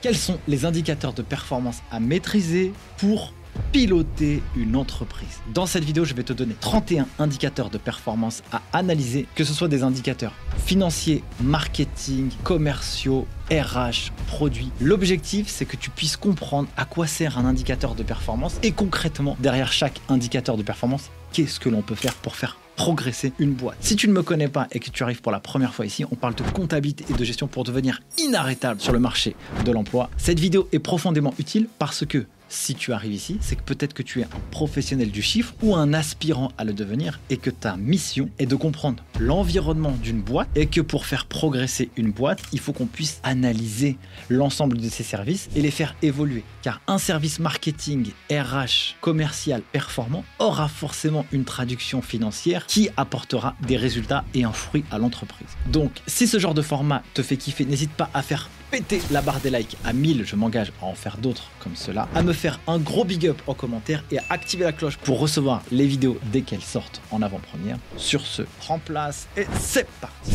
Quels 0.00 0.16
sont 0.16 0.38
les 0.48 0.64
indicateurs 0.64 1.12
de 1.12 1.20
performance 1.20 1.82
à 1.90 2.00
maîtriser 2.00 2.72
pour 2.96 3.34
piloter 3.70 4.42
une 4.56 4.74
entreprise? 4.74 5.40
Dans 5.52 5.66
cette 5.66 5.84
vidéo, 5.84 6.06
je 6.06 6.14
vais 6.14 6.22
te 6.22 6.32
donner 6.32 6.54
31 6.58 7.06
indicateurs 7.18 7.68
de 7.68 7.76
performance 7.76 8.42
à 8.50 8.62
analyser, 8.72 9.26
que 9.34 9.44
ce 9.44 9.52
soit 9.52 9.68
des 9.68 9.82
indicateurs 9.82 10.32
financiers, 10.64 11.22
marketing, 11.42 12.30
commerciaux, 12.44 13.26
RH, 13.50 14.10
produits. 14.26 14.70
L'objectif, 14.80 15.48
c'est 15.48 15.66
que 15.66 15.76
tu 15.76 15.90
puisses 15.90 16.16
comprendre 16.16 16.70
à 16.78 16.86
quoi 16.86 17.06
sert 17.06 17.36
un 17.36 17.44
indicateur 17.44 17.94
de 17.94 18.02
performance 18.02 18.58
et 18.62 18.72
concrètement, 18.72 19.36
derrière 19.38 19.70
chaque 19.70 20.00
indicateur 20.08 20.56
de 20.56 20.62
performance, 20.62 21.10
qu'est-ce 21.34 21.60
que 21.60 21.68
l'on 21.68 21.82
peut 21.82 21.94
faire 21.94 22.14
pour 22.14 22.36
faire 22.36 22.56
progresser 22.80 23.34
une 23.38 23.52
boîte. 23.52 23.76
Si 23.80 23.94
tu 23.94 24.08
ne 24.08 24.14
me 24.14 24.22
connais 24.22 24.48
pas 24.48 24.66
et 24.72 24.80
que 24.80 24.88
tu 24.88 25.02
arrives 25.02 25.20
pour 25.20 25.32
la 25.32 25.38
première 25.38 25.74
fois 25.74 25.84
ici, 25.84 26.06
on 26.10 26.14
parle 26.14 26.34
de 26.34 26.42
comptabilité 26.42 27.04
et 27.10 27.12
de 27.12 27.24
gestion 27.24 27.46
pour 27.46 27.62
devenir 27.62 28.00
inarrêtable 28.16 28.80
sur 28.80 28.94
le 28.94 28.98
marché 28.98 29.36
de 29.66 29.70
l'emploi. 29.70 30.08
Cette 30.16 30.40
vidéo 30.40 30.66
est 30.72 30.78
profondément 30.78 31.34
utile 31.38 31.68
parce 31.78 32.06
que 32.06 32.24
si 32.50 32.74
tu 32.74 32.92
arrives 32.92 33.14
ici, 33.14 33.38
c'est 33.40 33.56
que 33.56 33.62
peut-être 33.62 33.94
que 33.94 34.02
tu 34.02 34.20
es 34.20 34.24
un 34.24 34.40
professionnel 34.50 35.10
du 35.10 35.22
chiffre 35.22 35.54
ou 35.62 35.76
un 35.76 35.94
aspirant 35.94 36.50
à 36.58 36.64
le 36.64 36.72
devenir 36.72 37.20
et 37.30 37.36
que 37.36 37.48
ta 37.48 37.76
mission 37.76 38.28
est 38.38 38.46
de 38.46 38.56
comprendre 38.56 39.02
l'environnement 39.18 39.92
d'une 40.02 40.20
boîte 40.20 40.48
et 40.56 40.66
que 40.66 40.80
pour 40.80 41.06
faire 41.06 41.26
progresser 41.26 41.90
une 41.96 42.10
boîte, 42.10 42.42
il 42.52 42.60
faut 42.60 42.72
qu'on 42.72 42.86
puisse 42.86 43.20
analyser 43.22 43.96
l'ensemble 44.28 44.78
de 44.78 44.88
ses 44.88 45.04
services 45.04 45.48
et 45.54 45.62
les 45.62 45.70
faire 45.70 45.94
évoluer. 46.02 46.44
Car 46.62 46.80
un 46.88 46.98
service 46.98 47.38
marketing, 47.38 48.10
RH, 48.30 48.96
commercial 49.00 49.62
performant 49.72 50.24
aura 50.38 50.68
forcément 50.68 51.24
une 51.32 51.44
traduction 51.44 52.02
financière 52.02 52.66
qui 52.66 52.90
apportera 52.96 53.54
des 53.66 53.76
résultats 53.76 54.24
et 54.34 54.44
un 54.44 54.52
fruit 54.52 54.84
à 54.90 54.98
l'entreprise. 54.98 55.48
Donc, 55.70 55.92
si 56.06 56.26
ce 56.26 56.38
genre 56.38 56.54
de 56.54 56.62
format 56.62 57.02
te 57.14 57.22
fait 57.22 57.36
kiffer, 57.36 57.64
n'hésite 57.64 57.92
pas 57.92 58.10
à 58.12 58.22
faire 58.22 58.50
péter 58.70 59.00
la 59.10 59.20
barre 59.20 59.40
des 59.40 59.50
likes 59.50 59.76
à 59.84 59.92
1000, 59.92 60.24
je 60.24 60.36
m'engage 60.36 60.72
à 60.80 60.86
en 60.86 60.94
faire 60.94 61.16
d'autres 61.18 61.50
comme 61.58 61.76
cela, 61.76 62.08
à 62.14 62.22
me 62.22 62.32
faire 62.32 62.60
un 62.66 62.78
gros 62.78 63.04
big 63.04 63.26
up 63.26 63.40
en 63.46 63.54
commentaire 63.54 64.04
et 64.10 64.18
à 64.18 64.24
activer 64.30 64.64
la 64.64 64.72
cloche 64.72 64.96
pour 64.98 65.18
recevoir 65.18 65.62
les 65.70 65.86
vidéos 65.86 66.18
dès 66.32 66.42
qu'elles 66.42 66.62
sortent 66.62 67.00
en 67.10 67.22
avant-première. 67.22 67.76
Sur 67.96 68.22
ce, 68.22 68.42
prends 68.60 68.78
place 68.78 69.28
et 69.36 69.46
c'est 69.58 69.88
parti 70.00 70.32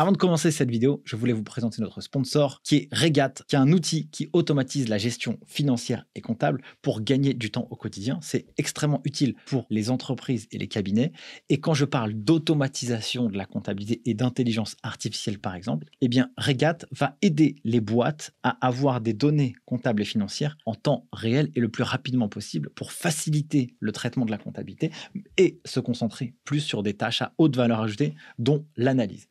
Avant 0.00 0.12
de 0.12 0.16
commencer 0.16 0.52
cette 0.52 0.70
vidéo, 0.70 1.02
je 1.04 1.16
voulais 1.16 1.32
vous 1.32 1.42
présenter 1.42 1.82
notre 1.82 2.00
sponsor 2.00 2.60
qui 2.62 2.76
est 2.76 2.88
Regat, 2.94 3.32
qui 3.48 3.56
est 3.56 3.58
un 3.58 3.72
outil 3.72 4.08
qui 4.10 4.30
automatise 4.32 4.88
la 4.88 4.96
gestion 4.96 5.40
financière 5.44 6.04
et 6.14 6.20
comptable 6.20 6.62
pour 6.82 7.00
gagner 7.00 7.34
du 7.34 7.50
temps 7.50 7.66
au 7.72 7.74
quotidien. 7.74 8.20
C'est 8.22 8.46
extrêmement 8.58 9.00
utile 9.04 9.34
pour 9.46 9.66
les 9.70 9.90
entreprises 9.90 10.46
et 10.52 10.58
les 10.58 10.68
cabinets. 10.68 11.10
Et 11.48 11.58
quand 11.58 11.74
je 11.74 11.84
parle 11.84 12.12
d'automatisation 12.12 13.28
de 13.28 13.36
la 13.36 13.44
comptabilité 13.44 14.00
et 14.04 14.14
d'intelligence 14.14 14.76
artificielle 14.84 15.40
par 15.40 15.56
exemple, 15.56 15.88
eh 16.00 16.06
bien 16.06 16.30
Regat 16.38 16.78
va 16.92 17.16
aider 17.20 17.56
les 17.64 17.80
boîtes 17.80 18.36
à 18.44 18.50
avoir 18.64 19.00
des 19.00 19.14
données 19.14 19.56
comptables 19.64 20.02
et 20.02 20.04
financières 20.04 20.56
en 20.64 20.76
temps 20.76 21.08
réel 21.12 21.50
et 21.56 21.60
le 21.60 21.70
plus 21.70 21.82
rapidement 21.82 22.28
possible 22.28 22.70
pour 22.70 22.92
faciliter 22.92 23.74
le 23.80 23.90
traitement 23.90 24.26
de 24.26 24.30
la 24.30 24.38
comptabilité 24.38 24.92
et 25.38 25.58
se 25.64 25.80
concentrer 25.80 26.34
plus 26.44 26.60
sur 26.60 26.84
des 26.84 26.94
tâches 26.94 27.20
à 27.20 27.34
haute 27.36 27.56
valeur 27.56 27.80
ajoutée 27.80 28.14
dont 28.38 28.64
l'analyse. 28.76 29.26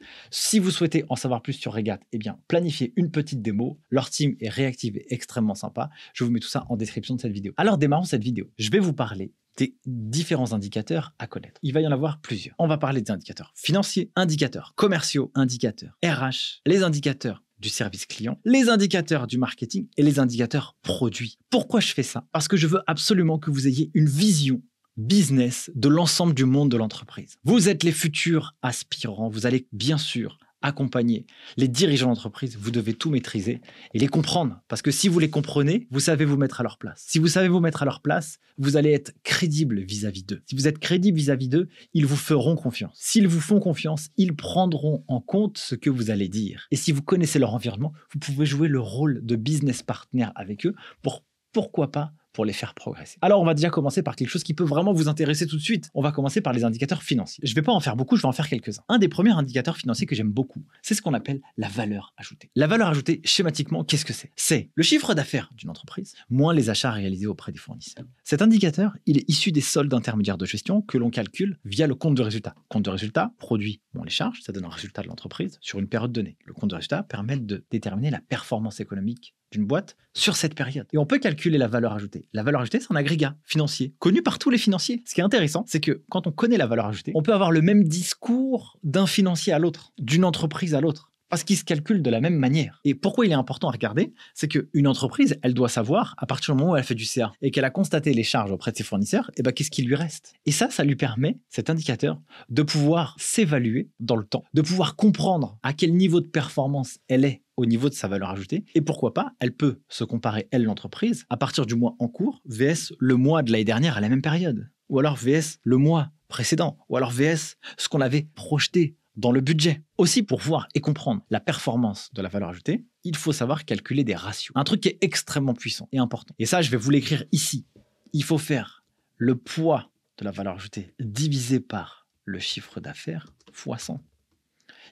Si 0.58 0.60
vous 0.60 0.72
souhaitez 0.72 1.06
en 1.10 1.16
savoir 1.16 1.44
plus 1.44 1.54
sur 1.54 1.72
Regat, 1.72 2.00
eh 2.14 2.18
bien, 2.18 2.40
planifiez 2.48 2.92
une 2.96 3.12
petite 3.12 3.44
démo. 3.44 3.80
Leur 3.92 4.10
team 4.10 4.36
est 4.40 4.50
réactive 4.50 4.98
et 4.98 5.14
extrêmement 5.14 5.54
sympa. 5.54 5.92
Je 6.16 6.24
vous 6.24 6.32
mets 6.32 6.40
tout 6.40 6.48
ça 6.48 6.66
en 6.70 6.76
description 6.76 7.14
de 7.14 7.22
cette 7.22 7.32
vidéo. 7.32 7.54
Alors, 7.58 7.78
démarrons 7.78 8.06
cette 8.06 8.24
vidéo. 8.24 8.50
Je 8.58 8.72
vais 8.72 8.80
vous 8.80 8.94
parler 8.94 9.36
des 9.58 9.76
différents 9.86 10.54
indicateurs 10.54 11.14
à 11.20 11.28
connaître. 11.28 11.60
Il 11.62 11.74
va 11.74 11.82
y 11.82 11.88
en 11.88 11.92
avoir 11.92 12.22
plusieurs. 12.22 12.56
On 12.58 12.66
va 12.66 12.80
parler 12.80 13.04
des 13.04 13.12
indicateurs 13.12 13.54
financiers, 13.56 14.10
indicateurs 14.16 14.74
commerciaux, 14.74 15.32
indicateurs 15.36 15.96
RH, 16.04 16.64
les 16.66 16.82
indicateurs 16.82 17.44
du 17.60 17.70
service 17.70 18.08
client, 18.08 18.40
les 18.44 18.68
indicateurs 18.68 19.28
du 19.28 19.38
marketing 19.38 19.88
et 19.96 20.02
les 20.02 20.18
indicateurs 20.18 20.76
produits. 20.82 21.38
Pourquoi 21.52 21.82
je 21.82 21.94
fais 21.94 22.02
ça? 22.02 22.26
Parce 22.32 22.48
que 22.48 22.58
je 22.58 22.66
veux 22.66 22.82
absolument 22.88 23.38
que 23.38 23.52
vous 23.52 23.68
ayez 23.68 23.92
une 23.94 24.10
vision 24.10 24.64
business 24.96 25.70
de 25.76 25.88
l'ensemble 25.88 26.34
du 26.34 26.46
monde 26.46 26.72
de 26.72 26.78
l'entreprise. 26.78 27.36
Vous 27.44 27.70
êtes 27.70 27.84
les 27.84 27.92
futurs 27.92 28.56
aspirants, 28.64 29.30
vous 29.30 29.46
allez 29.46 29.68
bien 29.72 30.00
sûr 30.00 30.40
accompagner 30.62 31.26
les 31.58 31.68
dirigeants 31.68 32.08
d'entreprise, 32.08 32.58
vous 32.58 32.72
devez 32.72 32.94
tout 32.94 33.10
maîtriser 33.10 33.62
et 33.94 34.00
les 34.00 34.08
comprendre. 34.08 34.62
Parce 34.68 34.82
que 34.82 34.92
si 34.92 35.08
vous 35.08 35.20
les 35.20 35.30
comprenez, 35.30 35.88
vous 35.92 36.00
savez 36.00 36.26
vous 36.26 36.38
mettre 36.38 36.60
à 36.60 36.64
leur 36.64 36.78
place. 36.78 37.04
Si 37.08 37.20
vous 37.20 37.28
savez 37.28 37.48
vous 37.48 37.60
mettre 37.60 37.84
à 37.84 37.86
leur 37.86 38.02
place, 38.02 38.40
vous 38.58 38.78
allez 38.78 38.92
être 38.92 39.14
crédible 39.24 39.82
vis-à-vis 39.82 40.24
d'eux. 40.24 40.42
Si 40.46 40.56
vous 40.56 40.68
êtes 40.68 40.80
crédible 40.80 41.18
vis-à-vis 41.18 41.50
d'eux, 41.50 41.68
ils 41.94 42.06
vous 42.06 42.16
feront 42.16 42.56
confiance. 42.56 42.98
S'ils 43.00 43.28
vous 43.28 43.40
font 43.40 43.60
confiance, 43.60 44.10
ils 44.18 44.36
prendront 44.36 45.04
en 45.08 45.22
compte 45.22 45.58
ce 45.58 45.76
que 45.76 45.90
vous 45.90 46.10
allez 46.10 46.30
dire. 46.30 46.68
Et 46.72 46.76
si 46.76 46.92
vous 46.92 47.02
connaissez 47.02 47.40
leur 47.40 47.54
environnement, 47.54 47.94
vous 48.12 48.20
pouvez 48.20 48.46
jouer 48.46 48.68
le 48.68 48.80
rôle 48.80 49.24
de 49.24 49.36
business 49.36 49.84
partner 49.84 50.28
avec 50.36 50.66
eux 50.66 50.76
pour 51.02 51.24
pourquoi 51.54 51.92
pas 51.92 52.12
pour 52.38 52.46
les 52.46 52.54
faire 52.54 52.76
progresser. 52.76 53.18
Alors, 53.24 53.42
on 53.42 53.46
va 53.46 53.56
déjà 53.56 53.72
commencer 53.72 54.04
par 54.04 54.16
quelque 54.16 54.30
chose 54.30 54.44
qui 54.44 54.54
peut 54.54 54.64
vraiment 54.64 54.94
vous 54.94 55.08
intéresser 55.08 55.48
tout 55.48 55.58
de 55.58 55.62
suite. 55.62 55.90
On 55.96 56.04
va 56.04 56.12
commencer 56.12 56.40
par 56.40 56.54
les 56.54 56.64
indicateurs 56.64 57.02
financiers. 57.02 57.42
Je 57.44 57.50
ne 57.50 57.56
vais 57.56 57.64
pas 57.64 57.72
en 57.72 57.80
faire 57.80 57.96
beaucoup, 57.96 58.16
je 58.16 58.22
vais 58.22 58.28
en 58.28 58.32
faire 58.32 58.48
quelques-uns. 58.48 58.84
Un 58.90 59.00
des 59.00 59.08
premiers 59.08 59.32
indicateurs 59.32 59.76
financiers 59.76 60.06
que 60.06 60.14
j'aime 60.14 60.30
beaucoup, 60.30 60.64
c'est 60.84 60.94
ce 60.94 61.02
qu'on 61.02 61.16
appelle 61.16 61.42
la 61.58 61.68
valeur 61.68 62.14
ajoutée. 62.16 62.52
La 62.56 62.68
valeur 62.68 62.90
ajoutée, 62.90 63.22
schématiquement, 63.26 63.84
qu'est-ce 63.84 64.06
que 64.06 64.14
c'est? 64.14 64.32
C'est 64.36 64.70
le 64.76 64.84
chiffre 64.84 65.16
d'affaires 65.16 65.50
d'une 65.58 65.72
entreprise 65.72 66.14
moins 66.30 66.54
les 66.54 66.70
achats 66.70 66.92
réalisés 66.92 67.26
auprès 67.26 67.52
des 67.52 67.58
fournisseurs. 67.58 68.06
Cet 68.24 68.44
indicateur, 68.44 68.96
il 69.08 69.18
est 69.18 69.28
issu 69.28 69.52
des 69.52 69.62
soldes 69.62 69.96
intermédiaires 69.96 70.38
de 70.38 70.46
gestion 70.46 70.84
que 70.84 71.00
l'on 71.00 71.10
calcule 71.10 71.58
via 71.66 71.88
le 71.88 71.96
compte 71.96 72.14
de 72.14 72.22
résultat. 72.22 72.54
Compte 72.70 72.86
de 72.86 72.92
résultat, 72.92 73.32
produit 73.40 73.82
moins 73.96 74.06
les 74.06 74.12
charges, 74.12 74.44
ça 74.44 74.52
donne 74.52 74.66
un 74.66 74.70
résultat 74.70 75.02
de 75.02 75.08
l'entreprise 75.08 75.58
sur 75.60 75.80
une 75.80 75.88
période 75.88 76.12
donnée. 76.12 76.38
Le 76.46 76.54
compte 76.54 76.70
de 76.70 76.76
résultat 76.76 77.02
permet 77.02 77.38
de 77.38 77.66
déterminer 77.72 78.12
la 78.12 78.22
performance 78.22 78.80
économique 78.80 79.34
d'une 79.52 79.66
boîte 79.66 79.96
sur 80.14 80.36
cette 80.36 80.56
période. 80.56 80.88
Et 80.94 80.98
on 80.98 81.06
peut 81.06 81.20
calculer 81.20 81.58
la 81.58 81.68
valeur 81.68 81.94
ajoutée. 81.94 82.28
La 82.34 82.44
valeur 82.44 82.62
ajoutée, 82.62 82.80
c'est 82.80 82.92
un 82.92 82.96
agrégat 82.96 83.36
financier, 83.44 83.94
connu 84.00 84.22
par 84.22 84.40
tous 84.40 84.50
les 84.50 84.58
financiers. 84.58 85.04
Ce 85.06 85.14
qui 85.14 85.22
est 85.22 85.24
intéressant, 85.24 85.64
c'est 85.68 85.80
que 85.80 86.04
quand 86.10 86.28
on 86.28 86.32
connaît 86.32 86.58
la 86.58 86.68
valeur 86.68 86.88
ajoutée, 86.88 87.12
on 87.16 87.22
peut 87.22 87.34
avoir 87.34 87.52
le 87.52 87.62
même 87.62 87.84
discours 87.84 88.78
d'un 88.84 89.08
financier 89.08 89.54
à 89.54 89.60
l'autre, 89.60 89.94
d'une 89.98 90.26
entreprise 90.26 90.76
à 90.76 90.82
l'autre 90.82 91.12
parce 91.30 91.44
qu'il 91.44 91.58
se 91.58 91.64
calcule 91.64 92.02
de 92.02 92.10
la 92.10 92.22
même 92.22 92.36
manière. 92.36 92.80
Et 92.86 92.96
pourquoi 92.96 93.26
il 93.26 93.32
est 93.32 93.36
important 93.36 93.68
à 93.70 93.72
regarder? 93.72 94.14
C'est 94.34 94.48
qu'une 94.48 94.88
entreprise, 94.88 95.38
elle 95.42 95.54
doit 95.54 95.70
savoir, 95.70 96.16
à 96.18 96.26
partir 96.26 96.56
du 96.56 96.60
moment 96.60 96.74
où 96.74 96.76
elle 96.78 96.84
fait 96.84 96.96
du 96.96 97.06
CA 97.06 97.32
et 97.42 97.52
qu'elle 97.52 97.66
a 97.66 97.70
constaté 97.70 98.14
les 98.14 98.24
charges 98.24 98.52
auprès 98.52 98.72
de 98.72 98.78
ses 98.78 98.84
fournisseurs, 98.84 99.30
et 99.32 99.40
eh 99.40 99.44
ben, 99.44 99.52
qu'est-ce 99.52 99.72
qui 99.72 99.84
lui 99.84 99.96
reste? 99.96 100.34
Et 100.46 100.52
ça, 100.52 100.70
ça 100.70 100.84
lui 100.84 100.96
permet, 100.96 101.40
cet 101.50 101.70
indicateur, 101.70 102.22
de 102.50 102.64
pouvoir 102.64 103.16
s'évaluer 103.20 103.90
dans 104.00 104.16
le 104.16 104.26
temps, 104.26 104.44
de 104.54 104.62
pouvoir 104.62 104.96
comprendre 104.96 105.58
à 105.64 105.74
quel 105.74 105.94
niveau 105.96 106.22
de 106.22 106.28
performance 106.28 107.00
elle 107.08 107.26
est 107.26 107.42
au 107.58 107.66
niveau 107.66 107.90
de 107.90 107.94
sa 107.94 108.08
valeur 108.08 108.30
ajoutée. 108.30 108.64
Et 108.76 108.82
pourquoi 108.82 109.14
pas, 109.14 109.34
elle 109.40 109.54
peut 109.54 109.82
se 109.90 110.04
comparer, 110.04 110.48
elle, 110.52 110.64
l'entreprise, 110.64 111.26
à 111.30 111.38
partir 111.38 111.66
du 111.66 111.76
mois 111.76 111.96
en 112.00 112.08
cours, 112.08 112.42
VS 112.46 112.94
le 113.00 113.16
mois 113.16 113.44
de 113.44 113.52
l'année 113.52 113.66
dernière 113.66 113.98
à 113.98 114.02
la 114.02 114.10
même 114.10 114.22
période. 114.22 114.70
Ou 114.90 115.00
alors 115.00 115.18
VS 115.18 115.60
le 115.64 115.78
mois 115.78 116.12
précédent. 116.28 116.78
Ou 116.88 116.96
alors 116.98 117.12
VS 117.12 117.58
ce 117.78 117.90
qu'on 117.90 118.02
avait 118.02 118.28
projeté 118.36 118.96
dans 119.18 119.32
le 119.32 119.42
budget. 119.42 119.84
Aussi, 119.98 120.22
pour 120.22 120.40
voir 120.40 120.68
et 120.76 120.80
comprendre 120.80 121.24
la 121.30 121.40
performance 121.40 122.10
de 122.14 122.22
la 122.22 122.30
valeur 122.30 122.50
ajoutée, 122.50 122.86
il 123.04 123.16
faut 123.16 123.34
savoir 123.34 123.66
calculer 123.66 124.04
des 124.04 124.16
ratios. 124.16 124.54
Un 124.56 124.64
truc 124.64 124.82
qui 124.82 124.90
est 124.90 124.98
extrêmement 125.02 125.56
puissant 125.56 125.90
et 125.92 125.98
important. 125.98 126.36
Et 126.38 126.46
ça, 126.46 126.62
je 126.62 126.70
vais 126.70 126.78
vous 126.78 126.92
l'écrire 126.92 127.24
ici. 127.32 127.66
Il 128.14 128.24
faut 128.24 128.38
faire 128.38 128.84
le 129.18 129.36
poids 129.36 129.90
de 130.20 130.26
la 130.26 130.32
valeur 130.32 130.56
ajoutée 130.56 130.94
divisé 131.00 131.60
par 131.60 132.08
le 132.26 132.40
chiffre 132.40 132.80
d'affaires 132.80 133.34
fois 133.52 133.80
100. 133.80 134.00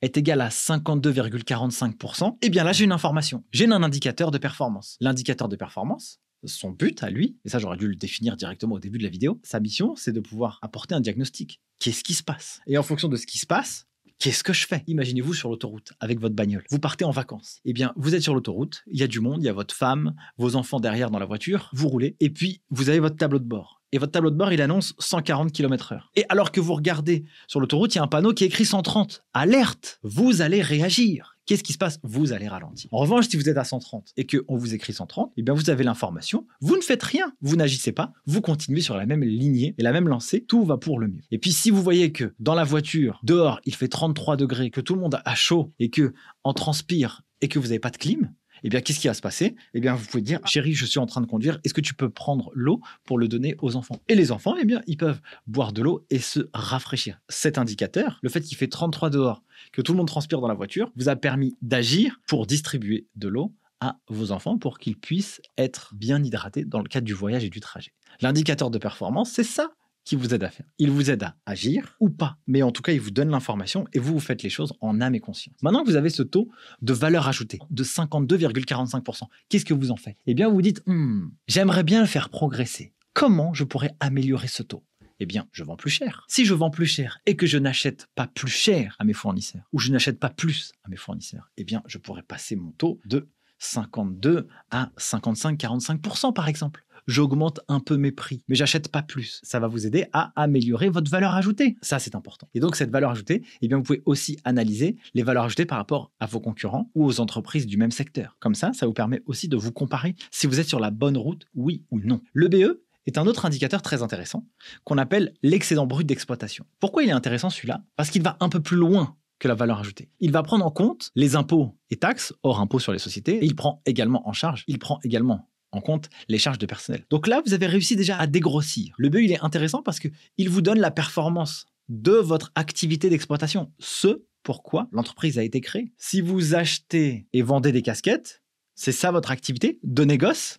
est 0.00 0.16
égal 0.16 0.40
à 0.40 0.48
52,45%, 0.48 2.38
eh 2.42 2.50
bien 2.50 2.64
là, 2.64 2.72
j'ai 2.72 2.84
une 2.84 2.92
information. 2.92 3.44
J'ai 3.50 3.66
un 3.66 3.82
indicateur 3.82 4.30
de 4.30 4.38
performance. 4.38 4.96
L'indicateur 5.00 5.48
de 5.48 5.56
performance, 5.56 6.20
son 6.44 6.70
but 6.70 7.02
à 7.02 7.10
lui, 7.10 7.36
et 7.44 7.48
ça 7.48 7.58
j'aurais 7.58 7.76
dû 7.76 7.88
le 7.88 7.96
définir 7.96 8.36
directement 8.36 8.74
au 8.74 8.80
début 8.80 8.98
de 8.98 9.04
la 9.04 9.10
vidéo, 9.10 9.40
sa 9.42 9.60
mission, 9.60 9.94
c'est 9.96 10.12
de 10.12 10.20
pouvoir 10.20 10.58
apporter 10.62 10.94
un 10.94 11.00
diagnostic. 11.00 11.60
Qu'est-ce 11.78 12.04
qui 12.04 12.14
se 12.14 12.22
passe? 12.22 12.60
Et 12.66 12.78
en 12.78 12.82
fonction 12.82 13.08
de 13.08 13.16
ce 13.16 13.26
qui 13.26 13.38
se 13.38 13.46
passe, 13.46 13.86
Qu'est-ce 14.22 14.44
que 14.44 14.52
je 14.52 14.68
fais? 14.68 14.84
Imaginez-vous 14.86 15.34
sur 15.34 15.48
l'autoroute 15.48 15.94
avec 15.98 16.20
votre 16.20 16.36
bagnole. 16.36 16.62
Vous 16.70 16.78
partez 16.78 17.04
en 17.04 17.10
vacances. 17.10 17.58
Eh 17.64 17.72
bien, 17.72 17.92
vous 17.96 18.14
êtes 18.14 18.22
sur 18.22 18.34
l'autoroute, 18.34 18.84
il 18.86 19.00
y 19.00 19.02
a 19.02 19.08
du 19.08 19.18
monde, 19.18 19.42
il 19.42 19.46
y 19.46 19.48
a 19.48 19.52
votre 19.52 19.74
femme, 19.74 20.14
vos 20.38 20.54
enfants 20.54 20.78
derrière 20.78 21.10
dans 21.10 21.18
la 21.18 21.26
voiture, 21.26 21.70
vous 21.72 21.88
roulez, 21.88 22.14
et 22.20 22.30
puis 22.30 22.62
vous 22.70 22.88
avez 22.88 23.00
votre 23.00 23.16
tableau 23.16 23.40
de 23.40 23.44
bord 23.44 23.82
et 23.92 23.98
votre 23.98 24.12
tableau 24.12 24.30
de 24.30 24.36
bord, 24.36 24.52
il 24.52 24.62
annonce 24.62 24.94
140 24.98 25.52
km/h. 25.52 26.00
Et 26.16 26.24
alors 26.28 26.50
que 26.50 26.60
vous 26.60 26.74
regardez 26.74 27.24
sur 27.46 27.60
l'autoroute, 27.60 27.94
il 27.94 27.98
y 27.98 28.00
a 28.00 28.04
un 28.04 28.08
panneau 28.08 28.32
qui 28.32 28.44
écrit 28.44 28.64
130. 28.64 29.22
Alerte 29.34 29.98
Vous 30.02 30.40
allez 30.40 30.62
réagir. 30.62 31.31
Qu'est-ce 31.46 31.62
qui 31.62 31.72
se 31.72 31.78
passe? 31.78 31.98
Vous 32.02 32.32
allez 32.32 32.48
ralentir. 32.48 32.88
En 32.92 32.98
revanche, 32.98 33.28
si 33.28 33.36
vous 33.36 33.48
êtes 33.48 33.56
à 33.56 33.64
130 33.64 34.12
et 34.16 34.26
qu'on 34.26 34.56
vous 34.56 34.74
écrit 34.74 34.92
130, 34.92 35.32
eh 35.36 35.42
bien 35.42 35.54
vous 35.54 35.70
avez 35.70 35.84
l'information, 35.84 36.46
vous 36.60 36.76
ne 36.76 36.82
faites 36.82 37.02
rien, 37.02 37.32
vous 37.40 37.56
n'agissez 37.56 37.92
pas, 37.92 38.12
vous 38.26 38.40
continuez 38.40 38.80
sur 38.80 38.96
la 38.96 39.06
même 39.06 39.22
lignée 39.22 39.74
et 39.78 39.82
la 39.82 39.92
même 39.92 40.08
lancée, 40.08 40.44
tout 40.44 40.64
va 40.64 40.76
pour 40.76 40.98
le 40.98 41.08
mieux. 41.08 41.22
Et 41.30 41.38
puis 41.38 41.52
si 41.52 41.70
vous 41.70 41.82
voyez 41.82 42.12
que 42.12 42.34
dans 42.38 42.54
la 42.54 42.64
voiture, 42.64 43.20
dehors, 43.22 43.60
il 43.64 43.74
fait 43.74 43.88
33 43.88 44.36
degrés, 44.36 44.70
que 44.70 44.80
tout 44.80 44.94
le 44.94 45.00
monde 45.00 45.20
a 45.24 45.34
chaud 45.34 45.72
et 45.78 45.90
que 45.90 46.12
en 46.44 46.52
transpire 46.52 47.22
et 47.40 47.48
que 47.48 47.58
vous 47.58 47.66
n'avez 47.66 47.80
pas 47.80 47.90
de 47.90 47.96
clim, 47.96 48.32
eh 48.64 48.68
bien, 48.68 48.80
qu'est-ce 48.80 49.00
qui 49.00 49.08
va 49.08 49.14
se 49.14 49.20
passer? 49.20 49.56
Eh 49.74 49.80
bien, 49.80 49.94
vous 49.94 50.06
pouvez 50.06 50.22
dire, 50.22 50.40
chérie, 50.46 50.74
je 50.74 50.86
suis 50.86 50.98
en 50.98 51.06
train 51.06 51.20
de 51.20 51.26
conduire, 51.26 51.58
est-ce 51.64 51.74
que 51.74 51.80
tu 51.80 51.94
peux 51.94 52.10
prendre 52.10 52.50
l'eau 52.54 52.80
pour 53.04 53.18
le 53.18 53.28
donner 53.28 53.56
aux 53.60 53.76
enfants? 53.76 54.00
Et 54.08 54.14
les 54.14 54.32
enfants, 54.32 54.54
eh 54.60 54.64
bien, 54.64 54.82
ils 54.86 54.96
peuvent 54.96 55.20
boire 55.46 55.72
de 55.72 55.82
l'eau 55.82 56.04
et 56.10 56.18
se 56.18 56.48
rafraîchir. 56.52 57.20
Cet 57.28 57.58
indicateur, 57.58 58.18
le 58.22 58.28
fait 58.28 58.40
qu'il 58.40 58.56
fait 58.56 58.68
33 58.68 59.10
dehors, 59.10 59.42
que 59.72 59.82
tout 59.82 59.92
le 59.92 59.98
monde 59.98 60.08
transpire 60.08 60.40
dans 60.40 60.48
la 60.48 60.54
voiture, 60.54 60.90
vous 60.96 61.08
a 61.08 61.16
permis 61.16 61.56
d'agir 61.62 62.20
pour 62.26 62.46
distribuer 62.46 63.06
de 63.16 63.28
l'eau 63.28 63.52
à 63.80 63.98
vos 64.08 64.30
enfants 64.30 64.58
pour 64.58 64.78
qu'ils 64.78 64.96
puissent 64.96 65.42
être 65.58 65.92
bien 65.94 66.22
hydratés 66.22 66.64
dans 66.64 66.78
le 66.78 66.88
cadre 66.88 67.04
du 67.04 67.14
voyage 67.14 67.44
et 67.44 67.50
du 67.50 67.60
trajet. 67.60 67.92
L'indicateur 68.20 68.70
de 68.70 68.78
performance, 68.78 69.30
c'est 69.32 69.44
ça 69.44 69.72
qui 70.04 70.16
vous 70.16 70.34
aide 70.34 70.42
à 70.44 70.50
faire. 70.50 70.66
Il 70.78 70.90
vous 70.90 71.10
aide 71.10 71.22
à 71.22 71.36
agir 71.46 71.96
ou 72.00 72.10
pas, 72.10 72.36
mais 72.46 72.62
en 72.62 72.72
tout 72.72 72.82
cas, 72.82 72.92
il 72.92 73.00
vous 73.00 73.10
donne 73.10 73.30
l'information 73.30 73.86
et 73.92 73.98
vous, 73.98 74.14
vous 74.14 74.20
faites 74.20 74.42
les 74.42 74.50
choses 74.50 74.72
en 74.80 75.00
âme 75.00 75.14
et 75.14 75.20
conscience. 75.20 75.56
Maintenant 75.62 75.82
que 75.82 75.88
vous 75.88 75.96
avez 75.96 76.10
ce 76.10 76.22
taux 76.22 76.48
de 76.80 76.92
valeur 76.92 77.28
ajoutée 77.28 77.58
de 77.70 77.84
52,45%, 77.84 79.22
qu'est-ce 79.48 79.64
que 79.64 79.74
vous 79.74 79.90
en 79.90 79.96
faites? 79.96 80.16
Eh 80.26 80.34
bien, 80.34 80.48
vous 80.48 80.54
vous 80.54 80.62
dites, 80.62 80.82
hmm, 80.86 81.28
j'aimerais 81.46 81.84
bien 81.84 82.00
le 82.00 82.06
faire 82.06 82.28
progresser. 82.28 82.92
Comment 83.14 83.52
je 83.54 83.64
pourrais 83.64 83.94
améliorer 84.00 84.48
ce 84.48 84.62
taux? 84.62 84.84
Eh 85.20 85.26
bien, 85.26 85.46
je 85.52 85.62
vends 85.62 85.76
plus 85.76 85.90
cher. 85.90 86.24
Si 86.28 86.44
je 86.44 86.54
vends 86.54 86.70
plus 86.70 86.86
cher 86.86 87.20
et 87.26 87.36
que 87.36 87.46
je 87.46 87.58
n'achète 87.58 88.08
pas 88.16 88.26
plus 88.26 88.50
cher 88.50 88.96
à 88.98 89.04
mes 89.04 89.12
fournisseurs, 89.12 89.62
ou 89.72 89.78
je 89.78 89.92
n'achète 89.92 90.18
pas 90.18 90.30
plus 90.30 90.72
à 90.82 90.88
mes 90.88 90.96
fournisseurs, 90.96 91.50
eh 91.56 91.64
bien, 91.64 91.82
je 91.86 91.98
pourrais 91.98 92.22
passer 92.22 92.56
mon 92.56 92.72
taux 92.72 92.98
de 93.04 93.28
52 93.62 94.48
à 94.70 94.90
55-45% 94.98 96.32
par 96.32 96.48
exemple 96.48 96.84
j'augmente 97.06 97.60
un 97.68 97.80
peu 97.80 97.96
mes 97.96 98.12
prix, 98.12 98.42
mais 98.48 98.54
j'achète 98.54 98.88
pas 98.88 99.02
plus. 99.02 99.40
Ça 99.42 99.60
va 99.60 99.66
vous 99.66 99.86
aider 99.86 100.06
à 100.12 100.32
améliorer 100.40 100.88
votre 100.88 101.10
valeur 101.10 101.34
ajoutée. 101.34 101.76
Ça, 101.82 101.98
c'est 101.98 102.14
important. 102.14 102.48
Et 102.54 102.60
donc, 102.60 102.76
cette 102.76 102.90
valeur 102.90 103.10
ajoutée, 103.10 103.42
eh 103.60 103.68
bien, 103.68 103.76
vous 103.76 103.82
pouvez 103.82 104.02
aussi 104.06 104.38
analyser 104.44 104.96
les 105.14 105.22
valeurs 105.22 105.44
ajoutées 105.44 105.66
par 105.66 105.78
rapport 105.78 106.12
à 106.20 106.26
vos 106.26 106.40
concurrents 106.40 106.90
ou 106.94 107.04
aux 107.04 107.20
entreprises 107.20 107.66
du 107.66 107.76
même 107.76 107.90
secteur. 107.90 108.36
Comme 108.40 108.54
ça, 108.54 108.72
ça 108.72 108.86
vous 108.86 108.92
permet 108.92 109.22
aussi 109.26 109.48
de 109.48 109.56
vous 109.56 109.72
comparer 109.72 110.14
si 110.30 110.46
vous 110.46 110.60
êtes 110.60 110.68
sur 110.68 110.80
la 110.80 110.90
bonne 110.90 111.16
route, 111.16 111.46
oui 111.54 111.84
ou 111.90 112.00
non. 112.00 112.20
Le 112.32 112.48
BE, 112.48 112.80
est 113.06 113.18
un 113.18 113.26
autre 113.26 113.46
indicateur 113.46 113.82
très 113.82 114.02
intéressant 114.02 114.46
qu'on 114.84 114.98
appelle 114.98 115.34
l'excédent 115.42 115.86
brut 115.86 116.06
d'exploitation. 116.06 116.64
Pourquoi 116.78 117.02
il 117.02 117.08
est 117.08 117.12
intéressant 117.12 117.50
celui-là? 117.50 117.82
Parce 117.96 118.10
qu'il 118.10 118.22
va 118.22 118.36
un 118.40 118.48
peu 118.48 118.60
plus 118.60 118.76
loin 118.76 119.16
que 119.38 119.48
la 119.48 119.54
valeur 119.54 119.80
ajoutée. 119.80 120.08
Il 120.20 120.30
va 120.30 120.44
prendre 120.44 120.64
en 120.64 120.70
compte 120.70 121.10
les 121.16 121.34
impôts 121.34 121.76
et 121.90 121.96
taxes, 121.96 122.32
hors 122.44 122.60
impôts 122.60 122.78
sur 122.78 122.92
les 122.92 123.00
sociétés, 123.00 123.38
et 123.38 123.44
il 123.44 123.56
prend 123.56 123.82
également 123.86 124.28
en 124.28 124.32
charge, 124.32 124.62
il 124.68 124.78
prend 124.78 125.00
également 125.02 125.50
en 125.72 125.80
compte 125.80 126.08
les 126.28 126.38
charges 126.38 126.58
de 126.58 126.66
personnel. 126.66 127.04
Donc 127.10 127.26
là, 127.26 127.42
vous 127.44 127.54
avez 127.54 127.66
réussi 127.66 127.96
déjà 127.96 128.16
à 128.16 128.26
dégrossir. 128.26 128.94
Le 128.98 129.08
BE, 129.08 129.16
il 129.16 129.32
est 129.32 129.42
intéressant 129.42 129.82
parce 129.82 129.98
qu'il 129.98 130.48
vous 130.48 130.62
donne 130.62 130.78
la 130.78 130.90
performance 130.90 131.66
de 131.88 132.12
votre 132.12 132.52
activité 132.54 133.10
d'exploitation. 133.10 133.72
Ce 133.78 134.22
pourquoi 134.42 134.88
l'entreprise 134.92 135.38
a 135.38 135.44
été 135.44 135.60
créée. 135.60 135.92
Si 135.96 136.20
vous 136.20 136.54
achetez 136.54 137.26
et 137.32 137.42
vendez 137.42 137.72
des 137.72 137.82
casquettes, 137.82 138.42
c'est 138.74 138.92
ça 138.92 139.10
votre 139.10 139.30
activité 139.30 139.78
de 139.82 140.04
négoce, 140.04 140.58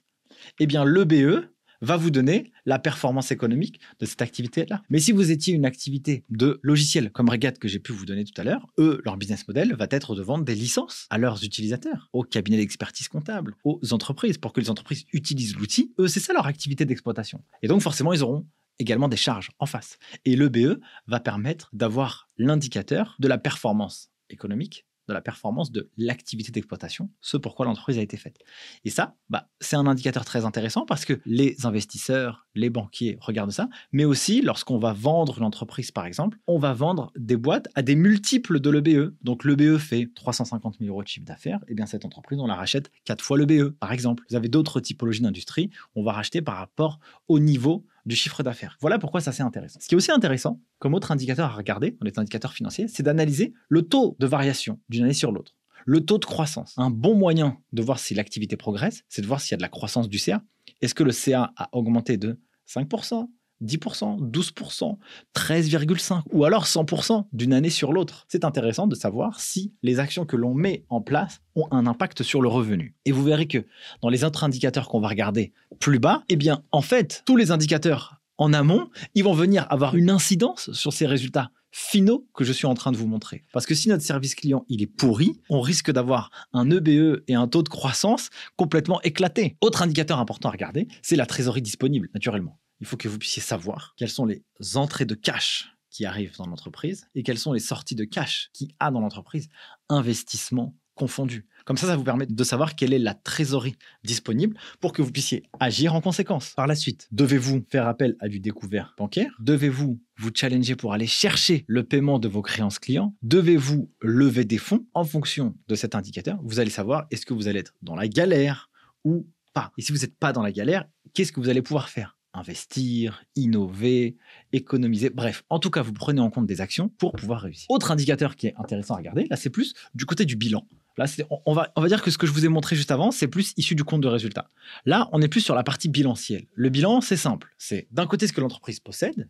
eh 0.59 0.67
bien 0.67 0.83
le 0.83 1.03
BE 1.03 1.52
va 1.83 1.97
vous 1.97 2.11
donner 2.11 2.51
la 2.65 2.79
performance 2.79 3.31
économique 3.31 3.79
de 3.99 4.05
cette 4.05 4.21
activité-là. 4.21 4.81
Mais 4.89 4.99
si 4.99 5.11
vous 5.11 5.31
étiez 5.31 5.53
une 5.53 5.65
activité 5.65 6.23
de 6.29 6.59
logiciel 6.63 7.11
comme 7.11 7.29
Regat 7.29 7.51
que 7.51 7.67
j'ai 7.67 7.79
pu 7.79 7.91
vous 7.91 8.05
donner 8.05 8.23
tout 8.23 8.39
à 8.39 8.43
l'heure, 8.43 8.67
eux, 8.79 9.01
leur 9.03 9.17
business 9.17 9.47
model 9.47 9.75
va 9.75 9.87
être 9.91 10.15
de 10.15 10.21
vendre 10.21 10.45
des 10.45 10.55
licences 10.55 11.07
à 11.09 11.17
leurs 11.17 11.43
utilisateurs, 11.43 12.09
aux 12.13 12.23
cabinets 12.23 12.57
d'expertise 12.57 13.09
comptable, 13.09 13.55
aux 13.65 13.93
entreprises, 13.93 14.37
pour 14.37 14.53
que 14.53 14.61
les 14.61 14.69
entreprises 14.69 15.05
utilisent 15.11 15.55
l'outil. 15.57 15.93
Eux, 15.99 16.07
c'est 16.07 16.21
ça 16.21 16.33
leur 16.33 16.47
activité 16.47 16.85
d'exploitation. 16.85 17.43
Et 17.61 17.67
donc 17.67 17.81
forcément, 17.81 18.13
ils 18.13 18.23
auront 18.23 18.47
également 18.79 19.09
des 19.09 19.17
charges 19.17 19.51
en 19.59 19.65
face. 19.65 19.97
Et 20.25 20.35
le 20.35 20.49
BE 20.49 20.79
va 21.07 21.19
permettre 21.19 21.69
d'avoir 21.73 22.29
l'indicateur 22.37 23.15
de 23.19 23.27
la 23.27 23.37
performance 23.37 24.09
économique 24.29 24.85
la 25.13 25.21
performance 25.21 25.71
de 25.71 25.89
l'activité 25.97 26.51
d'exploitation, 26.51 27.09
ce 27.21 27.37
pourquoi 27.37 27.65
l'entreprise 27.65 27.97
a 27.97 28.01
été 28.01 28.17
faite. 28.17 28.39
Et 28.85 28.89
ça, 28.89 29.15
bah, 29.29 29.49
c'est 29.59 29.75
un 29.75 29.87
indicateur 29.87 30.25
très 30.25 30.45
intéressant 30.45 30.85
parce 30.85 31.05
que 31.05 31.19
les 31.25 31.65
investisseurs, 31.65 32.47
les 32.55 32.69
banquiers 32.69 33.17
regardent 33.21 33.51
ça, 33.51 33.69
mais 33.91 34.05
aussi 34.05 34.41
lorsqu'on 34.41 34.77
va 34.77 34.93
vendre 34.93 35.37
une 35.37 35.43
entreprise, 35.43 35.91
par 35.91 36.05
exemple, 36.05 36.37
on 36.47 36.59
va 36.59 36.73
vendre 36.73 37.11
des 37.17 37.37
boîtes 37.37 37.67
à 37.75 37.81
des 37.81 37.95
multiples 37.95 38.59
de 38.59 38.69
l'EBE. 38.69 39.15
Donc 39.21 39.45
l'EBE 39.45 39.77
fait 39.77 40.09
350 40.15 40.77
000 40.79 40.89
euros 40.89 41.03
de 41.03 41.07
chiffre 41.07 41.25
d'affaires, 41.25 41.59
et 41.67 41.73
bien 41.73 41.85
cette 41.85 42.05
entreprise, 42.05 42.39
on 42.39 42.47
la 42.47 42.55
rachète 42.55 42.91
4 43.05 43.23
fois 43.23 43.37
l'EBE, 43.37 43.69
par 43.71 43.91
exemple. 43.91 44.23
Vous 44.29 44.35
avez 44.35 44.49
d'autres 44.49 44.79
typologies 44.79 45.21
d'industrie, 45.21 45.69
on 45.95 46.03
va 46.03 46.13
racheter 46.13 46.41
par 46.41 46.55
rapport 46.55 46.99
au 47.27 47.39
niveau 47.39 47.85
du 48.05 48.15
chiffre 48.15 48.43
d'affaires. 48.43 48.77
Voilà 48.81 48.99
pourquoi 48.99 49.21
ça 49.21 49.31
c'est 49.31 49.43
intéressant. 49.43 49.79
Ce 49.79 49.87
qui 49.87 49.95
est 49.95 49.97
aussi 49.97 50.11
intéressant, 50.11 50.59
comme 50.79 50.93
autre 50.93 51.11
indicateur 51.11 51.45
à 51.45 51.55
regarder 51.55 51.91
dans 51.91 52.05
les 52.05 52.17
indicateurs 52.17 52.53
financiers, 52.53 52.87
c'est 52.87 53.03
d'analyser 53.03 53.53
le 53.69 53.83
taux 53.83 54.15
de 54.19 54.27
variation 54.27 54.79
d'une 54.89 55.03
année 55.03 55.13
sur 55.13 55.31
l'autre. 55.31 55.55
Le 55.85 56.05
taux 56.05 56.17
de 56.17 56.25
croissance. 56.25 56.73
Un 56.77 56.89
bon 56.89 57.15
moyen 57.15 57.57
de 57.73 57.81
voir 57.81 57.99
si 57.99 58.13
l'activité 58.13 58.55
progresse, 58.55 59.03
c'est 59.09 59.21
de 59.21 59.27
voir 59.27 59.41
s'il 59.41 59.51
y 59.51 59.55
a 59.55 59.57
de 59.57 59.61
la 59.61 59.69
croissance 59.69 60.07
du 60.07 60.17
CA. 60.17 60.41
Est-ce 60.81 60.95
que 60.95 61.03
le 61.03 61.11
CA 61.11 61.51
a 61.57 61.69
augmenté 61.73 62.17
de 62.17 62.39
5%, 62.67 63.27
10%, 63.61 64.29
12%, 64.29 64.97
13,5% 65.35 66.21
ou 66.31 66.45
alors 66.45 66.65
100% 66.65 67.25
d'une 67.33 67.53
année 67.53 67.69
sur 67.69 67.93
l'autre. 67.93 68.25
C'est 68.27 68.45
intéressant 68.45 68.87
de 68.87 68.95
savoir 68.95 69.39
si 69.39 69.73
les 69.83 69.99
actions 69.99 70.25
que 70.25 70.35
l'on 70.35 70.53
met 70.53 70.85
en 70.89 71.01
place 71.01 71.41
ont 71.55 71.67
un 71.71 71.87
impact 71.87 72.23
sur 72.23 72.41
le 72.41 72.49
revenu. 72.49 72.95
Et 73.05 73.11
vous 73.11 73.23
verrez 73.23 73.47
que 73.47 73.65
dans 74.01 74.09
les 74.09 74.23
autres 74.23 74.43
indicateurs 74.43 74.87
qu'on 74.87 74.99
va 74.99 75.07
regarder 75.07 75.53
plus 75.79 75.99
bas, 75.99 76.23
eh 76.29 76.35
bien, 76.35 76.63
en 76.71 76.81
fait, 76.81 77.23
tous 77.25 77.37
les 77.37 77.51
indicateurs 77.51 78.21
en 78.37 78.53
amont, 78.53 78.89
ils 79.15 79.23
vont 79.23 79.33
venir 79.33 79.65
avoir 79.69 79.95
une 79.95 80.09
incidence 80.09 80.71
sur 80.73 80.91
ces 80.91 81.05
résultats 81.05 81.51
finaux 81.71 82.27
que 82.35 82.43
je 82.43 82.53
suis 82.53 82.67
en 82.67 82.75
train 82.75 82.91
de 82.91 82.97
vous 82.97 83.07
montrer. 83.07 83.43
Parce 83.51 83.65
que 83.65 83.73
si 83.73 83.89
notre 83.89 84.03
service 84.03 84.35
client 84.35 84.63
il 84.69 84.81
est 84.81 84.87
pourri, 84.87 85.41
on 85.49 85.59
risque 85.59 85.91
d'avoir 85.91 86.29
un 86.53 86.69
EBE 86.69 86.89
e 86.89 87.23
et 87.27 87.33
un 87.33 87.47
taux 87.47 87.63
de 87.63 87.69
croissance 87.69 88.29
complètement 88.55 89.01
éclaté. 89.01 89.57
Autre 89.59 89.81
indicateur 89.81 90.19
important 90.19 90.49
à 90.49 90.51
regarder, 90.51 90.87
c'est 91.01 91.15
la 91.15 91.25
trésorerie 91.25 91.63
disponible, 91.63 92.09
naturellement 92.13 92.59
il 92.83 92.85
faut 92.85 92.97
que 92.97 93.07
vous 93.07 93.17
puissiez 93.17 93.41
savoir 93.41 93.93
quelles 93.95 94.09
sont 94.09 94.25
les 94.25 94.43
entrées 94.75 95.05
de 95.05 95.15
cash 95.15 95.73
qui 95.89 96.05
arrivent 96.05 96.35
dans 96.35 96.47
l'entreprise 96.47 97.07
et 97.15 97.23
quelles 97.23 97.37
sont 97.37 97.53
les 97.53 97.61
sorties 97.61 97.95
de 97.95 98.03
cash 98.03 98.49
qui 98.51 98.75
a 98.77 98.91
dans 98.91 98.99
l'entreprise, 98.99 99.47
investissement 99.87 100.75
confondu. 100.93 101.47
Comme 101.63 101.77
ça, 101.77 101.87
ça 101.87 101.95
vous 101.95 102.03
permet 102.03 102.25
de 102.25 102.43
savoir 102.43 102.75
quelle 102.75 102.91
est 102.91 102.99
la 102.99 103.13
trésorerie 103.13 103.77
disponible 104.03 104.57
pour 104.81 104.91
que 104.91 105.01
vous 105.01 105.13
puissiez 105.13 105.43
agir 105.61 105.95
en 105.95 106.01
conséquence. 106.01 106.49
Par 106.57 106.67
la 106.67 106.75
suite, 106.75 107.07
devez-vous 107.13 107.65
faire 107.69 107.87
appel 107.87 108.17
à 108.19 108.27
du 108.27 108.41
découvert 108.41 108.93
bancaire? 108.97 109.33
Devez-vous 109.39 109.97
vous 110.17 110.31
challenger 110.35 110.75
pour 110.75 110.91
aller 110.91 111.07
chercher 111.07 111.63
le 111.69 111.85
paiement 111.85 112.19
de 112.19 112.27
vos 112.27 112.41
créances 112.41 112.79
clients? 112.79 113.15
Devez-vous 113.21 113.89
lever 114.01 114.43
des 114.43 114.57
fonds? 114.57 114.85
En 114.93 115.05
fonction 115.05 115.55
de 115.69 115.75
cet 115.75 115.95
indicateur, 115.95 116.37
vous 116.43 116.59
allez 116.59 116.69
savoir 116.69 117.05
est-ce 117.11 117.25
que 117.25 117.33
vous 117.33 117.47
allez 117.47 117.59
être 117.59 117.75
dans 117.81 117.95
la 117.95 118.09
galère 118.09 118.69
ou 119.05 119.25
pas. 119.53 119.71
Et 119.77 119.81
si 119.81 119.93
vous 119.93 119.99
n'êtes 119.99 120.17
pas 120.17 120.33
dans 120.33 120.43
la 120.43 120.51
galère, 120.51 120.83
qu'est-ce 121.13 121.31
que 121.31 121.39
vous 121.39 121.47
allez 121.47 121.61
pouvoir 121.61 121.87
faire? 121.87 122.17
Investir, 122.33 123.23
innover, 123.35 124.17
économiser. 124.51 125.09
Bref, 125.09 125.43
en 125.49 125.59
tout 125.59 125.69
cas, 125.69 125.81
vous 125.81 125.93
prenez 125.93 126.21
en 126.21 126.29
compte 126.29 126.47
des 126.47 126.61
actions 126.61 126.89
pour 126.89 127.13
pouvoir 127.13 127.41
réussir. 127.41 127.65
Autre 127.69 127.91
indicateur 127.91 128.35
qui 128.35 128.47
est 128.47 128.55
intéressant 128.57 128.95
à 128.95 128.97
regarder, 128.97 129.27
là, 129.29 129.35
c'est 129.35 129.49
plus 129.49 129.73
du 129.93 130.05
côté 130.05 130.25
du 130.25 130.35
bilan. 130.35 130.67
Là, 130.97 131.05
on, 131.45 131.53
va, 131.53 131.71
on 131.75 131.81
va 131.81 131.87
dire 131.87 132.03
que 132.03 132.11
ce 132.11 132.17
que 132.17 132.27
je 132.27 132.31
vous 132.31 132.45
ai 132.45 132.49
montré 132.49 132.75
juste 132.75 132.91
avant, 132.91 133.11
c'est 133.11 133.27
plus 133.27 133.53
issu 133.57 133.73
du 133.73 133.83
compte 133.83 134.01
de 134.01 134.07
résultat. 134.07 134.51
Là, 134.85 135.09
on 135.11 135.21
est 135.21 135.27
plus 135.27 135.41
sur 135.41 135.55
la 135.55 135.63
partie 135.63 135.89
bilancielle. 135.89 136.45
Le 136.53 136.69
bilan, 136.69 137.01
c'est 137.01 137.17
simple. 137.17 137.53
C'est 137.57 137.87
d'un 137.91 138.05
côté 138.05 138.27
ce 138.27 138.33
que 138.33 138.41
l'entreprise 138.41 138.79
possède, 138.79 139.27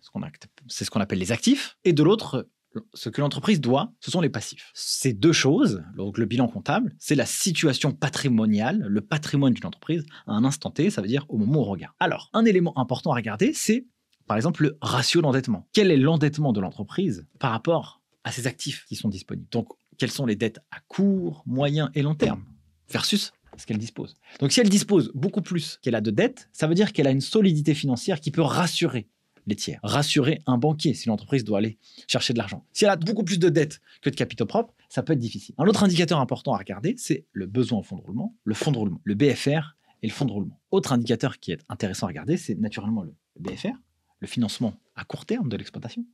c'est 0.67 0.83
ce 0.85 0.91
qu'on 0.91 0.99
appelle 0.99 1.19
les 1.19 1.31
actifs, 1.31 1.77
et 1.85 1.93
de 1.93 2.03
l'autre, 2.03 2.47
ce 2.93 3.09
que 3.09 3.21
l'entreprise 3.21 3.61
doit, 3.61 3.93
ce 3.99 4.11
sont 4.11 4.21
les 4.21 4.29
passifs. 4.29 4.71
Ces 4.73 5.13
deux 5.13 5.33
choses, 5.33 5.83
donc 5.95 6.17
le 6.17 6.25
bilan 6.25 6.47
comptable, 6.47 6.95
c'est 6.99 7.15
la 7.15 7.25
situation 7.25 7.91
patrimoniale, 7.91 8.85
le 8.87 9.01
patrimoine 9.01 9.53
d'une 9.53 9.65
entreprise 9.65 10.05
à 10.27 10.33
un 10.33 10.43
instant 10.43 10.71
T, 10.71 10.89
ça 10.89 11.01
veut 11.01 11.07
dire 11.07 11.25
au 11.29 11.37
moment 11.37 11.59
où 11.59 11.63
on 11.63 11.65
regarde. 11.65 11.93
Alors, 11.99 12.29
un 12.33 12.45
élément 12.45 12.77
important 12.77 13.11
à 13.11 13.15
regarder, 13.15 13.53
c'est 13.53 13.85
par 14.27 14.37
exemple 14.37 14.63
le 14.63 14.77
ratio 14.81 15.21
d'endettement. 15.21 15.67
Quel 15.73 15.91
est 15.91 15.97
l'endettement 15.97 16.53
de 16.53 16.61
l'entreprise 16.61 17.27
par 17.39 17.51
rapport 17.51 18.01
à 18.23 18.31
ses 18.31 18.47
actifs 18.47 18.85
qui 18.87 18.95
sont 18.95 19.09
disponibles? 19.09 19.47
Donc, 19.51 19.67
quelles 19.97 20.11
sont 20.11 20.25
les 20.25 20.35
dettes 20.35 20.59
à 20.71 20.79
court, 20.87 21.43
moyen 21.45 21.91
et 21.93 22.01
long 22.01 22.15
terme 22.15 22.43
versus 22.89 23.31
ce 23.57 23.65
qu'elle 23.65 23.77
dispose? 23.77 24.15
Donc 24.39 24.51
si 24.51 24.59
elle 24.59 24.69
dispose 24.69 25.11
beaucoup 25.13 25.41
plus 25.41 25.79
qu'elle 25.81 25.95
a 25.95 26.01
de 26.01 26.11
dettes, 26.11 26.49
ça 26.51 26.67
veut 26.67 26.75
dire 26.75 26.93
qu'elle 26.93 27.07
a 27.07 27.11
une 27.11 27.21
solidité 27.21 27.73
financière 27.73 28.19
qui 28.19 28.31
peut 28.31 28.41
rassurer 28.41 29.07
les 29.47 29.55
tiers. 29.55 29.79
Rassurer 29.83 30.41
un 30.45 30.57
banquier 30.57 30.93
si 30.93 31.07
l'entreprise 31.09 31.43
doit 31.43 31.57
aller 31.57 31.77
chercher 32.07 32.33
de 32.33 32.37
l'argent. 32.37 32.65
Si 32.73 32.85
elle 32.85 32.91
a 32.91 32.95
beaucoup 32.95 33.23
plus 33.23 33.39
de 33.39 33.49
dettes 33.49 33.81
que 34.01 34.09
de 34.09 34.15
capitaux 34.15 34.45
propres, 34.45 34.73
ça 34.89 35.03
peut 35.03 35.13
être 35.13 35.19
difficile. 35.19 35.55
Un 35.57 35.65
autre 35.65 35.83
indicateur 35.83 36.19
important 36.19 36.53
à 36.53 36.57
regarder, 36.57 36.95
c'est 36.97 37.25
le 37.31 37.45
besoin 37.45 37.79
en 37.79 37.83
fonds 37.83 37.97
de 37.97 38.01
roulement, 38.01 38.35
le 38.43 38.53
fonds 38.53 38.71
de 38.71 38.77
roulement, 38.77 39.01
le 39.03 39.15
BFR 39.15 39.75
et 40.01 40.07
le 40.07 40.13
fonds 40.13 40.25
de 40.25 40.31
roulement. 40.31 40.59
Autre 40.71 40.93
indicateur 40.93 41.39
qui 41.39 41.51
est 41.51 41.59
intéressant 41.69 42.05
à 42.05 42.09
regarder, 42.09 42.37
c'est 42.37 42.55
naturellement 42.55 43.03
le 43.03 43.13
BFR, 43.39 43.75
le 44.19 44.27
financement 44.27 44.73
à 44.95 45.03
court 45.03 45.25
terme 45.25 45.49
de 45.49 45.57
l'exploitation. 45.57 46.05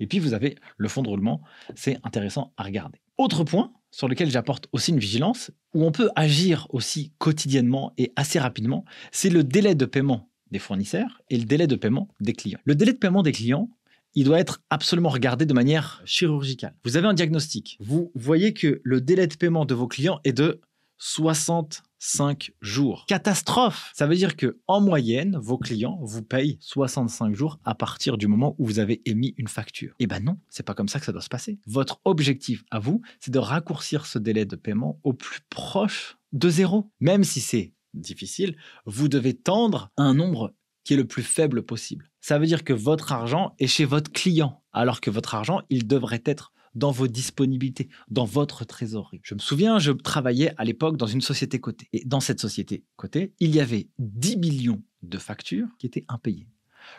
Et 0.00 0.06
puis 0.06 0.18
vous 0.18 0.34
avez 0.34 0.56
le 0.76 0.88
fonds 0.88 1.02
de 1.02 1.08
roulement, 1.08 1.40
c'est 1.74 1.98
intéressant 2.04 2.52
à 2.56 2.64
regarder. 2.64 3.00
Autre 3.16 3.44
point 3.44 3.72
sur 3.90 4.08
lequel 4.08 4.30
j'apporte 4.30 4.68
aussi 4.72 4.90
une 4.90 4.98
vigilance, 4.98 5.50
où 5.74 5.84
on 5.84 5.92
peut 5.92 6.10
agir 6.14 6.66
aussi 6.70 7.12
quotidiennement 7.18 7.92
et 7.96 8.12
assez 8.16 8.38
rapidement, 8.38 8.84
c'est 9.12 9.30
le 9.30 9.44
délai 9.44 9.74
de 9.74 9.86
paiement 9.86 10.27
des 10.50 10.58
fournisseurs 10.58 11.22
et 11.30 11.38
le 11.38 11.44
délai 11.44 11.66
de 11.66 11.76
paiement 11.76 12.08
des 12.20 12.32
clients. 12.32 12.60
Le 12.64 12.74
délai 12.74 12.92
de 12.92 12.98
paiement 12.98 13.22
des 13.22 13.32
clients, 13.32 13.70
il 14.14 14.24
doit 14.24 14.40
être 14.40 14.62
absolument 14.70 15.10
regardé 15.10 15.46
de 15.46 15.54
manière 15.54 16.02
chirurgicale. 16.04 16.74
Vous 16.84 16.96
avez 16.96 17.06
un 17.06 17.14
diagnostic, 17.14 17.76
vous 17.80 18.10
voyez 18.14 18.52
que 18.54 18.80
le 18.82 19.00
délai 19.00 19.26
de 19.26 19.36
paiement 19.36 19.64
de 19.64 19.74
vos 19.74 19.86
clients 19.86 20.20
est 20.24 20.32
de 20.32 20.60
65 20.98 22.52
jours. 22.60 23.04
Catastrophe 23.06 23.92
Ça 23.94 24.06
veut 24.06 24.16
dire 24.16 24.36
que 24.36 24.58
en 24.66 24.80
moyenne, 24.80 25.38
vos 25.40 25.58
clients 25.58 25.98
vous 26.02 26.22
payent 26.22 26.58
65 26.60 27.34
jours 27.34 27.58
à 27.64 27.74
partir 27.74 28.18
du 28.18 28.26
moment 28.26 28.54
où 28.58 28.66
vous 28.66 28.78
avez 28.78 29.00
émis 29.04 29.34
une 29.36 29.48
facture. 29.48 29.94
Eh 30.00 30.06
ben 30.06 30.22
non, 30.22 30.38
c'est 30.48 30.64
pas 30.64 30.74
comme 30.74 30.88
ça 30.88 30.98
que 30.98 31.06
ça 31.06 31.12
doit 31.12 31.22
se 31.22 31.28
passer. 31.28 31.58
Votre 31.66 32.00
objectif 32.04 32.64
à 32.70 32.78
vous, 32.78 33.00
c'est 33.20 33.32
de 33.32 33.38
raccourcir 33.38 34.06
ce 34.06 34.18
délai 34.18 34.44
de 34.44 34.56
paiement 34.56 34.98
au 35.04 35.12
plus 35.12 35.40
proche 35.48 36.18
de 36.32 36.48
zéro. 36.48 36.90
Même 37.00 37.24
si 37.24 37.40
c'est 37.40 37.72
difficile, 37.94 38.56
vous 38.86 39.08
devez 39.08 39.34
tendre 39.34 39.90
un 39.96 40.14
nombre 40.14 40.54
qui 40.84 40.94
est 40.94 40.96
le 40.96 41.06
plus 41.06 41.22
faible 41.22 41.62
possible. 41.62 42.10
Ça 42.20 42.38
veut 42.38 42.46
dire 42.46 42.64
que 42.64 42.72
votre 42.72 43.12
argent 43.12 43.54
est 43.58 43.66
chez 43.66 43.84
votre 43.84 44.10
client, 44.10 44.62
alors 44.72 45.00
que 45.00 45.10
votre 45.10 45.34
argent, 45.34 45.60
il 45.70 45.86
devrait 45.86 46.22
être 46.24 46.52
dans 46.74 46.90
vos 46.90 47.08
disponibilités, 47.08 47.88
dans 48.08 48.24
votre 48.24 48.64
trésorerie. 48.64 49.20
Je 49.22 49.34
me 49.34 49.40
souviens, 49.40 49.78
je 49.78 49.92
travaillais 49.92 50.54
à 50.56 50.64
l'époque 50.64 50.96
dans 50.96 51.06
une 51.06 51.20
société 51.20 51.60
cotée. 51.60 51.88
Et 51.92 52.04
dans 52.04 52.20
cette 52.20 52.40
société 52.40 52.84
cotée, 52.96 53.34
il 53.40 53.54
y 53.54 53.60
avait 53.60 53.88
10 53.98 54.36
millions 54.36 54.82
de 55.02 55.18
factures 55.18 55.68
qui 55.78 55.86
étaient 55.86 56.04
impayées. 56.08 56.48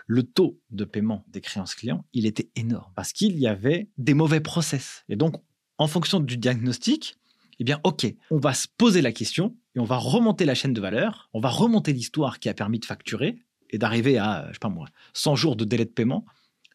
Le 0.05 0.23
taux 0.23 0.59
de 0.71 0.85
paiement 0.85 1.25
des 1.27 1.41
créances 1.41 1.75
clients, 1.75 2.05
il 2.13 2.25
était 2.25 2.49
énorme 2.55 2.91
parce 2.95 3.13
qu'il 3.13 3.37
y 3.39 3.47
avait 3.47 3.89
des 3.97 4.13
mauvais 4.13 4.41
process. 4.41 5.03
Et 5.09 5.15
donc, 5.15 5.35
en 5.77 5.87
fonction 5.87 6.19
du 6.19 6.37
diagnostic, 6.37 7.18
eh 7.59 7.63
bien, 7.63 7.79
OK, 7.83 8.07
on 8.31 8.37
va 8.37 8.53
se 8.53 8.67
poser 8.77 9.01
la 9.01 9.11
question 9.11 9.55
et 9.75 9.79
on 9.79 9.85
va 9.85 9.97
remonter 9.97 10.45
la 10.45 10.55
chaîne 10.55 10.73
de 10.73 10.81
valeur, 10.81 11.29
on 11.33 11.39
va 11.39 11.49
remonter 11.49 11.93
l'histoire 11.93 12.39
qui 12.39 12.49
a 12.49 12.53
permis 12.53 12.79
de 12.79 12.85
facturer 12.85 13.37
et 13.69 13.77
d'arriver 13.77 14.17
à, 14.17 14.45
je 14.47 14.53
sais 14.53 14.59
pas 14.59 14.69
moi, 14.69 14.87
100 15.13 15.35
jours 15.35 15.55
de 15.55 15.65
délai 15.65 15.85
de 15.85 15.91
paiement. 15.91 16.25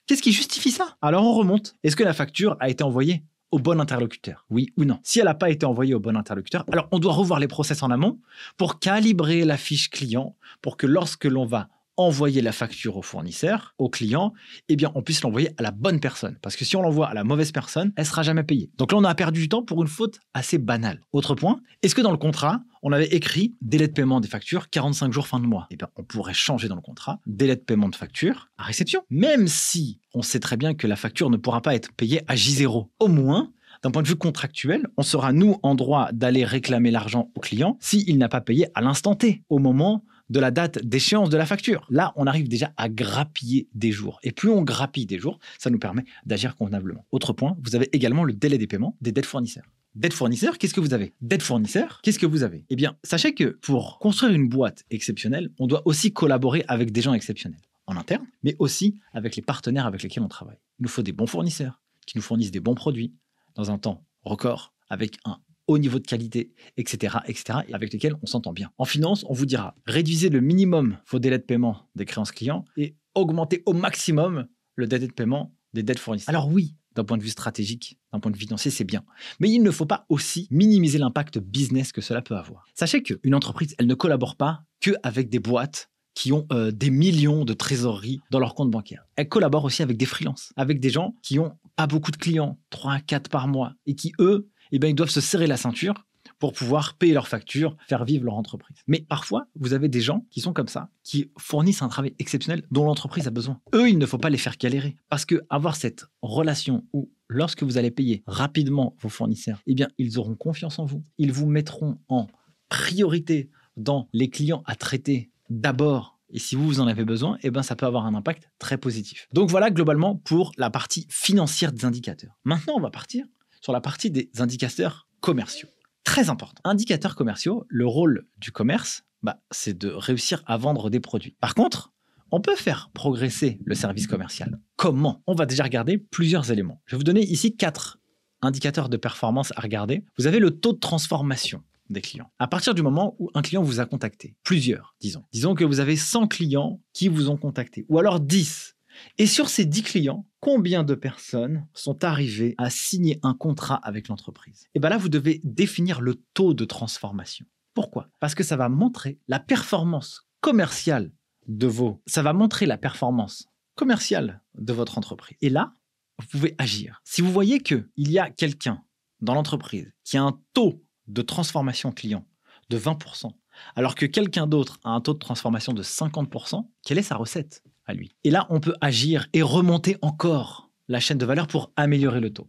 Qu'est-ce 0.07 0.23
qui 0.23 0.33
justifie 0.33 0.71
ça? 0.71 0.97
Alors 1.01 1.25
on 1.25 1.33
remonte. 1.33 1.75
Est-ce 1.83 1.97
que 1.97 2.05
la 2.05 2.13
facture 2.13 2.57
a 2.61 2.69
été 2.69 2.85
envoyée 2.85 3.25
au 3.51 3.59
bon 3.59 3.81
interlocuteur? 3.81 4.45
Oui 4.51 4.73
ou 4.77 4.85
non? 4.85 4.99
Si 5.03 5.19
elle 5.19 5.25
n'a 5.25 5.35
pas 5.35 5.51
été 5.51 5.65
envoyée 5.65 5.95
au 5.95 6.01
bon 6.01 6.17
interlocuteur, 6.17 6.65
alors 6.71 6.89
on 6.93 6.99
doit 6.99 7.15
revoir 7.15 7.41
les 7.41 7.49
process 7.49 7.83
en 7.83 7.91
amont 7.91 8.21
pour 8.57 8.79
calibrer 8.79 9.45
la 9.45 9.57
fiche 9.57 9.89
client 9.89 10.37
pour 10.61 10.77
que 10.77 10.87
lorsque 10.87 11.25
l'on 11.25 11.47
va 11.47 11.69
envoyer 11.97 12.43
la 12.43 12.53
facture 12.53 12.97
au 12.97 13.03
fournisseur, 13.03 13.75
au 13.79 13.89
client, 13.89 14.33
eh 14.69 14.77
bien, 14.77 14.93
on 14.95 15.03
puisse 15.03 15.23
l'envoyer 15.23 15.51
à 15.59 15.63
la 15.63 15.71
bonne 15.71 16.01
personne. 16.01 16.39
Parce 16.43 16.57
que 16.57 16.65
si 16.65 16.77
on 16.77 16.83
l'envoie 16.83 17.09
à 17.09 17.15
la 17.15 17.25
mauvaise 17.25 17.53
personne, 17.53 17.93
elle 17.97 18.07
sera 18.07 18.23
jamais 18.23 18.43
payée. 18.43 18.71
Donc 18.77 18.93
là, 18.93 18.99
on 18.99 19.05
a 19.05 19.15
perdu 19.15 19.41
du 19.41 19.49
temps 19.49 19.63
pour 19.63 19.83
une 19.83 19.89
faute 19.89 20.19
assez 20.35 20.59
banale. 20.59 21.01
Autre 21.13 21.35
point, 21.35 21.61
est-ce 21.83 21.95
que 21.95 22.01
dans 22.01 22.11
le 22.11 22.17
contrat, 22.17 22.61
on 22.83 22.93
avait 22.93 23.07
écrit 23.07 23.55
délai 23.61 23.89
de 23.89 23.93
paiement 23.93 24.21
des 24.21 24.29
factures 24.29 24.69
45 24.71 25.13
jours 25.13 25.27
fin 25.27 25.41
de 25.41 25.47
mois? 25.47 25.67
Eh 25.71 25.77
bien, 25.77 25.89
on 25.97 26.05
pourrait 26.05 26.35
changer 26.35 26.69
dans 26.69 26.77
le 26.77 26.83
contrat 26.83 27.21
délai 27.27 27.57
de 27.57 27.61
paiement 27.61 27.89
de 27.89 27.97
facture 27.97 28.49
à 28.59 28.65
réception. 28.65 29.03
Même 29.11 29.49
si 29.49 30.01
on 30.15 30.23
sait 30.23 30.41
très 30.41 30.57
bien 30.57 30.75
que 30.75 30.87
la 30.87 30.97
facture 30.97 31.31
ne 31.31 31.37
pourra 31.37 31.63
pas 31.63 31.75
être 31.75 31.93
payée 31.93 32.23
à 32.29 32.35
J0. 32.35 32.89
Au 32.99 33.09
moins, 33.09 33.53
d'un 33.83 33.91
point 33.91 34.03
de 34.03 34.09
vue 34.09 34.17
contractuel, 34.17 34.87
on 34.97 35.03
sera 35.03 35.33
nous 35.33 35.59
en 35.63 35.75
droit 35.75 36.09
d'aller 36.13 36.45
réclamer 36.45 36.91
l'argent 36.91 37.31
au 37.35 37.41
client 37.41 37.77
s'il 37.81 38.17
n'a 38.17 38.29
pas 38.29 38.41
payé 38.41 38.69
à 38.75 38.81
l'instant 38.81 39.15
T, 39.15 39.43
au 39.49 39.59
moment 39.59 40.05
de 40.31 40.41
la 40.41 40.51
date 40.51 40.79
d'échéance 40.85 41.31
de 41.31 41.37
la 41.37 41.47
facture. 41.47 41.87
Là, 41.91 42.13
on 42.17 42.27
arrive 42.27 42.49
déjà 42.49 42.73
à 42.77 42.89
grappiller 42.89 43.69
des 43.75 43.93
jours. 43.93 44.19
Et 44.23 44.33
plus 44.33 44.49
on 44.49 44.63
grappille 44.63 45.07
des 45.07 45.19
jours, 45.19 45.39
ça 45.59 45.71
nous 45.71 45.79
permet 45.79 46.05
d'agir 46.27 46.57
convenablement. 46.57 47.05
Autre 47.13 47.33
point, 47.33 47.57
vous 47.63 47.77
avez 47.77 47.89
également 47.93 48.25
le 48.25 48.33
délai 48.33 48.59
des 48.59 48.67
paiements 48.67 48.97
des 49.01 49.13
dettes 49.13 49.27
fournisseurs. 49.27 49.65
Dette 49.95 50.15
fournisseur, 50.15 50.59
qu'est-ce 50.59 50.75
que 50.75 50.81
vous 50.81 50.93
avez? 50.93 51.13
Dette 51.21 51.43
fournisseur, 51.43 52.01
qu'est-ce 52.03 52.19
que 52.19 52.27
vous 52.27 52.43
avez? 52.43 52.65
Eh 52.69 52.75
bien, 52.75 52.97
sachez 53.05 53.33
que 53.33 53.45
pour 53.45 54.01
construire 54.01 54.33
une 54.33 54.49
boîte 54.49 54.85
exceptionnelle, 54.91 55.53
on 55.61 55.69
doit 55.69 55.83
aussi 55.87 56.13
collaborer 56.13 56.65
avec 56.67 56.91
des 56.91 57.01
gens 57.01 57.15
exceptionnels 57.15 57.61
en 57.87 57.97
interne, 57.97 58.27
mais 58.43 58.57
aussi 58.59 58.99
avec 59.13 59.37
les 59.37 59.43
partenaires 59.43 59.87
avec 59.87 60.03
lesquels 60.03 60.25
on 60.25 60.29
travaille. 60.29 60.59
Il 60.81 60.83
nous 60.83 60.89
faut 60.89 61.03
des 61.03 61.13
bons 61.13 61.29
fournisseurs 61.29 61.81
qui 62.07 62.19
nous 62.19 62.23
fournissent 62.23 62.51
des 62.51 62.61
bons 62.61 62.75
produits 62.75 63.15
dans 63.55 63.71
un 63.71 63.79
temps 63.79 64.05
record, 64.23 64.73
avec 64.89 65.17
un 65.25 65.39
haut 65.67 65.79
niveau 65.79 65.99
de 65.99 66.07
qualité, 66.07 66.53
etc., 66.77 67.19
etc., 67.27 67.61
et 67.69 67.75
avec 67.75 67.93
lesquels 67.93 68.17
on 68.23 68.27
s'entend 68.27 68.53
bien. 68.53 68.71
En 68.79 68.85
finance, 68.85 69.25
on 69.29 69.33
vous 69.33 69.47
dira 69.47 69.75
réduisez 69.87 70.29
le 70.29 70.41
minimum 70.41 70.99
vos 71.09 71.19
délais 71.19 71.39
de 71.39 71.45
paiement 71.45 71.89
des 71.95 72.05
créances 72.05 72.33
clients 72.33 72.65
et 72.77 72.97
augmentez 73.15 73.63
au 73.67 73.73
maximum 73.73 74.47
le 74.77 74.87
délai 74.87 75.07
de 75.07 75.13
paiement 75.13 75.55
des 75.73 75.83
dettes 75.83 75.99
fournisseurs. 75.99 76.29
Alors 76.29 76.49
oui, 76.49 76.77
d'un 76.95 77.05
point 77.05 77.19
de 77.19 77.23
vue 77.23 77.31
stratégique, 77.31 77.99
d'un 78.13 78.21
point 78.21 78.31
de 78.31 78.37
vue 78.37 78.45
financier, 78.45 78.71
c'est 78.71 78.85
bien. 78.85 79.05
Mais 79.41 79.51
il 79.51 79.63
ne 79.63 79.71
faut 79.71 79.87
pas 79.87 80.07
aussi 80.09 80.47
minimiser 80.51 80.99
l'impact 80.99 81.39
business 81.39 81.93
que 81.93 82.01
cela 82.01 82.23
peut 82.23 82.37
avoir. 82.37 82.65
Sachez 82.75 83.03
qu'une 83.03 83.35
entreprise, 83.35 83.75
elle 83.79 83.87
ne 83.87 83.95
collabore 83.95 84.37
pas 84.37 84.63
qu'avec 84.81 85.29
des 85.29 85.41
boîtes 85.41 85.91
qui 86.15 86.33
ont 86.33 86.47
euh, 86.53 86.71
des 86.71 86.91
millions 86.91 87.45
de 87.45 87.53
trésoreries 87.53 88.21
dans 88.31 88.39
leur 88.39 88.55
compte 88.55 88.71
bancaire. 88.71 89.05
Elle 89.17 89.29
collabore 89.29 89.65
aussi 89.65 89.83
avec 89.83 89.97
des 89.97 90.07
freelances, 90.07 90.53
avec 90.57 90.79
des 90.79 90.91
gens 90.91 91.17
qui 91.23 91.41
ont 91.41 91.59
pas 91.75 91.89
beaucoup 91.89 92.13
de 92.13 92.17
clients, 92.17 92.59
3 92.71 92.93
à 92.93 93.01
4 93.01 93.29
par 93.29 93.49
mois, 93.49 93.73
et 93.87 93.97
qui, 93.97 94.13
eux, 94.21 94.49
eh 94.75 94.79
bien, 94.81 94.91
ils 94.91 94.95
doivent 94.95 95.09
se 95.09 95.21
serrer 95.21 95.47
la 95.47 95.57
ceinture 95.57 96.05
pour 96.41 96.53
pouvoir 96.53 96.95
payer 96.95 97.15
leurs 97.15 97.29
factures, 97.29 97.77
faire 97.87 98.05
vivre 98.05 98.25
leur 98.25 98.35
entreprise. 98.35 98.79
Mais 98.89 99.05
parfois, 99.09 99.47
vous 99.55 99.73
avez 99.73 99.89
des 99.89 100.01
gens 100.01 100.27
qui 100.31 100.41
sont 100.41 100.53
comme 100.53 100.67
ça, 100.67 100.91
qui 101.05 101.31
fournissent 101.39 101.83
un 101.83 101.89
travail 101.89 102.15
exceptionnel 102.19 102.65
dont 102.73 102.85
l'entreprise 102.85 103.29
a 103.29 103.31
besoin. 103.31 103.61
Eux, 103.73 103.89
il 103.89 103.99
ne 103.99 104.07
faut 104.07 104.19
pas 104.19 104.31
les 104.31 104.39
faire 104.39 104.57
galérer. 104.59 104.97
Parce 105.09 105.25
que 105.25 105.45
avoir 105.49 105.77
cette 105.77 106.07
relation 106.23 106.85
où, 106.93 107.09
lorsque 107.29 107.63
vous 107.63 107.79
allez 107.79 107.93
payer 107.93 108.25
rapidement 108.27 108.97
vos 109.01 109.09
fournisseurs, 109.09 109.63
eh 109.67 109.75
bien, 109.75 109.87
ils 109.97 110.19
auront 110.19 110.35
confiance 110.35 110.81
en 110.81 110.87
vous. 110.87 111.05
Ils 111.19 111.33
vous 111.33 111.47
mettront 111.47 111.99
en 112.09 112.27
priorité 112.69 113.51
dans 113.77 114.09
les 114.13 114.29
clients 114.29 114.65
à 114.67 114.75
traiter 114.75 115.31
d'abord 115.51 116.15
et 116.31 116.41
si 116.41 116.57
vous, 116.57 116.67
vous 116.67 116.81
en 116.81 116.89
avez 116.89 117.05
besoin, 117.05 117.39
eh 117.45 117.51
ben, 117.51 117.63
ça 117.63 117.77
peut 117.77 117.87
avoir 117.87 118.07
un 118.07 118.15
impact 118.15 118.51
très 118.59 118.77
positif. 118.77 119.29
Donc 119.33 119.51
voilà 119.51 119.71
globalement 119.71 120.17
pour 120.17 120.51
la 120.59 120.69
partie 120.69 121.07
financière 121.09 121.71
des 121.71 121.85
indicateurs. 121.85 122.37
Maintenant, 122.43 122.75
on 122.77 122.81
va 122.81 122.91
partir 122.91 123.25
sur 123.65 123.73
la 123.73 123.81
partie 123.81 124.11
des 124.11 124.31
indicateurs 124.41 125.09
commerciaux. 125.21 125.69
Très 126.05 126.29
important. 126.29 126.61
Indicateurs 126.65 127.17
commerciaux, 127.17 127.65
le 127.69 127.87
rôle 127.87 128.27
du 128.37 128.53
commerce, 128.53 129.05
bah, 129.23 129.41
c'est 129.51 129.77
de 129.79 129.89
réussir 129.89 130.43
à 130.47 130.59
vendre 130.59 130.91
des 130.91 131.01
produits. 131.01 131.35
Par 131.41 131.55
contre, 131.55 131.91
on 132.31 132.43
peut 132.43 132.57
faire 132.57 132.91
progresser 132.93 133.59
le 133.65 133.75
service 133.75 134.07
commercial. 134.07 134.61
Comment? 134.77 135.23
On 135.27 135.35
va 135.35 135.47
déjà 135.47 135.65
regarder 135.65 135.97
plusieurs 135.97 136.53
éléments. 136.53 136.83
Je 136.85 136.95
vais 136.95 136.99
vous 136.99 137.05
donner 137.05 137.23
ici 137.23 137.57
quatre 137.57 138.01
indicateurs 138.43 138.91
de 138.91 138.99
performance 138.99 139.51
à 139.57 139.63
regarder. 139.63 140.05
Vous 140.19 140.27
avez 140.27 140.41
le 140.41 140.51
taux 140.51 140.75
de 140.75 140.79
transformation 140.79 141.63
des 141.89 142.03
clients. 142.03 142.31
À 142.39 142.49
partir 142.49 142.75
du 142.75 142.83
moment 142.83 143.17
où 143.19 143.31
un 143.33 143.41
client 143.41 143.63
vous 143.63 143.81
a 143.81 143.87
contacté, 143.87 144.37
plusieurs, 144.43 144.95
disons. 145.01 145.25
Disons 145.33 145.55
que 145.55 145.65
vous 145.65 145.81
avez 145.81 145.97
100 145.97 146.27
clients 146.27 146.83
qui 146.93 147.09
vous 147.09 147.31
ont 147.31 147.39
contacté, 147.39 147.87
ou 147.89 147.99
alors 147.99 148.21
10 148.21 148.74
et 149.19 149.27
sur 149.27 149.49
ces 149.49 149.65
10 149.65 149.83
clients, 149.83 150.27
combien 150.41 150.85
de 150.85 150.95
personnes 150.95 151.67
sont 151.73 152.05
arrivées 152.05 152.55
à 152.59 152.71
signer 152.71 153.19
un 153.23 153.35
contrat 153.35 153.77
avec 153.77 154.09
l'entreprise? 154.09 154.69
Et 154.75 154.81
bien 154.81 154.91
là, 154.91 154.99
vous 154.99 155.09
devez 155.09 155.41
définir 155.45 156.01
le 156.01 156.17
taux 156.35 156.55
de 156.55 156.65
transformation. 156.65 157.47
Pourquoi? 157.75 158.09
Parce 158.21 158.35
que 158.35 158.45
ça 158.45 158.57
va 158.57 158.69
montrer 158.69 159.19
la 159.29 159.41
performance 159.41 160.29
commerciale 160.41 161.11
de 161.47 161.67
vos... 161.67 162.03
Ça 162.07 162.23
va 162.23 162.33
montrer 162.33 162.67
la 162.67 162.79
performance 162.79 163.49
commerciale 163.75 164.43
de 164.57 164.73
votre 164.73 164.99
entreprise. 164.99 165.37
Et 165.41 165.51
là, 165.51 165.75
vous 166.21 166.27
pouvez 166.29 166.55
agir. 166.59 167.01
Si 167.05 167.23
vous 167.23 167.33
voyez 167.33 167.61
qu'il 167.61 167.89
y 167.97 168.19
a 168.19 168.31
quelqu'un 168.31 168.83
dans 169.21 169.35
l'entreprise 169.35 169.93
qui 170.05 170.17
a 170.17 170.23
un 170.23 170.39
taux 170.53 170.85
de 171.09 171.23
transformation 171.23 171.91
client 171.91 172.27
de 172.71 172.79
20%, 172.79 173.33
alors 173.77 173.95
que 173.95 174.07
quelqu'un 174.07 174.47
d'autre 174.47 174.79
a 174.85 174.91
un 174.91 175.01
taux 175.01 175.15
de 175.15 175.19
transformation 175.19 175.73
de 175.73 175.83
50%, 175.83 176.69
quelle 176.85 176.99
est 176.99 177.03
sa 177.03 177.17
recette? 177.17 177.63
Lui. 177.93 178.15
Et 178.25 178.31
là, 178.31 178.47
on 178.51 178.61
peut 178.61 178.75
agir 178.81 179.27
et 179.33 179.43
remonter 179.43 179.97
encore 180.01 180.71
la 180.89 181.01
chaîne 181.01 181.19
de 181.19 181.27
valeur 181.27 181.47
pour 181.47 181.73
améliorer 181.77 182.21
le 182.21 182.31
taux. 182.31 182.49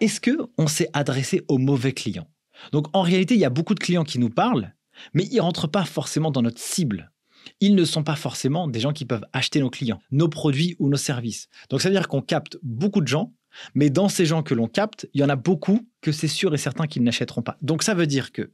Est-ce 0.00 0.20
que 0.20 0.38
on 0.58 0.66
s'est 0.66 0.90
adressé 0.92 1.42
aux 1.48 1.58
mauvais 1.58 1.92
clients? 1.92 2.28
Donc 2.72 2.86
en 2.94 3.02
réalité, 3.02 3.34
il 3.34 3.40
y 3.40 3.44
a 3.44 3.50
beaucoup 3.50 3.74
de 3.74 3.80
clients 3.80 4.04
qui 4.04 4.18
nous 4.18 4.30
parlent, 4.30 4.74
mais 5.14 5.24
ils 5.30 5.40
rentrent 5.40 5.66
pas 5.66 5.84
forcément 5.84 6.30
dans 6.30 6.42
notre 6.42 6.60
cible. 6.60 7.12
Ils 7.60 7.74
ne 7.74 7.84
sont 7.84 8.02
pas 8.02 8.16
forcément 8.16 8.66
des 8.66 8.80
gens 8.80 8.92
qui 8.92 9.04
peuvent 9.04 9.26
acheter 9.32 9.60
nos 9.60 9.70
clients, 9.70 10.00
nos 10.10 10.28
produits 10.28 10.74
ou 10.78 10.88
nos 10.88 10.96
services. 10.96 11.48
Donc 11.70 11.80
ça 11.80 11.88
veut 11.88 11.94
dire 11.94 12.08
qu'on 12.08 12.22
capte 12.22 12.58
beaucoup 12.62 13.00
de 13.00 13.06
gens, 13.06 13.32
mais 13.74 13.90
dans 13.90 14.08
ces 14.08 14.26
gens 14.26 14.42
que 14.42 14.54
l'on 14.54 14.68
capte, 14.68 15.08
il 15.14 15.20
y 15.20 15.24
en 15.24 15.28
a 15.28 15.36
beaucoup 15.36 15.88
que 16.00 16.12
c'est 16.12 16.28
sûr 16.28 16.54
et 16.54 16.58
certain 16.58 16.86
qu'ils 16.86 17.02
n'achèteront 17.02 17.42
pas. 17.42 17.56
Donc 17.62 17.82
ça 17.82 17.94
veut 17.94 18.06
dire 18.06 18.32
que 18.32 18.52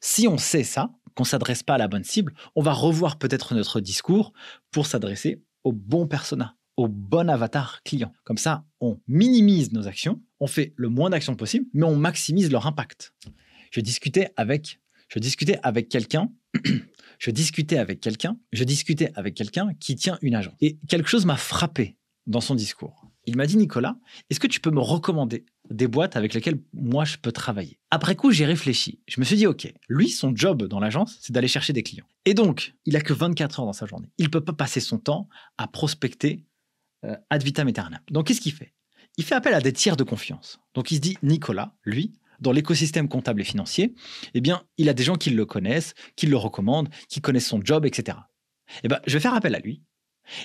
si 0.00 0.26
on 0.26 0.38
sait 0.38 0.64
ça, 0.64 0.90
qu'on 1.14 1.24
s'adresse 1.24 1.62
pas 1.62 1.74
à 1.74 1.78
la 1.78 1.88
bonne 1.88 2.04
cible, 2.04 2.32
on 2.54 2.62
va 2.62 2.72
revoir 2.72 3.18
peut-être 3.18 3.54
notre 3.54 3.80
discours 3.80 4.32
pour 4.70 4.86
s'adresser 4.86 5.42
au 5.64 5.72
bon 5.72 6.06
persona, 6.06 6.56
au 6.76 6.88
bon 6.88 7.28
avatar 7.28 7.82
client. 7.82 8.12
Comme 8.24 8.38
ça, 8.38 8.64
on 8.80 8.98
minimise 9.06 9.72
nos 9.72 9.86
actions, 9.86 10.22
on 10.40 10.46
fait 10.46 10.72
le 10.76 10.88
moins 10.88 11.10
d'actions 11.10 11.36
possible, 11.36 11.66
mais 11.74 11.84
on 11.84 11.96
maximise 11.96 12.50
leur 12.50 12.66
impact. 12.66 13.14
Je 13.70 13.80
discutais 13.80 14.32
avec, 14.36 14.80
je 15.08 15.18
discutais 15.18 15.58
avec 15.62 15.88
quelqu'un, 15.88 16.30
je 17.18 17.30
discutais 17.30 17.78
avec 17.78 18.00
quelqu'un, 18.00 18.38
je 18.52 18.64
discutais 18.64 19.12
avec 19.14 19.34
quelqu'un 19.34 19.74
qui 19.78 19.96
tient 19.96 20.18
une 20.22 20.34
agence. 20.34 20.54
Et 20.60 20.78
quelque 20.88 21.08
chose 21.08 21.26
m'a 21.26 21.36
frappé 21.36 21.96
dans 22.26 22.40
son 22.40 22.54
discours. 22.54 23.09
Il 23.30 23.36
m'a 23.36 23.46
dit, 23.46 23.56
Nicolas, 23.56 23.96
est-ce 24.28 24.40
que 24.40 24.48
tu 24.48 24.58
peux 24.58 24.72
me 24.72 24.80
recommander 24.80 25.46
des 25.70 25.86
boîtes 25.86 26.16
avec 26.16 26.34
lesquelles 26.34 26.60
moi 26.72 27.04
je 27.04 27.16
peux 27.16 27.30
travailler? 27.30 27.78
Après 27.92 28.16
coup, 28.16 28.32
j'ai 28.32 28.44
réfléchi. 28.44 28.98
Je 29.06 29.20
me 29.20 29.24
suis 29.24 29.36
dit, 29.36 29.46
OK, 29.46 29.72
lui, 29.88 30.08
son 30.08 30.34
job 30.34 30.64
dans 30.64 30.80
l'agence, 30.80 31.16
c'est 31.20 31.32
d'aller 31.32 31.46
chercher 31.46 31.72
des 31.72 31.84
clients. 31.84 32.06
Et 32.24 32.34
donc, 32.34 32.74
il 32.86 32.96
a 32.96 33.00
que 33.00 33.12
24 33.12 33.60
heures 33.60 33.66
dans 33.66 33.72
sa 33.72 33.86
journée. 33.86 34.08
Il 34.18 34.30
peut 34.30 34.40
pas 34.40 34.52
passer 34.52 34.80
son 34.80 34.98
temps 34.98 35.28
à 35.58 35.68
prospecter 35.68 36.44
euh, 37.04 37.14
ad 37.30 37.44
vitam 37.44 37.68
aeternam. 37.68 38.00
Donc, 38.10 38.26
qu'est-ce 38.26 38.40
qu'il 38.40 38.52
fait? 38.52 38.74
Il 39.16 39.22
fait 39.22 39.36
appel 39.36 39.54
à 39.54 39.60
des 39.60 39.72
tiers 39.72 39.96
de 39.96 40.02
confiance. 40.02 40.58
Donc, 40.74 40.90
il 40.90 40.96
se 40.96 41.00
dit, 41.00 41.16
Nicolas, 41.22 41.76
lui, 41.84 42.10
dans 42.40 42.50
l'écosystème 42.50 43.08
comptable 43.08 43.42
et 43.42 43.44
financier, 43.44 43.94
eh 44.34 44.40
bien, 44.40 44.64
il 44.76 44.88
a 44.88 44.92
des 44.92 45.04
gens 45.04 45.14
qui 45.14 45.30
le 45.30 45.46
connaissent, 45.46 45.94
qui 46.16 46.26
le 46.26 46.36
recommandent, 46.36 46.88
qui 47.08 47.20
connaissent 47.20 47.46
son 47.46 47.60
job, 47.64 47.86
etc. 47.86 48.18
Eh 48.82 48.88
ben, 48.88 48.98
je 49.06 49.12
vais 49.12 49.20
faire 49.20 49.34
appel 49.34 49.54
à 49.54 49.60
lui 49.60 49.84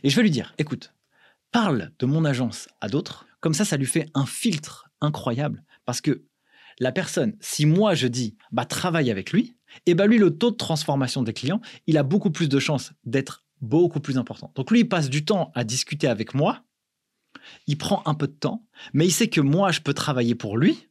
et 0.03 0.11
je 0.11 0.15
vais 0.15 0.21
lui 0.21 0.29
dire, 0.29 0.53
écoute, 0.59 0.94
parle 1.55 1.93
de 1.99 2.05
mon 2.05 2.25
agence 2.25 2.67
à 2.81 2.89
d'autres, 2.89 3.25
comme 3.39 3.53
ça, 3.53 3.63
ça 3.63 3.77
lui 3.77 3.85
fait 3.85 4.09
un 4.13 4.25
filtre 4.25 4.89
incroyable. 4.99 5.63
Parce 5.85 6.01
que 6.01 6.25
la 6.79 6.91
personne, 6.91 7.37
si 7.39 7.65
moi 7.65 7.95
je 7.95 8.07
dis, 8.07 8.35
bah, 8.51 8.65
travaille 8.65 9.09
avec 9.09 9.31
lui, 9.31 9.55
et 9.85 9.95
ben 9.95 10.05
lui, 10.05 10.17
le 10.17 10.37
taux 10.37 10.51
de 10.51 10.57
transformation 10.57 11.23
des 11.23 11.31
clients, 11.31 11.61
il 11.87 11.97
a 11.97 12.03
beaucoup 12.03 12.29
plus 12.29 12.49
de 12.49 12.59
chances 12.59 12.91
d'être 13.05 13.45
beaucoup 13.61 14.01
plus 14.01 14.17
important. 14.17 14.51
Donc 14.55 14.69
lui, 14.69 14.81
il 14.81 14.89
passe 14.89 15.09
du 15.09 15.23
temps 15.23 15.53
à 15.55 15.63
discuter 15.63 16.09
avec 16.09 16.33
moi, 16.33 16.65
il 17.67 17.77
prend 17.77 18.03
un 18.05 18.15
peu 18.15 18.27
de 18.27 18.33
temps, 18.33 18.67
mais 18.91 19.05
il 19.05 19.11
sait 19.11 19.29
que 19.29 19.39
moi, 19.39 19.71
je 19.71 19.79
peux 19.79 19.93
travailler 19.93 20.35
pour 20.35 20.57
lui, 20.57 20.89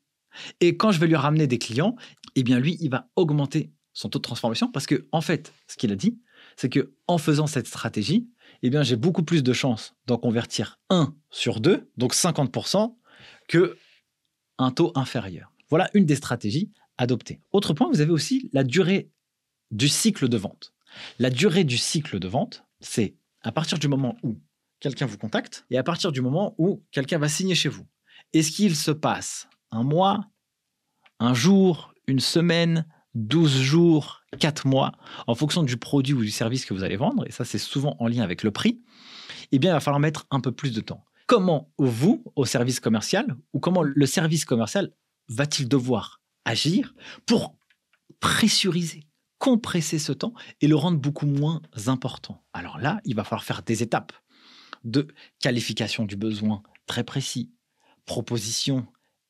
et 0.61 0.79
quand 0.79 0.93
je 0.93 0.99
vais 0.99 1.09
lui 1.09 1.17
ramener 1.17 1.47
des 1.47 1.59
clients, 1.59 1.95
eh 2.37 2.43
bien 2.43 2.59
lui, 2.59 2.79
il 2.81 2.89
va 2.89 3.11
augmenter 3.17 3.71
son 3.93 4.09
taux 4.09 4.19
de 4.19 4.23
transformation 4.23 4.73
parce 4.73 4.87
que 4.87 5.07
en 5.13 5.21
fait, 5.21 5.53
ce 5.69 5.77
qu'il 5.77 5.93
a 5.93 5.97
dit, 5.97 6.19
c'est 6.57 6.69
que 6.69 6.95
en 7.07 7.19
faisant 7.19 7.47
cette 7.47 7.67
stratégie, 7.67 8.29
eh 8.67 8.71
bien 8.71 8.83
j'ai 8.83 8.97
beaucoup 8.97 9.23
plus 9.23 9.43
de 9.43 9.53
chances 9.53 9.95
d'en 10.07 10.17
convertir 10.17 10.81
un 10.89 11.15
sur 11.31 11.61
deux, 11.61 11.91
donc 11.99 12.15
50%, 12.15 12.97
que 13.47 13.77
un 14.57 14.71
taux 14.71 14.91
inférieur. 14.95 15.53
Voilà 15.69 15.91
une 15.93 16.07
des 16.07 16.17
stratégies 16.17 16.73
adoptées. 16.97 17.41
Autre 17.53 17.75
point, 17.75 17.91
vous 17.91 18.01
avez 18.01 18.11
aussi 18.11 18.49
la 18.55 18.65
durée 18.65 19.11
du 19.71 19.89
cycle 19.89 20.29
de 20.29 20.39
vente. 20.39 20.73
La 21.19 21.29
durée 21.29 21.65
du 21.65 21.77
cycle 21.77 22.19
de 22.19 22.27
vente, 22.27 22.65
c'est 22.81 23.17
à 23.43 23.53
partir 23.53 23.79
du 23.79 23.87
moment 23.87 24.17
où 24.23 24.41
quelqu'un 24.81 25.07
vous 25.07 25.19
contacte 25.19 25.67
et 25.71 25.77
à 25.77 25.83
partir 25.83 26.11
du 26.11 26.23
moment 26.23 26.55
où 26.57 26.83
quelqu'un 26.91 27.19
va 27.19 27.29
signer 27.29 27.55
chez 27.55 27.69
vous. 27.69 27.87
Est-ce 28.33 28.51
qu'il 28.51 28.77
se 28.77 28.93
passe 28.93 29.47
un 29.73 29.83
mois, 29.83 30.25
un 31.19 31.35
jour, 31.35 31.93
une 32.07 32.21
semaine, 32.21 32.87
12 33.15 33.61
jours, 33.61 34.23
4 34.39 34.67
mois, 34.67 34.93
en 35.27 35.35
fonction 35.35 35.63
du 35.63 35.77
produit 35.77 36.15
ou 36.15 36.23
du 36.23 36.31
service 36.31 36.65
que 36.65 36.75
vous 36.75 36.83
allez 36.83 36.97
vendre, 36.97 37.27
et 37.27 37.33
ça 37.33 37.45
c'est 37.45 37.59
souvent 37.59 37.97
en 38.01 38.09
lien 38.09 38.23
avec 38.23 38.43
le 38.43 38.51
prix, 38.51 38.81
eh 39.53 39.59
bien 39.59 39.71
il 39.71 39.75
va 39.75 39.81
falloir 39.81 40.01
mettre 40.01 40.27
un 40.31 40.41
peu 40.41 40.53
plus 40.53 40.73
de 40.73 40.81
temps. 40.81 41.05
Comment 41.27 41.73
vous, 41.79 42.25
au 42.37 42.45
service 42.45 42.81
commercial, 42.81 43.37
ou 43.53 43.61
comment 43.61 43.83
le 43.83 44.07
service 44.07 44.45
commercial 44.45 44.93
va-t-il 45.29 45.69
devoir 45.69 46.21
agir 46.45 46.95
pour 47.25 47.57
pressuriser, 48.21 49.07
compresser 49.39 49.99
ce 49.99 50.13
temps 50.13 50.35
et 50.61 50.69
le 50.69 50.77
rendre 50.77 50.99
beaucoup 50.99 51.27
moins 51.27 51.63
important? 51.87 52.45
Alors 52.53 52.79
là, 52.79 53.01
il 53.05 53.15
va 53.15 53.25
falloir 53.25 53.45
faire 53.45 53.63
des 53.63 53.83
étapes 53.83 54.13
de 54.85 55.09
qualification 55.41 56.05
du 56.05 56.17
besoin 56.17 56.63
très 56.87 57.05
précis, 57.05 57.51
proposition 58.05 58.87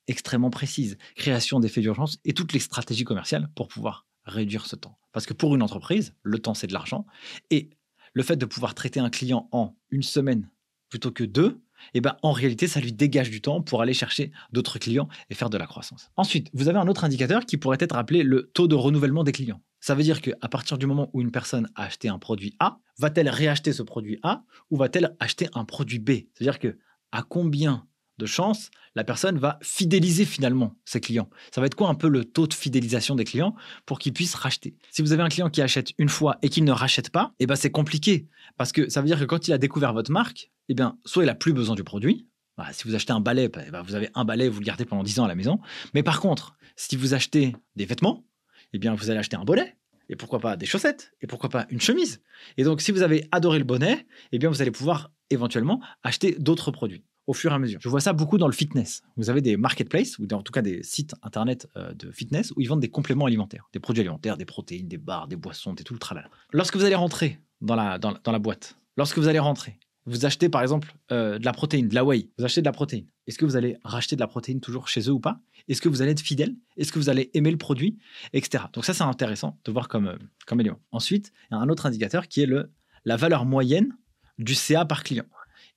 extrêmement 0.09 0.51
précise, 0.51 0.99
création 1.17 1.61
d'effets 1.61 1.81
d'urgence 1.81 2.19
et 2.25 2.33
toutes 2.33 2.53
les 2.53 2.61
stratégies 2.61 3.05
commerciales 3.05 3.49
pour 3.55 3.69
pouvoir 3.69 4.07
réduire 4.25 4.67
ce 4.67 4.77
temps. 4.77 4.99
Parce 5.13 5.27
que 5.27 5.35
pour 5.35 5.55
une 5.55 5.63
entreprise, 5.63 6.15
le 6.23 6.39
temps, 6.39 6.55
c'est 6.55 6.67
de 6.67 6.73
l'argent. 6.73 7.07
Et 7.51 7.71
le 8.13 8.23
fait 8.23 8.37
de 8.37 8.47
pouvoir 8.47 8.75
traiter 8.75 9.01
un 9.01 9.11
client 9.11 9.49
en 9.53 9.77
une 9.91 10.03
semaine 10.03 10.51
plutôt 10.89 11.11
que 11.11 11.25
deux, 11.25 11.61
eh 11.93 12.01
ben, 12.01 12.17
en 12.23 12.33
réalité, 12.33 12.67
ça 12.69 12.81
lui 12.81 12.93
dégage 12.93 13.31
du 13.31 13.41
temps 13.41 13.61
pour 13.61 13.83
aller 13.83 13.95
chercher 13.95 14.33
d'autres 14.53 14.79
clients 14.79 15.09
et 15.29 15.35
faire 15.35 15.51
de 15.51 15.59
la 15.59 15.67
croissance. 15.67 16.11
Ensuite, 16.17 16.49
vous 16.55 16.69
avez 16.69 16.79
un 16.79 16.89
autre 16.89 17.05
indicateur 17.05 17.45
qui 17.45 17.57
pourrait 17.57 17.79
être 17.81 17.97
appelé 17.97 18.23
le 18.23 18.51
taux 18.55 18.69
de 18.69 18.75
renouvellement 18.75 19.25
des 19.25 19.33
clients. 19.33 19.61
Ça 19.81 19.95
veut 19.95 20.03
dire 20.03 20.23
qu'à 20.23 20.49
partir 20.49 20.79
du 20.79 20.87
moment 20.87 21.11
où 21.13 21.21
une 21.21 21.31
personne 21.31 21.69
a 21.75 21.85
acheté 21.85 22.09
un 22.09 22.19
produit 22.19 22.57
A, 22.59 22.79
va-t-elle 22.99 23.29
réacheter 23.29 23.73
ce 23.73 23.83
produit 23.83 24.19
A 24.23 24.45
ou 24.71 24.77
va-t-elle 24.77 25.15
acheter 25.21 25.49
un 25.53 25.65
produit 25.65 25.99
B? 25.99 26.11
C'est-à-dire 26.33 26.59
que 26.59 26.79
à 27.13 27.23
combien 27.23 27.87
de 28.19 28.27
chance, 28.27 28.71
la 28.95 29.05
personne 29.05 29.39
va 29.39 29.59
fidéliser 29.63 30.25
finalement 30.25 30.75
ses 30.85 31.01
clients. 31.01 31.29
Ça 31.55 31.61
va 31.61 31.67
être 31.67 31.75
quoi 31.75 31.89
un 31.89 31.95
peu 31.95 32.09
le 32.09 32.25
taux 32.25 32.47
de 32.47 32.55
fidélisation 32.55 33.15
des 33.15 33.25
clients 33.25 33.55
pour 33.87 33.99
qu'ils 33.99 34.13
puissent 34.13 34.35
racheter? 34.35 34.77
Si 34.91 35.03
vous 35.03 35.13
avez 35.13 35.23
un 35.23 35.29
client 35.29 35.51
qui 35.51 35.63
achète 35.63 35.93
une 35.99 36.09
fois 36.09 36.39
et 36.43 36.49
qui 36.49 36.63
ne 36.63 36.73
rachète 36.73 37.11
pas, 37.11 37.33
eh 37.41 37.47
ben 37.47 37.57
c'est 37.57 37.71
compliqué 37.71 38.29
parce 38.57 38.73
que 38.73 38.89
ça 38.89 39.01
veut 39.01 39.07
dire 39.07 39.19
que 39.19 39.25
quand 39.25 39.49
il 39.49 39.53
a 39.53 39.59
découvert 39.59 39.93
votre 39.93 40.11
marque, 40.11 40.51
eh 40.69 40.75
bien 40.75 40.99
soit 41.05 41.25
il 41.25 41.29
a 41.29 41.35
plus 41.35 41.53
besoin 41.53 41.75
du 41.75 41.85
produit. 41.85 42.29
Bah, 42.57 42.69
si 42.73 42.87
vous 42.87 42.95
achetez 42.95 43.13
un 43.13 43.21
balai, 43.21 43.49
bah, 43.49 43.63
bah, 43.73 43.83
vous 43.83 43.97
avez 43.97 44.11
un 44.15 44.25
balai, 44.25 44.49
vous 44.49 44.61
le 44.61 44.65
gardez 44.65 44.85
pendant 44.85 45.03
10 45.03 45.19
ans 45.19 45.25
à 45.25 45.29
la 45.29 45.35
maison. 45.35 45.59
Mais 45.93 46.05
par 46.05 46.21
contre, 46.21 46.57
si 46.77 46.95
vous 46.95 47.13
achetez 47.13 47.57
des 47.75 47.85
vêtements, 47.85 48.25
eh 48.73 48.79
bien 48.79 48.95
vous 48.95 49.11
allez 49.11 49.19
acheter 49.19 49.37
un 49.37 49.45
bonnet, 49.45 49.77
et 50.09 50.17
pourquoi 50.17 50.39
pas 50.39 50.57
des 50.57 50.67
chaussettes, 50.67 51.13
et 51.21 51.27
pourquoi 51.27 51.49
pas 51.49 51.67
une 51.71 51.81
chemise. 51.81 52.23
Et 52.57 52.65
donc, 52.65 52.81
si 52.81 52.93
vous 52.93 53.03
avez 53.03 53.27
adoré 53.33 53.59
le 53.59 53.65
bonnet, 53.65 54.07
eh 54.33 54.39
bien, 54.39 54.51
vous 54.51 54.61
allez 54.63 54.71
pouvoir 54.71 55.11
éventuellement 55.31 55.81
acheter 56.03 56.37
d'autres 56.39 56.71
produits 56.71 57.05
au 57.27 57.33
fur 57.33 57.53
et 57.53 57.55
à 57.55 57.59
mesure. 57.59 57.81
Je 57.81 57.89
vois 57.89 58.01
ça 58.01 58.13
beaucoup 58.13 58.39
dans 58.39 58.47
le 58.47 58.53
fitness. 58.53 59.03
Vous 59.17 59.31
avez 59.31 59.41
des 59.41 59.57
marketplaces, 59.57 60.19
ou 60.19 60.27
en 60.33 60.43
tout 60.43 60.53
cas 60.53 60.63
des 60.63 60.83
sites 60.83 61.15
internet 61.23 61.69
euh, 61.77 61.95
de 61.95 62.11
fitness, 62.11 62.53
où 62.57 62.61
ils 62.61 62.69
vendent 62.69 62.81
des 62.81 62.91
compléments 62.91 63.27
alimentaires, 63.27 63.69
des 63.73 63.81
produits 63.81 64.01
alimentaires, 64.01 64.37
des 64.37 64.45
protéines, 64.45 64.89
des 64.89 64.99
barres, 64.99 65.29
des 65.29 65.37
boissons, 65.37 65.73
des 65.73 65.85
tout 65.85 65.95
le 65.95 66.01
tralala. 66.01 66.29
Lorsque 66.53 66.77
vous 66.77 66.85
allez 66.85 66.95
rentrer 66.95 67.39
dans 67.61 67.77
la, 67.77 68.39
boîte, 68.39 68.77
lorsque 68.97 69.19
vous 69.19 69.29
allez 69.29 69.39
rentrer, 69.39 69.79
vous 70.07 70.27
achetez 70.27 70.51
par 70.51 70.61
exemple 70.61 70.95
euh, 71.13 71.39
de 71.39 71.45
la 71.45 71.53
protéine, 71.53 71.89
de 71.89 71.95
la 71.95 72.05
whey, 72.05 72.29
vous 72.39 72.45
achetez 72.45 72.61
de 72.61 72.67
la 72.67 72.73
protéine. 72.73 73.07
Est-ce 73.27 73.39
que 73.39 73.47
vous 73.47 73.57
allez 73.57 73.79
racheter 73.85 74.17
de 74.17 74.21
la 74.21 74.27
protéine 74.27 74.61
toujours 74.61 74.89
chez 74.89 75.01
eux 75.09 75.13
ou 75.13 75.21
pas? 75.21 75.41
Est-ce 75.69 75.81
que 75.81 75.89
vous 75.89 76.03
allez 76.03 76.11
être 76.11 76.21
fidèle? 76.21 76.55
Est-ce 76.77 76.93
que 76.93 76.99
vous 76.99 77.09
allez 77.09 77.31
aimer 77.33 77.51
le 77.51 77.57
produit? 77.57 77.99
Etc. 78.35 78.65
Donc 78.75 78.85
ça, 78.85 78.93
c'est 78.93 79.03
intéressant 79.03 79.59
de 79.65 79.73
voir 79.73 79.89
comme, 79.89 80.09
euh, 80.09 80.57
élément. 80.59 80.79
Ensuite, 80.93 81.33
il 81.51 81.55
y 81.55 81.57
a 81.57 81.61
un 81.61 81.71
autre 81.71 81.87
indicateur 81.87 82.29
qui 82.29 82.43
est 82.43 82.47
le, 82.47 82.71
la 83.07 83.17
valeur 83.17 83.47
moyenne 83.47 83.97
du 84.39 84.55
CA 84.55 84.85
par 84.85 85.05
client. 85.05 85.25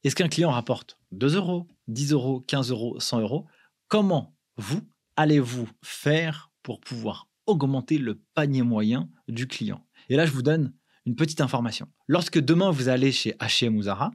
Est-ce 0.03 0.15
qu'un 0.15 0.27
client 0.27 0.51
rapporte 0.51 0.97
2 1.11 1.35
euros, 1.35 1.67
10 1.87 2.11
euros, 2.13 2.41
15 2.41 2.71
euros, 2.71 2.99
100 2.99 3.21
euros? 3.21 3.45
Comment 3.87 4.35
vous 4.57 4.81
allez-vous 5.15 5.67
faire 5.83 6.51
pour 6.63 6.79
pouvoir 6.79 7.27
augmenter 7.45 7.97
le 7.97 8.21
panier 8.33 8.61
moyen 8.61 9.09
du 9.27 9.47
client? 9.47 9.85
Et 10.09 10.15
là, 10.15 10.25
je 10.25 10.31
vous 10.31 10.41
donne 10.41 10.73
une 11.05 11.15
petite 11.15 11.41
information. 11.41 11.87
Lorsque 12.07 12.39
demain 12.39 12.69
vous 12.69 12.89
allez 12.89 13.11
chez 13.11 13.31
H&M 13.39 13.75
ou 13.75 13.83
Zara, 13.83 14.11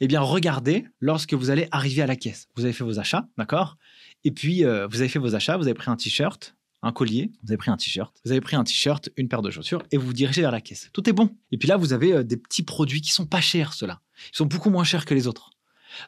eh 0.00 0.08
bien 0.08 0.20
regardez 0.20 0.86
lorsque 0.98 1.34
vous 1.34 1.50
allez 1.50 1.68
arriver 1.70 2.02
à 2.02 2.06
la 2.06 2.16
caisse. 2.16 2.48
Vous 2.56 2.64
avez 2.64 2.72
fait 2.72 2.84
vos 2.84 2.98
achats, 2.98 3.28
d'accord? 3.38 3.76
Et 4.24 4.30
puis 4.30 4.64
euh, 4.64 4.86
vous 4.86 5.00
avez 5.00 5.08
fait 5.08 5.18
vos 5.18 5.34
achats, 5.34 5.56
vous 5.56 5.64
avez 5.66 5.74
pris 5.74 5.90
un 5.90 5.96
t-shirt, 5.96 6.56
un 6.82 6.92
collier, 6.92 7.30
vous 7.42 7.50
avez 7.50 7.58
pris 7.58 7.70
un 7.70 7.76
t-shirt, 7.76 8.16
vous 8.24 8.30
avez 8.30 8.40
pris 8.40 8.56
un 8.56 8.64
t-shirt, 8.64 9.10
une 9.16 9.28
paire 9.28 9.42
de 9.42 9.50
chaussures 9.50 9.82
et 9.90 9.96
vous 9.96 10.06
vous 10.06 10.12
dirigez 10.12 10.40
vers 10.40 10.50
la 10.50 10.60
caisse. 10.60 10.88
Tout 10.92 11.08
est 11.08 11.12
bon. 11.12 11.36
Et 11.52 11.58
puis 11.58 11.68
là, 11.68 11.76
vous 11.76 11.92
avez 11.92 12.12
euh, 12.12 12.22
des 12.22 12.36
petits 12.36 12.62
produits 12.62 13.00
qui 13.00 13.10
sont 13.10 13.26
pas 13.26 13.40
chers, 13.40 13.72
ceux-là. 13.74 14.00
Ils 14.32 14.36
sont 14.36 14.46
beaucoup 14.46 14.70
moins 14.70 14.84
chers 14.84 15.04
que 15.04 15.14
les 15.14 15.26
autres. 15.26 15.50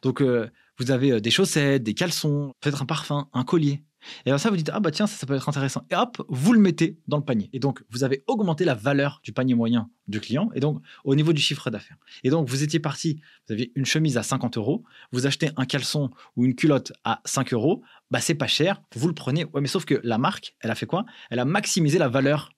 Donc, 0.03 0.23
euh, 0.23 0.49
vous 0.79 0.91
avez 0.91 1.13
euh, 1.13 1.21
des 1.21 1.31
chaussettes, 1.31 1.83
des 1.83 1.95
caleçons, 1.95 2.55
peut-être 2.61 2.83
un 2.83 2.87
parfum, 2.87 3.29
un 3.33 3.45
collier. 3.45 3.83
Et 4.27 4.31
alors 4.31 4.41
ça, 4.41 4.51
vous 4.51 4.57
dites, 4.57 4.71
ah 4.73 4.81
bah 4.81 4.91
tiens, 4.91 5.07
ça, 5.07 5.17
ça, 5.17 5.27
peut 5.27 5.35
être 5.35 5.49
intéressant. 5.49 5.85
Et 5.91 5.95
hop, 5.95 6.23
vous 6.29 6.53
le 6.53 6.61
mettez 6.61 6.99
dans 7.09 7.17
le 7.17 7.25
panier. 7.25 7.51
Et 7.53 7.59
donc, 7.59 7.83
vous 7.91 8.05
avez 8.05 8.25
augmenté 8.27 8.65
la 8.65 8.75
valeur 8.75 9.21
du 9.23 9.33
panier 9.33 9.55
moyen 9.55 9.91
du 10.09 10.21
client, 10.21 10.51
et 10.55 10.61
donc 10.61 10.83
au 11.05 11.15
niveau 11.15 11.33
du 11.33 11.41
chiffre 11.41 11.71
d'affaires. 11.71 11.97
Et 12.25 12.31
donc, 12.31 12.49
vous 12.49 12.63
étiez 12.63 12.81
parti, 12.81 13.21
vous 13.47 13.55
avez 13.55 13.73
une 13.75 13.87
chemise 13.87 14.19
à 14.19 14.23
50 14.23 14.57
euros, 14.57 14.85
vous 15.13 15.27
achetez 15.27 15.51
un 15.57 15.65
caleçon 15.65 16.11
ou 16.37 16.45
une 16.45 16.55
culotte 16.55 16.93
à 17.05 17.21
5 17.25 17.53
euros, 17.53 17.83
bah 18.11 18.21
c'est 18.21 18.35
pas 18.35 18.47
cher, 18.47 18.83
vous 18.95 19.09
le 19.09 19.15
prenez. 19.15 19.45
Ouais, 19.47 19.61
mais 19.61 19.69
sauf 19.69 19.85
que 19.85 20.01
la 20.03 20.19
marque, 20.19 20.55
elle 20.61 20.71
a 20.71 20.75
fait 20.75 20.87
quoi? 20.87 21.05
Elle 21.31 21.39
a 21.39 21.45
maximisé 21.45 21.99
la 21.99 22.09
valeur 22.09 22.51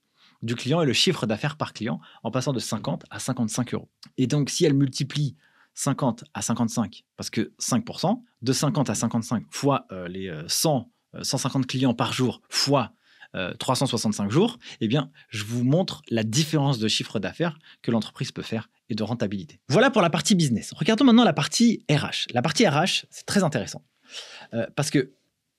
du 0.43 0.55
client 0.55 0.83
et 0.83 0.87
le 0.87 0.93
chiffre 0.93 1.27
d'affaires 1.27 1.57
par 1.57 1.73
client 1.73 2.01
en 2.23 2.31
passant 2.31 2.53
de 2.53 2.59
50 2.59 3.05
à 3.11 3.19
55 3.19 3.75
euros. 3.75 3.89
Et 4.19 4.27
donc, 4.27 4.51
si 4.51 4.65
elle 4.65 4.75
multiplie 4.75 5.37
50 5.75 6.25
à 6.35 6.43
55, 6.43 7.05
parce 7.17 7.31
que 7.31 7.53
5%, 7.61 8.23
de 8.43 8.53
50 8.53 8.91
à 8.91 8.95
55 8.95 9.45
fois 9.51 9.87
euh, 9.91 10.07
les 10.09 10.33
100, 10.47 10.77
euh, 10.77 10.94
150 11.23 11.63
euh, 11.63 11.67
clients 11.67 11.95
par 11.95 12.13
jour 12.13 12.41
fois 12.49 12.93
365 13.59 14.31
jours, 14.31 14.61
eh 14.81 14.87
bien, 14.87 15.11
je 15.29 15.43
vous 15.43 15.65
montre 15.65 16.03
la 16.09 16.23
différence 16.23 16.79
de 16.79 16.87
chiffre 16.87 17.19
d'affaires 17.19 17.59
que 17.83 17.91
l'entreprise 17.91 18.31
peut 18.31 18.43
faire 18.43 18.71
et 18.89 18.95
de 18.95 19.03
rentabilité. 19.03 19.59
Voilà 19.69 19.91
pour 19.91 20.03
la 20.03 20.11
partie 20.11 20.37
business. 20.37 20.73
Regardons 20.73 21.05
maintenant 21.05 21.25
la 21.25 21.33
partie 21.33 21.85
RH. 21.91 22.33
La 22.33 22.43
partie 22.43 22.65
RH, 22.65 23.07
c'est 23.11 23.27
très 23.27 23.43
intéressant 23.43 23.83
parce 24.77 24.91
que 24.91 25.15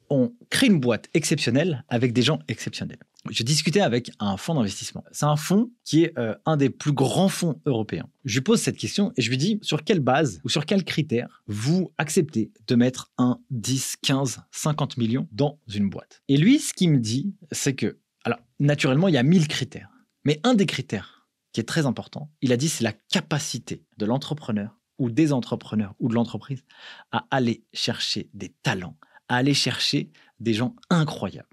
on 0.09 0.33
crée 0.49 0.67
une 0.67 0.79
boîte 0.79 1.09
exceptionnelle 1.13 1.83
avec 1.89 2.13
des 2.13 2.21
gens 2.21 2.39
exceptionnels. 2.47 2.99
Je 3.29 3.43
discutais 3.43 3.81
avec 3.81 4.11
un 4.19 4.37
fonds 4.37 4.53
d'investissement. 4.53 5.03
C'est 5.11 5.25
un 5.25 5.35
fonds 5.35 5.71
qui 5.83 6.03
est 6.03 6.17
euh, 6.17 6.35
un 6.45 6.57
des 6.57 6.69
plus 6.69 6.91
grands 6.91 7.29
fonds 7.29 7.59
européens. 7.65 8.07
Je 8.23 8.35
lui 8.35 8.43
pose 8.43 8.61
cette 8.61 8.77
question 8.77 9.13
et 9.17 9.21
je 9.21 9.29
lui 9.29 9.37
dis 9.37 9.59
sur 9.63 9.83
quelle 9.83 9.99
base 9.99 10.41
ou 10.43 10.49
sur 10.49 10.65
quels 10.65 10.83
critères 10.83 11.41
vous 11.47 11.91
acceptez 11.97 12.51
de 12.67 12.75
mettre 12.75 13.11
1, 13.17 13.39
10, 13.49 13.97
15, 14.03 14.41
50 14.51 14.97
millions 14.97 15.27
dans 15.31 15.57
une 15.73 15.89
boîte? 15.89 16.21
Et 16.27 16.37
lui, 16.37 16.59
ce 16.59 16.73
qu'il 16.73 16.91
me 16.91 16.99
dit, 16.99 17.33
c'est 17.51 17.73
que, 17.73 17.97
alors 18.23 18.39
naturellement, 18.59 19.07
il 19.07 19.15
y 19.15 19.17
a 19.17 19.23
1000 19.23 19.47
critères. 19.47 19.89
Mais 20.23 20.39
un 20.43 20.53
des 20.53 20.65
critères 20.67 21.27
qui 21.51 21.61
est 21.61 21.65
très 21.65 21.85
important, 21.85 22.29
il 22.41 22.51
a 22.51 22.57
dit 22.57 22.69
c'est 22.69 22.83
la 22.83 22.93
capacité 22.93 23.83
de 23.97 24.05
l'entrepreneur 24.05 24.77
ou 24.97 25.09
des 25.09 25.33
entrepreneurs 25.33 25.95
ou 25.99 26.09
de 26.09 26.13
l'entreprise 26.13 26.63
à 27.11 27.25
aller 27.31 27.63
chercher 27.73 28.29
des 28.33 28.49
talents, 28.63 28.97
à 29.29 29.37
aller 29.37 29.53
chercher 29.53 30.09
des 30.39 30.53
gens 30.53 30.75
incroyables. 30.89 31.47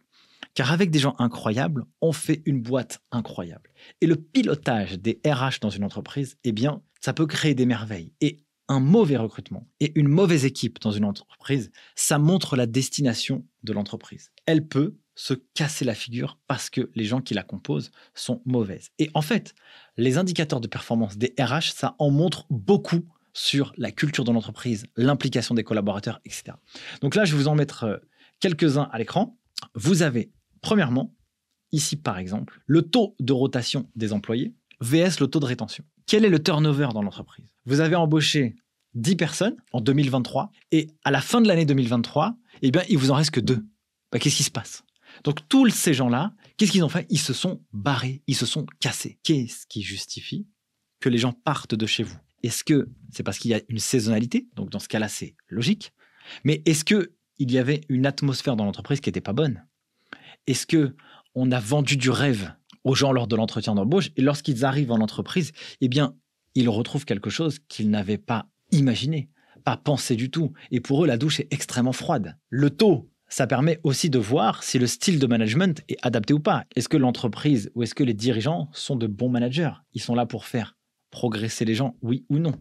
Car 0.54 0.72
avec 0.72 0.90
des 0.90 0.98
gens 0.98 1.14
incroyables, 1.18 1.84
on 2.00 2.12
fait 2.12 2.42
une 2.44 2.60
boîte 2.60 3.00
incroyable. 3.10 3.70
Et 4.00 4.06
le 4.06 4.16
pilotage 4.16 4.98
des 4.98 5.20
RH 5.24 5.60
dans 5.60 5.70
une 5.70 5.84
entreprise, 5.84 6.36
eh 6.44 6.52
bien, 6.52 6.82
ça 7.00 7.14
peut 7.14 7.26
créer 7.26 7.54
des 7.54 7.64
merveilles. 7.64 8.12
Et 8.20 8.44
un 8.68 8.80
mauvais 8.80 9.16
recrutement 9.16 9.68
et 9.80 9.92
une 9.98 10.08
mauvaise 10.08 10.44
équipe 10.44 10.80
dans 10.80 10.92
une 10.92 11.04
entreprise, 11.04 11.70
ça 11.94 12.18
montre 12.18 12.56
la 12.56 12.66
destination 12.66 13.46
de 13.62 13.72
l'entreprise. 13.72 14.30
Elle 14.46 14.66
peut 14.66 14.96
se 15.14 15.34
casser 15.34 15.84
la 15.84 15.94
figure 15.94 16.38
parce 16.46 16.70
que 16.70 16.90
les 16.94 17.04
gens 17.04 17.20
qui 17.20 17.34
la 17.34 17.42
composent 17.42 17.90
sont 18.14 18.40
mauvaises. 18.44 18.90
Et 18.98 19.10
en 19.14 19.22
fait, 19.22 19.54
les 19.96 20.16
indicateurs 20.16 20.60
de 20.60 20.68
performance 20.68 21.18
des 21.18 21.34
RH, 21.38 21.72
ça 21.74 21.96
en 21.98 22.10
montre 22.10 22.46
beaucoup 22.50 23.04
sur 23.32 23.72
la 23.76 23.90
culture 23.90 24.24
de 24.24 24.32
l'entreprise, 24.32 24.86
l'implication 24.96 25.54
des 25.54 25.64
collaborateurs, 25.64 26.20
etc. 26.24 26.52
Donc 27.00 27.14
là, 27.14 27.24
je 27.24 27.32
vais 27.32 27.38
vous 27.38 27.48
en 27.48 27.54
mettre 27.54 27.84
euh, 27.84 27.96
quelques-uns 28.40 28.88
à 28.92 28.98
l'écran. 28.98 29.38
Vous 29.74 30.02
avez, 30.02 30.32
premièrement, 30.60 31.14
ici 31.72 31.96
par 31.96 32.18
exemple, 32.18 32.60
le 32.66 32.82
taux 32.82 33.16
de 33.20 33.32
rotation 33.32 33.88
des 33.96 34.12
employés 34.12 34.54
VS 34.82 35.20
le 35.20 35.26
taux 35.28 35.40
de 35.40 35.46
rétention. 35.46 35.84
Quel 36.06 36.24
est 36.24 36.28
le 36.28 36.42
turnover 36.42 36.88
dans 36.92 37.02
l'entreprise? 37.02 37.46
Vous 37.64 37.80
avez 37.80 37.94
embauché 37.94 38.56
10 38.94 39.16
personnes 39.16 39.56
en 39.72 39.80
2023 39.80 40.50
et 40.72 40.88
à 41.04 41.10
la 41.10 41.20
fin 41.20 41.40
de 41.40 41.48
l'année 41.48 41.64
2023, 41.64 42.36
eh 42.62 42.70
bien, 42.70 42.82
il 42.88 42.98
vous 42.98 43.10
en 43.10 43.14
reste 43.14 43.30
que 43.30 43.40
deux. 43.40 43.64
Bah, 44.10 44.18
qu'est-ce 44.18 44.36
qui 44.36 44.42
se 44.42 44.50
passe? 44.50 44.82
Donc 45.24 45.46
tous 45.48 45.68
ces 45.70 45.94
gens-là, 45.94 46.34
qu'est-ce 46.56 46.72
qu'ils 46.72 46.84
ont 46.84 46.88
fait? 46.88 47.06
Ils 47.10 47.20
se 47.20 47.32
sont 47.32 47.62
barrés, 47.72 48.22
ils 48.26 48.36
se 48.36 48.46
sont 48.46 48.66
cassés. 48.80 49.18
Qu'est-ce 49.22 49.66
qui 49.66 49.82
justifie 49.82 50.46
que 51.00 51.08
les 51.08 51.18
gens 51.18 51.32
partent 51.32 51.74
de 51.74 51.86
chez 51.86 52.02
vous? 52.02 52.18
Est-ce 52.42 52.64
que 52.64 52.88
c'est 53.10 53.22
parce 53.22 53.38
qu'il 53.38 53.50
y 53.50 53.54
a 53.54 53.60
une 53.68 53.78
saisonnalité? 53.78 54.48
Donc 54.56 54.70
dans 54.70 54.78
ce 54.78 54.88
cas-là, 54.88 55.08
c'est 55.08 55.36
logique. 55.48 55.92
Mais 56.44 56.62
est-ce 56.66 56.84
que 56.84 57.12
il 57.38 57.50
y 57.50 57.58
avait 57.58 57.80
une 57.88 58.06
atmosphère 58.06 58.56
dans 58.56 58.64
l'entreprise 58.64 59.00
qui 59.00 59.08
n'était 59.08 59.20
pas 59.20 59.32
bonne? 59.32 59.64
Est-ce 60.46 60.66
que 60.66 60.94
on 61.34 61.50
a 61.50 61.60
vendu 61.60 61.96
du 61.96 62.10
rêve 62.10 62.52
aux 62.84 62.94
gens 62.94 63.12
lors 63.12 63.26
de 63.26 63.36
l'entretien 63.36 63.74
d'embauche 63.74 64.10
et 64.16 64.22
lorsqu'ils 64.22 64.64
arrivent 64.64 64.92
en 64.92 65.00
entreprise, 65.00 65.52
eh 65.80 65.88
bien, 65.88 66.14
ils 66.54 66.68
retrouvent 66.68 67.04
quelque 67.04 67.30
chose 67.30 67.58
qu'ils 67.68 67.90
n'avaient 67.90 68.18
pas 68.18 68.48
imaginé, 68.70 69.30
pas 69.64 69.76
pensé 69.76 70.16
du 70.16 70.30
tout. 70.30 70.52
Et 70.70 70.80
pour 70.80 71.04
eux, 71.04 71.06
la 71.06 71.16
douche 71.16 71.40
est 71.40 71.52
extrêmement 71.52 71.92
froide. 71.92 72.36
Le 72.50 72.70
taux, 72.70 73.08
ça 73.28 73.46
permet 73.46 73.80
aussi 73.82 74.10
de 74.10 74.18
voir 74.18 74.62
si 74.62 74.78
le 74.78 74.86
style 74.86 75.18
de 75.18 75.26
management 75.26 75.82
est 75.88 75.96
adapté 76.02 76.34
ou 76.34 76.40
pas. 76.40 76.64
Est-ce 76.76 76.88
que 76.88 76.96
l'entreprise 76.96 77.70
ou 77.74 77.82
est-ce 77.82 77.94
que 77.94 78.04
les 78.04 78.14
dirigeants 78.14 78.68
sont 78.72 78.96
de 78.96 79.06
bons 79.06 79.30
managers? 79.30 79.72
Ils 79.94 80.02
sont 80.02 80.14
là 80.14 80.26
pour 80.26 80.44
faire 80.44 80.76
progresser 81.12 81.64
les 81.64 81.76
gens, 81.76 81.96
oui 82.02 82.24
ou 82.28 82.40
non. 82.40 82.54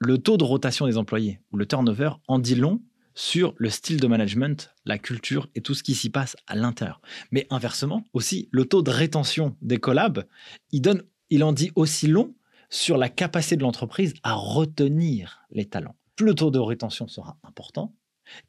Le 0.00 0.18
taux 0.18 0.36
de 0.36 0.44
rotation 0.44 0.86
des 0.86 0.96
employés 0.96 1.40
ou 1.52 1.56
le 1.56 1.66
turnover 1.66 2.10
en 2.26 2.40
dit 2.40 2.56
long 2.56 2.82
sur 3.14 3.54
le 3.56 3.68
style 3.68 4.00
de 4.00 4.06
management, 4.06 4.74
la 4.84 4.98
culture 4.98 5.48
et 5.54 5.60
tout 5.60 5.74
ce 5.74 5.82
qui 5.82 5.94
s'y 5.94 6.10
passe 6.10 6.36
à 6.46 6.56
l'intérieur. 6.56 7.00
Mais 7.30 7.46
inversement, 7.50 8.04
aussi, 8.12 8.48
le 8.52 8.64
taux 8.64 8.82
de 8.82 8.90
rétention 8.90 9.56
des 9.60 9.78
collabs, 9.78 10.24
il, 10.72 10.82
donne, 10.82 11.02
il 11.30 11.44
en 11.44 11.52
dit 11.52 11.70
aussi 11.74 12.06
long 12.06 12.34
sur 12.70 12.96
la 12.96 13.08
capacité 13.08 13.56
de 13.56 13.62
l'entreprise 13.62 14.14
à 14.22 14.34
retenir 14.34 15.40
les 15.50 15.64
talents. 15.64 15.96
Plus 16.16 16.26
le 16.26 16.34
taux 16.34 16.50
de 16.50 16.58
rétention 16.58 17.08
sera 17.08 17.38
important, 17.42 17.94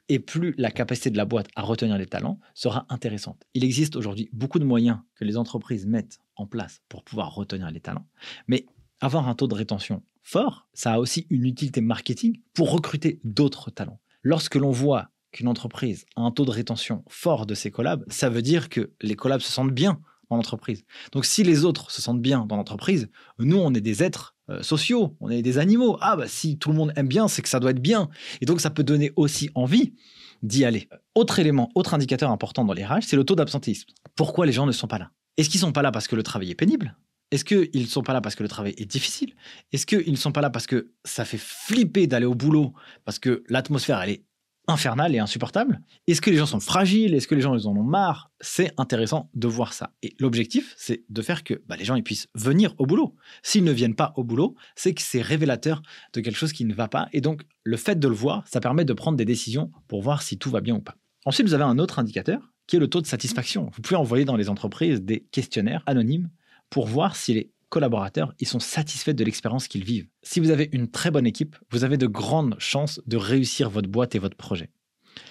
et 0.08 0.19
plus 0.19 0.54
la 0.58 0.72
capacité 0.72 1.10
de 1.10 1.17
la 1.17 1.26
boîte 1.26 1.48
à 1.56 1.62
retenir 1.62 1.98
les 1.98 2.06
talents 2.06 2.39
sera 2.54 2.86
intéressante. 2.89 3.43
Il 3.54 3.63
existe 3.63 3.95
aujourd'hui 3.95 4.30
beaucoup 4.34 4.60
de 4.60 4.65
moyens 4.65 5.00
que 5.15 5.26
les 5.26 5.38
entreprises 5.38 5.86
mettent 5.86 6.19
en 6.36 6.45
place 6.45 6.82
pour 6.89 7.04
pouvoir 7.04 7.34
retenir 7.34 7.72
les 7.72 7.80
talents, 7.80 8.08
mais 8.48 8.65
avoir 9.00 9.28
un 9.28 9.36
taux 9.36 9.48
de 9.48 9.56
rétention 9.56 10.04
fort, 10.24 10.68
ça 10.74 10.94
a 10.94 11.00
aussi 11.00 11.26
une 11.30 11.46
utilité 11.46 11.82
marketing 11.82 12.42
pour 12.54 12.72
recruter 12.72 13.20
d'autres 13.24 13.72
talents. 13.72 14.00
Lorsque 14.22 14.56
l'on 14.56 14.72
voit 14.72 15.10
qu'une 15.32 15.48
entreprise 15.48 16.06
a 16.16 16.22
un 16.22 16.32
taux 16.32 16.46
de 16.46 16.52
rétention 16.52 17.04
fort 17.08 17.46
de 17.46 17.56
ses 17.56 17.72
collabs, 17.72 18.04
ça 18.10 18.30
veut 18.30 18.42
dire 18.42 18.70
que 18.70 18.92
les 19.02 19.16
collabs 19.16 19.42
se 19.42 19.52
sentent 19.52 19.74
bien 19.74 20.00
dans 20.30 20.36
l'entreprise. 20.36 20.84
Donc 21.12 21.26
si 21.26 21.44
les 21.44 21.66
autres 21.66 21.92
se 21.92 22.02
sentent 22.02 22.22
bien 22.22 22.46
dans 22.46 22.56
l'entreprise, 22.56 23.10
nous, 23.40 23.58
on 23.58 23.74
est 23.74 23.82
des 23.82 24.04
êtres 24.04 24.36
euh, 24.50 24.62
sociaux, 24.62 25.16
on 25.20 25.30
est 25.30 25.42
des 25.42 25.58
animaux. 25.58 25.98
Ah 26.02 26.16
bah 26.16 26.28
si 26.28 26.58
tout 26.58 26.70
le 26.70 26.76
monde 26.76 26.94
aime 26.96 27.08
bien, 27.08 27.28
c'est 27.28 27.42
que 27.42 27.50
ça 27.50 27.60
doit 27.60 27.72
être 27.72 27.82
bien. 27.82 28.10
Et 28.42 28.46
donc 28.46 28.62
ça 28.62 28.70
peut 28.70 28.84
donner 28.84 29.12
aussi 29.16 29.50
envie 29.56 29.94
d'y 30.44 30.66
aller. 30.66 30.88
Autre 31.16 31.40
élément, 31.40 31.70
autre 31.76 31.94
indicateur 31.94 32.32
important 32.32 32.64
dans 32.64 32.74
les 32.74 32.86
RH, 32.86 33.04
c'est 33.04 33.16
le 33.16 33.24
taux 33.24 33.36
d'absentéisme. 33.36 33.90
Pourquoi 34.16 34.46
les 34.46 34.52
gens 34.52 34.66
ne 34.66 34.72
sont 34.72 34.88
pas 34.88 35.00
là? 35.00 35.12
Est-ce 35.38 35.50
qu'ils 35.50 35.60
ne 35.60 35.68
sont 35.68 35.72
pas 35.72 35.82
là 35.82 35.92
parce 35.92 36.08
que 36.08 36.16
le 36.16 36.24
travail 36.24 36.52
est 36.52 36.56
pénible? 36.56 36.96
Est-ce 37.32 37.46
qu'ils 37.46 37.82
ne 37.82 37.88
sont 37.88 38.02
pas 38.02 38.13
là 38.13 38.22
parce 38.22 38.36
que 38.36 38.44
le 38.44 38.50
travail 38.50 38.74
est 38.78 38.89
difficile? 38.89 39.34
Est-ce 39.72 39.86
qu'ils 39.86 40.12
ne 40.12 40.18
sont 40.18 40.32
pas 40.32 40.42
là 40.42 40.50
parce 40.50 40.68
que 40.68 40.92
ça 41.04 41.26
fait 41.26 41.39
flipper 41.39 42.08
d'aller 42.08 42.26
au 42.26 42.36
boulot, 42.36 42.74
parce 43.06 43.20
que 43.20 43.44
l'atmosphère, 43.50 44.02
elle 44.02 44.10
est 44.10 44.24
infernale 44.68 45.13
et 45.15 45.20
insupportable? 45.20 45.80
Est-ce 46.08 46.22
que 46.22 46.32
les 46.32 46.38
gens 46.38 46.48
sont 46.48 46.60
fragiles? 46.60 47.13
Est-ce 47.13 47.28
que 47.28 47.36
les 47.36 47.42
gens 47.42 47.56
ils 47.56 47.68
en 47.68 47.76
ont 47.76 47.84
marre? 47.84 48.32
C'est 48.42 48.74
intéressant 48.78 49.30
de 49.36 49.48
voir 49.48 49.74
ça. 49.74 49.94
Et 50.02 50.15
l'objectif, 50.20 50.74
c'est 50.78 51.04
de 51.08 51.22
faire 51.22 51.44
que 51.44 51.62
bah, 51.68 51.76
les 51.76 51.86
gens 51.86 52.00
puissent 52.02 52.28
venir 52.34 52.74
au 52.80 52.88
boulot. 52.88 53.15
S'ils 53.44 53.63
ne 53.63 53.72
viennent 53.72 53.96
pas 53.96 54.13
au 54.15 54.24
boulot, 54.24 54.56
c'est 54.76 54.94
que 54.94 55.02
c'est 55.02 55.22
révélateur 55.22 55.82
de 56.13 56.22
quelque 56.22 56.38
chose 56.38 56.54
qui 56.54 56.65
ne 56.65 56.74
va 56.74 56.88
pas. 56.88 57.10
Et 57.13 57.22
donc, 57.22 57.44
le 57.63 57.78
fait 57.78 58.00
de 58.00 58.08
le 58.08 58.15
voir, 58.15 58.48
ça 58.48 58.60
permet 58.60 58.86
de 58.86 58.94
prendre 58.94 59.18
des 59.18 59.26
décisions 59.26 59.72
pour 59.88 60.02
voir 60.02 60.24
si 60.24 60.39
tout 60.39 60.50
va 60.50 60.62
bien 60.62 60.76
ou 60.76 60.82
pas. 60.82 60.96
Ensuite, 61.26 61.48
vous 61.48 61.54
avez 61.54 61.63
un 61.63 61.78
autre 61.78 62.00
indicateur 62.00 62.54
qui 62.65 62.76
est 62.76 62.80
le 62.80 62.88
taux 62.88 63.02
de 63.02 63.08
satisfaction. 63.08 63.70
Vous 63.74 63.82
pouvez 63.82 63.98
envoyer 63.98 64.26
dans 64.26 64.36
les 64.36 64.50
entreprises 64.50 65.02
des 65.02 65.22
questionnaires 65.32 65.84
anonymes 65.86 66.30
pour 66.69 66.88
voir 66.88 67.15
si 67.15 67.34
les 67.34 67.51
collaborateurs 67.69 68.34
ils 68.39 68.47
sont 68.47 68.60
satisfaits 68.60 69.12
de 69.12 69.23
l'expérience 69.23 69.67
qu'ils 69.67 69.84
vivent. 69.84 70.08
Si 70.23 70.39
vous 70.39 70.49
avez 70.49 70.69
une 70.71 70.89
très 70.89 71.12
bonne 71.12 71.27
équipe, 71.27 71.55
vous 71.71 71.84
avez 71.84 71.97
de 71.97 72.08
grandes 72.08 72.55
chances 72.60 72.99
de 73.05 73.17
réussir 73.17 73.69
votre 73.69 73.89
boîte 73.89 74.15
et 74.15 74.19
votre 74.19 74.38
projet. 74.38 74.69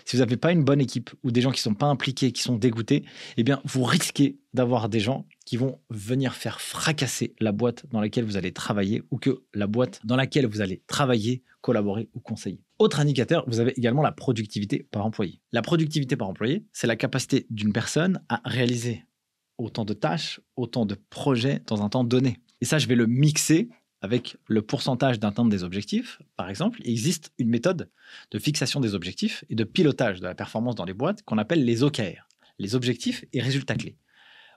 Si 0.05 0.17
vous 0.17 0.23
n'avez 0.23 0.37
pas 0.37 0.53
une 0.53 0.65
bonne 0.65 0.81
équipe 0.81 1.11
ou 1.23 1.31
des 1.31 1.41
gens 1.41 1.51
qui 1.51 1.61
ne 1.61 1.73
sont 1.73 1.75
pas 1.75 1.87
impliqués, 1.87 2.33
qui 2.33 2.43
sont 2.43 2.57
dégoûtés, 2.57 3.05
eh 3.37 3.43
bien, 3.43 3.61
vous 3.65 3.85
risquez 3.85 4.39
d'avoir 4.55 4.89
des 4.89 5.01
gens 5.01 5.27
qui 5.45 5.57
vont 5.57 5.81
venir 5.91 6.35
faire 6.35 6.61
fracasser 6.61 7.35
la 7.41 7.53
boîte 7.53 7.87
dans 7.91 8.01
laquelle 8.01 8.25
vous 8.25 8.37
allez 8.37 8.53
travailler 8.53 9.03
ou 9.11 9.19
que 9.19 9.43
la 9.55 9.67
boîte 9.67 10.01
dans 10.05 10.17
laquelle 10.17 10.47
vous 10.47 10.61
allez 10.61 10.83
travailler, 10.87 11.43
collaborer 11.61 12.09
ou 12.15 12.21
conseiller. 12.21 12.61
Autre 12.79 13.01
indicateur, 13.01 13.45
vous 13.49 13.61
avez 13.61 13.73
également 13.79 14.03
la 14.03 14.13
productivité 14.13 14.87
par 14.91 15.05
employé. 15.05 15.41
La 15.53 15.63
productivité 15.63 16.17
par 16.17 16.29
employé, 16.29 16.65
c'est 16.73 16.87
la 16.87 16.97
capacité 16.97 17.47
d'une 17.51 17.73
personne 17.73 18.21
à 18.29 18.41
réaliser 18.45 19.05
autant 19.59 19.85
de 19.85 19.93
tâches, 19.93 20.41
autant 20.57 20.87
de 20.87 20.97
projets 21.11 21.61
dans 21.67 21.83
un 21.83 21.89
temps 21.89 22.05
donné. 22.05 22.41
Et 22.61 22.65
ça, 22.65 22.79
je 22.79 22.87
vais 22.87 22.95
le 22.95 23.07
mixer 23.07 23.69
avec 24.01 24.37
le 24.47 24.63
pourcentage 24.63 25.19
d'atteinte 25.19 25.49
des 25.49 25.65
objectifs. 25.65 26.21
Par 26.37 26.49
exemple, 26.49 26.81
il 26.85 26.91
existe 26.91 27.33
une 27.39 27.49
méthode 27.49 27.91
de 28.31 28.39
fixation 28.39 28.81
des 28.81 28.95
objectifs 28.95 29.45
et 29.51 29.55
de 29.55 29.65
pilotage 29.65 30.21
de 30.21 30.25
la 30.25 30.35
performance 30.35 30.77
dans 30.77 30.85
les 30.85 30.95
boîtes 30.95 31.23
qu'on 31.23 31.39
appelle 31.39 31.65
les 31.65 31.83
OKR, 31.83 32.29
les 32.59 32.75
objectifs 32.75 33.25
et 33.33 33.41
résultats 33.41 33.75
clés. 33.75 33.97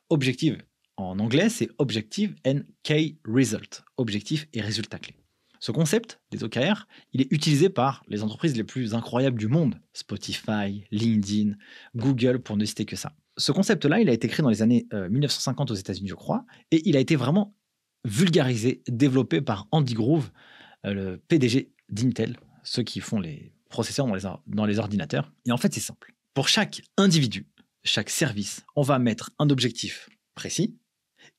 Objectif 0.09 0.57
en 0.97 1.17
anglais, 1.19 1.49
c'est 1.49 1.69
Objective 1.79 2.35
and 2.45 2.59
Key 2.83 3.17
Result, 3.25 3.83
objectifs 3.97 4.47
et 4.53 4.61
résultats 4.61 4.99
clés. 4.99 5.15
Ce 5.59 5.71
concept 5.71 6.19
des 6.31 6.43
OKR, 6.43 6.87
il 7.13 7.21
est 7.21 7.31
utilisé 7.31 7.69
par 7.69 8.03
les 8.07 8.23
entreprises 8.23 8.55
les 8.57 8.63
plus 8.63 8.95
incroyables 8.95 9.37
du 9.37 9.47
monde, 9.47 9.79
Spotify, 9.93 10.83
LinkedIn, 10.91 11.53
Google, 11.95 12.39
pour 12.39 12.57
ne 12.57 12.65
citer 12.65 12.85
que 12.85 12.95
ça 12.95 13.13
ce 13.37 13.51
concept-là, 13.51 13.99
il 13.99 14.09
a 14.09 14.13
été 14.13 14.27
créé 14.27 14.43
dans 14.43 14.49
les 14.49 14.61
années 14.61 14.87
1950 14.91 15.69
euh, 15.69 15.73
aux 15.73 15.77
États-Unis, 15.77 16.09
je 16.09 16.15
crois, 16.15 16.45
et 16.71 16.81
il 16.87 16.97
a 16.97 16.99
été 16.99 17.15
vraiment 17.15 17.55
vulgarisé, 18.05 18.83
développé 18.87 19.41
par 19.41 19.67
Andy 19.71 19.93
Grove, 19.93 20.31
euh, 20.85 20.93
le 20.93 21.17
PDG 21.17 21.71
d'Intel, 21.89 22.37
ceux 22.63 22.83
qui 22.83 22.99
font 22.99 23.19
les 23.19 23.53
processeurs 23.69 24.07
dans 24.07 24.15
les, 24.15 24.23
dans 24.47 24.65
les 24.65 24.79
ordinateurs. 24.79 25.31
Et 25.45 25.51
en 25.51 25.57
fait, 25.57 25.73
c'est 25.73 25.79
simple. 25.79 26.13
Pour 26.33 26.47
chaque 26.47 26.81
individu, 26.97 27.47
chaque 27.83 28.09
service, 28.09 28.63
on 28.75 28.81
va 28.81 28.99
mettre 28.99 29.31
un 29.39 29.49
objectif 29.49 30.09
précis 30.35 30.77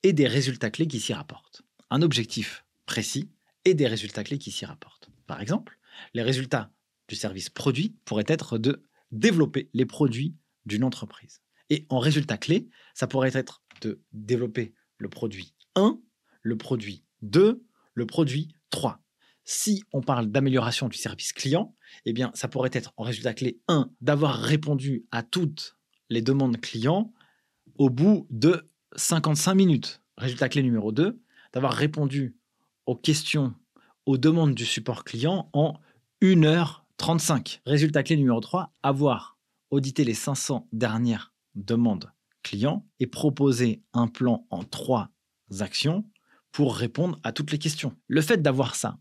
et 0.02 0.12
des 0.12 0.26
résultats 0.26 0.70
clés 0.70 0.88
qui 0.88 1.00
s'y 1.00 1.12
rapportent. 1.12 1.62
Un 1.90 2.02
objectif 2.02 2.64
précis 2.86 3.30
et 3.64 3.74
des 3.74 3.86
résultats 3.86 4.24
clés 4.24 4.38
qui 4.38 4.50
s'y 4.50 4.64
rapportent. 4.64 5.10
Par 5.26 5.40
exemple, 5.40 5.78
les 6.14 6.22
résultats 6.22 6.72
du 7.08 7.14
service 7.14 7.50
produit 7.50 7.96
pourraient 8.04 8.24
être 8.26 8.58
de 8.58 8.82
développer 9.10 9.68
les 9.74 9.86
produits 9.86 10.34
d'une 10.66 10.84
entreprise. 10.84 11.42
Et 11.72 11.86
en 11.88 12.00
résultat 12.00 12.36
clé, 12.36 12.68
ça 12.92 13.06
pourrait 13.06 13.30
être 13.32 13.62
de 13.80 14.02
développer 14.12 14.74
le 14.98 15.08
produit 15.08 15.54
1, 15.74 15.98
le 16.42 16.58
produit 16.58 17.02
2, 17.22 17.64
le 17.94 18.06
produit 18.06 18.54
3. 18.68 19.00
Si 19.44 19.82
on 19.94 20.02
parle 20.02 20.26
d'amélioration 20.26 20.90
du 20.90 20.98
service 20.98 21.32
client, 21.32 21.74
eh 22.04 22.12
bien, 22.12 22.30
ça 22.34 22.46
pourrait 22.46 22.68
être 22.74 22.92
en 22.98 23.04
résultat 23.04 23.32
clé 23.32 23.58
1, 23.68 23.90
d'avoir 24.02 24.38
répondu 24.38 25.06
à 25.12 25.22
toutes 25.22 25.78
les 26.10 26.20
demandes 26.20 26.60
clients 26.60 27.10
au 27.78 27.88
bout 27.88 28.26
de 28.28 28.68
55 28.96 29.54
minutes. 29.54 30.02
Résultat 30.18 30.50
clé 30.50 30.62
numéro 30.62 30.92
2, 30.92 31.22
d'avoir 31.54 31.72
répondu 31.72 32.36
aux 32.84 32.96
questions, 32.96 33.54
aux 34.04 34.18
demandes 34.18 34.54
du 34.54 34.66
support 34.66 35.04
client 35.04 35.48
en 35.54 35.80
1h35. 36.20 37.60
Résultat 37.64 38.02
clé 38.02 38.18
numéro 38.18 38.42
3, 38.42 38.74
avoir 38.82 39.38
audité 39.70 40.04
les 40.04 40.12
500 40.12 40.68
dernières 40.74 41.31
demande 41.54 42.12
client 42.42 42.86
et 43.00 43.06
proposer 43.06 43.82
un 43.92 44.08
plan 44.08 44.46
en 44.50 44.64
trois 44.64 45.10
actions 45.60 46.04
pour 46.50 46.76
répondre 46.76 47.18
à 47.22 47.32
toutes 47.32 47.52
les 47.52 47.58
questions. 47.58 47.96
Le 48.08 48.20
fait 48.20 48.42
d'avoir 48.42 48.74
ça, 48.74 48.98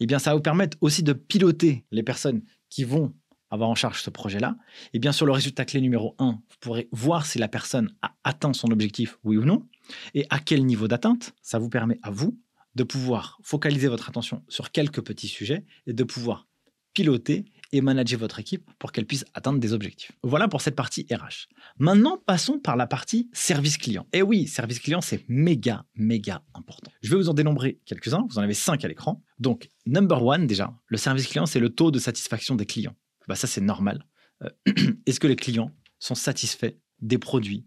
eh 0.00 0.06
bien, 0.06 0.18
ça 0.18 0.30
va 0.30 0.36
vous 0.36 0.42
permettre 0.42 0.76
aussi 0.80 1.02
de 1.02 1.12
piloter 1.12 1.84
les 1.90 2.02
personnes 2.02 2.42
qui 2.68 2.84
vont 2.84 3.14
avoir 3.50 3.68
en 3.68 3.74
charge 3.74 4.02
ce 4.02 4.10
projet-là. 4.10 4.56
Et 4.94 4.98
bien 4.98 5.12
sur 5.12 5.26
le 5.26 5.32
résultat 5.32 5.64
clé 5.64 5.80
numéro 5.80 6.14
1, 6.18 6.30
vous 6.32 6.56
pourrez 6.60 6.88
voir 6.90 7.26
si 7.26 7.38
la 7.38 7.48
personne 7.48 7.94
a 8.00 8.14
atteint 8.24 8.54
son 8.54 8.70
objectif, 8.70 9.18
oui 9.24 9.36
ou 9.36 9.44
non, 9.44 9.68
et 10.14 10.26
à 10.30 10.38
quel 10.38 10.64
niveau 10.64 10.88
d'atteinte. 10.88 11.34
Ça 11.42 11.58
vous 11.58 11.68
permet 11.68 11.98
à 12.02 12.10
vous 12.10 12.38
de 12.74 12.82
pouvoir 12.82 13.38
focaliser 13.42 13.88
votre 13.88 14.08
attention 14.08 14.42
sur 14.48 14.72
quelques 14.72 15.02
petits 15.02 15.28
sujets 15.28 15.66
et 15.86 15.92
de 15.92 16.04
pouvoir 16.04 16.46
piloter 16.94 17.44
et 17.72 17.80
manager 17.80 18.18
votre 18.18 18.38
équipe 18.38 18.70
pour 18.78 18.92
qu'elle 18.92 19.06
puisse 19.06 19.24
atteindre 19.34 19.58
des 19.58 19.72
objectifs. 19.72 20.12
Voilà 20.22 20.46
pour 20.48 20.60
cette 20.60 20.76
partie 20.76 21.06
RH. 21.10 21.48
Maintenant, 21.78 22.22
passons 22.24 22.58
par 22.58 22.76
la 22.76 22.86
partie 22.86 23.30
service 23.32 23.78
client. 23.78 24.06
Et 24.12 24.22
oui, 24.22 24.46
service 24.46 24.78
client, 24.78 25.00
c'est 25.00 25.24
méga, 25.28 25.84
méga 25.94 26.42
important. 26.54 26.92
Je 27.02 27.10
vais 27.10 27.16
vous 27.16 27.28
en 27.28 27.34
dénombrer 27.34 27.80
quelques-uns. 27.86 28.26
Vous 28.28 28.38
en 28.38 28.42
avez 28.42 28.54
cinq 28.54 28.84
à 28.84 28.88
l'écran. 28.88 29.22
Donc, 29.38 29.68
number 29.86 30.22
one, 30.24 30.46
déjà, 30.46 30.74
le 30.86 30.96
service 30.98 31.26
client, 31.26 31.46
c'est 31.46 31.60
le 31.60 31.70
taux 31.70 31.90
de 31.90 31.98
satisfaction 31.98 32.54
des 32.54 32.66
clients. 32.66 32.94
Bah, 33.26 33.34
ça, 33.34 33.46
c'est 33.46 33.60
normal. 33.60 34.06
Euh, 34.42 34.50
est-ce 35.06 35.20
que 35.20 35.26
les 35.26 35.36
clients 35.36 35.74
sont 35.98 36.14
satisfaits 36.14 36.74
des 37.00 37.18
produits 37.18 37.66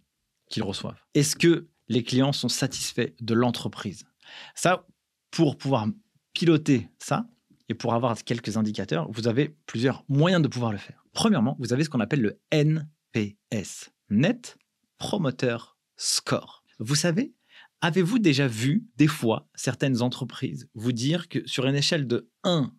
qu'ils 0.50 0.64
reçoivent? 0.64 1.00
Est-ce 1.14 1.36
que 1.36 1.68
les 1.88 2.04
clients 2.04 2.34
sont 2.34 2.50
satisfaits 2.50 3.14
de 3.20 3.34
l'entreprise? 3.34 4.06
Ça, 4.54 4.86
pour 5.32 5.58
pouvoir 5.58 5.88
piloter 6.34 6.90
ça, 7.00 7.28
et 7.70 7.74
pour 7.74 7.94
avoir 7.94 8.16
quelques 8.24 8.58
indicateurs, 8.58 9.10
vous 9.12 9.28
avez 9.28 9.56
plusieurs 9.66 10.04
moyens 10.08 10.42
de 10.42 10.48
pouvoir 10.48 10.72
le 10.72 10.78
faire. 10.78 11.06
Premièrement, 11.14 11.56
vous 11.60 11.74
avez 11.74 11.84
ce 11.84 11.90
qu'on 11.90 12.00
appelle 12.00 12.22
le 12.22 12.40
NPS, 12.52 13.92
Net 14.10 14.58
Promoter 14.98 15.58
Score. 15.98 16.64
Vous 16.80 16.96
savez, 16.96 17.34
avez-vous 17.82 18.20
déjà 18.20 18.48
vu 18.48 18.86
des 18.98 19.08
fois 19.08 19.50
certaines 19.56 20.02
entreprises 20.02 20.70
vous 20.74 20.92
dire 20.92 21.28
que 21.28 21.46
sur 21.48 21.66
une 21.66 21.76
échelle 21.76 22.08
de 22.08 22.30
1 22.44 22.72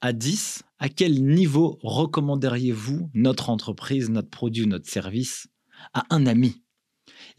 à 0.00 0.12
10, 0.12 0.62
à 0.78 0.88
quel 0.88 1.24
niveau 1.24 1.78
recommanderiez-vous 1.82 3.10
notre 3.14 3.50
entreprise, 3.50 4.10
notre 4.10 4.30
produit, 4.30 4.66
notre 4.66 4.88
service 4.88 5.48
à 5.92 6.04
un 6.14 6.26
ami? 6.26 6.62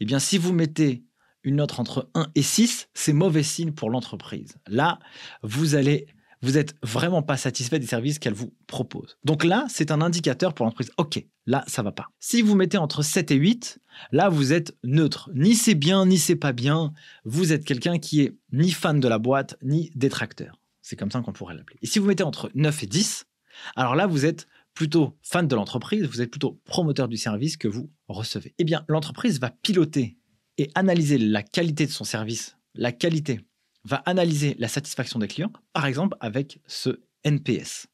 Eh 0.00 0.04
bien, 0.04 0.18
si 0.18 0.38
vous 0.38 0.52
mettez 0.52 1.04
une 1.44 1.56
note 1.56 1.78
entre 1.78 2.10
1 2.14 2.28
et 2.34 2.42
6, 2.42 2.88
c'est 2.94 3.12
mauvais 3.12 3.42
signe 3.42 3.72
pour 3.72 3.90
l'entreprise. 3.90 4.56
Là, 4.68 4.98
vous 5.42 5.74
allez 5.74 6.06
vous 6.42 6.52
n'êtes 6.52 6.74
vraiment 6.82 7.22
pas 7.22 7.36
satisfait 7.36 7.78
des 7.78 7.86
services 7.86 8.18
qu'elle 8.18 8.34
vous 8.34 8.52
propose. 8.66 9.16
Donc 9.24 9.44
là, 9.44 9.64
c'est 9.68 9.90
un 9.90 10.00
indicateur 10.00 10.54
pour 10.54 10.66
l'entreprise. 10.66 10.90
OK, 10.98 11.24
là, 11.46 11.64
ça 11.68 11.82
va 11.82 11.92
pas. 11.92 12.08
Si 12.18 12.42
vous 12.42 12.56
mettez 12.56 12.78
entre 12.78 13.02
7 13.02 13.30
et 13.30 13.36
8, 13.36 13.78
là, 14.10 14.28
vous 14.28 14.52
êtes 14.52 14.76
neutre. 14.82 15.30
Ni 15.34 15.54
c'est 15.54 15.76
bien, 15.76 16.04
ni 16.04 16.18
c'est 16.18 16.36
pas 16.36 16.52
bien. 16.52 16.92
Vous 17.24 17.52
êtes 17.52 17.64
quelqu'un 17.64 17.98
qui 17.98 18.22
est 18.22 18.36
ni 18.52 18.72
fan 18.72 18.98
de 18.98 19.08
la 19.08 19.18
boîte, 19.18 19.56
ni 19.62 19.90
détracteur. 19.94 20.58
C'est 20.82 20.96
comme 20.96 21.12
ça 21.12 21.20
qu'on 21.20 21.32
pourrait 21.32 21.54
l'appeler. 21.54 21.78
Et 21.80 21.86
si 21.86 22.00
vous 22.00 22.06
mettez 22.06 22.24
entre 22.24 22.50
9 22.54 22.82
et 22.82 22.86
10, 22.86 23.26
alors 23.76 23.94
là, 23.94 24.06
vous 24.08 24.26
êtes 24.26 24.48
plutôt 24.74 25.16
fan 25.22 25.46
de 25.46 25.54
l'entreprise, 25.54 26.04
vous 26.06 26.22
êtes 26.22 26.30
plutôt 26.30 26.60
promoteur 26.64 27.06
du 27.06 27.16
service 27.16 27.56
que 27.56 27.68
vous 27.68 27.90
recevez. 28.08 28.54
Eh 28.58 28.64
bien, 28.64 28.84
l'entreprise 28.88 29.38
va 29.38 29.50
piloter 29.50 30.16
et 30.58 30.70
analyser 30.74 31.18
la 31.18 31.42
qualité 31.42 31.86
de 31.86 31.92
son 31.92 32.04
service, 32.04 32.56
la 32.74 32.90
qualité 32.90 33.40
va 33.84 33.96
analyser 34.06 34.56
la 34.58 34.68
satisfaction 34.68 35.18
des 35.18 35.28
clients, 35.28 35.52
par 35.72 35.86
exemple 35.86 36.16
avec 36.20 36.60
ce 36.66 37.00
NPS. 37.24 37.86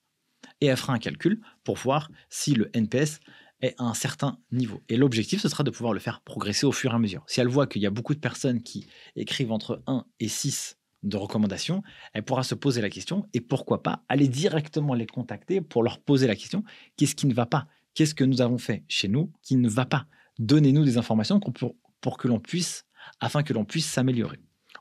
Et 0.60 0.66
elle 0.66 0.76
fera 0.76 0.92
un 0.92 0.98
calcul 0.98 1.40
pour 1.64 1.76
voir 1.76 2.10
si 2.28 2.54
le 2.54 2.70
NPS 2.74 3.20
est 3.60 3.74
à 3.78 3.84
un 3.84 3.94
certain 3.94 4.38
niveau. 4.52 4.82
Et 4.88 4.96
l'objectif, 4.96 5.40
ce 5.40 5.48
sera 5.48 5.64
de 5.64 5.70
pouvoir 5.70 5.92
le 5.92 6.00
faire 6.00 6.20
progresser 6.20 6.66
au 6.66 6.72
fur 6.72 6.92
et 6.92 6.94
à 6.94 6.98
mesure. 6.98 7.24
Si 7.26 7.40
elle 7.40 7.48
voit 7.48 7.66
qu'il 7.66 7.82
y 7.82 7.86
a 7.86 7.90
beaucoup 7.90 8.14
de 8.14 8.20
personnes 8.20 8.62
qui 8.62 8.86
écrivent 9.16 9.52
entre 9.52 9.82
1 9.86 10.04
et 10.20 10.28
6 10.28 10.78
de 11.04 11.16
recommandations, 11.16 11.82
elle 12.12 12.24
pourra 12.24 12.42
se 12.42 12.54
poser 12.54 12.80
la 12.80 12.90
question 12.90 13.28
et 13.32 13.40
pourquoi 13.40 13.82
pas 13.82 14.04
aller 14.08 14.28
directement 14.28 14.94
les 14.94 15.06
contacter 15.06 15.60
pour 15.60 15.82
leur 15.82 16.00
poser 16.00 16.26
la 16.26 16.36
question 16.36 16.64
qu'est-ce 16.96 17.14
qui 17.14 17.26
ne 17.26 17.34
va 17.34 17.46
pas? 17.46 17.66
Qu'est-ce 17.94 18.14
que 18.14 18.24
nous 18.24 18.40
avons 18.40 18.58
fait 18.58 18.84
chez 18.88 19.08
nous 19.08 19.32
qui 19.42 19.56
ne 19.56 19.68
va 19.68 19.86
pas? 19.86 20.06
Donnez-nous 20.38 20.84
des 20.84 20.98
informations 20.98 21.40
pour, 21.40 21.74
pour 22.00 22.16
que 22.16 22.28
l'on 22.28 22.38
puisse, 22.38 22.84
afin 23.20 23.42
que 23.42 23.52
l'on 23.52 23.64
puisse 23.64 23.86
s'améliorer. 23.86 24.38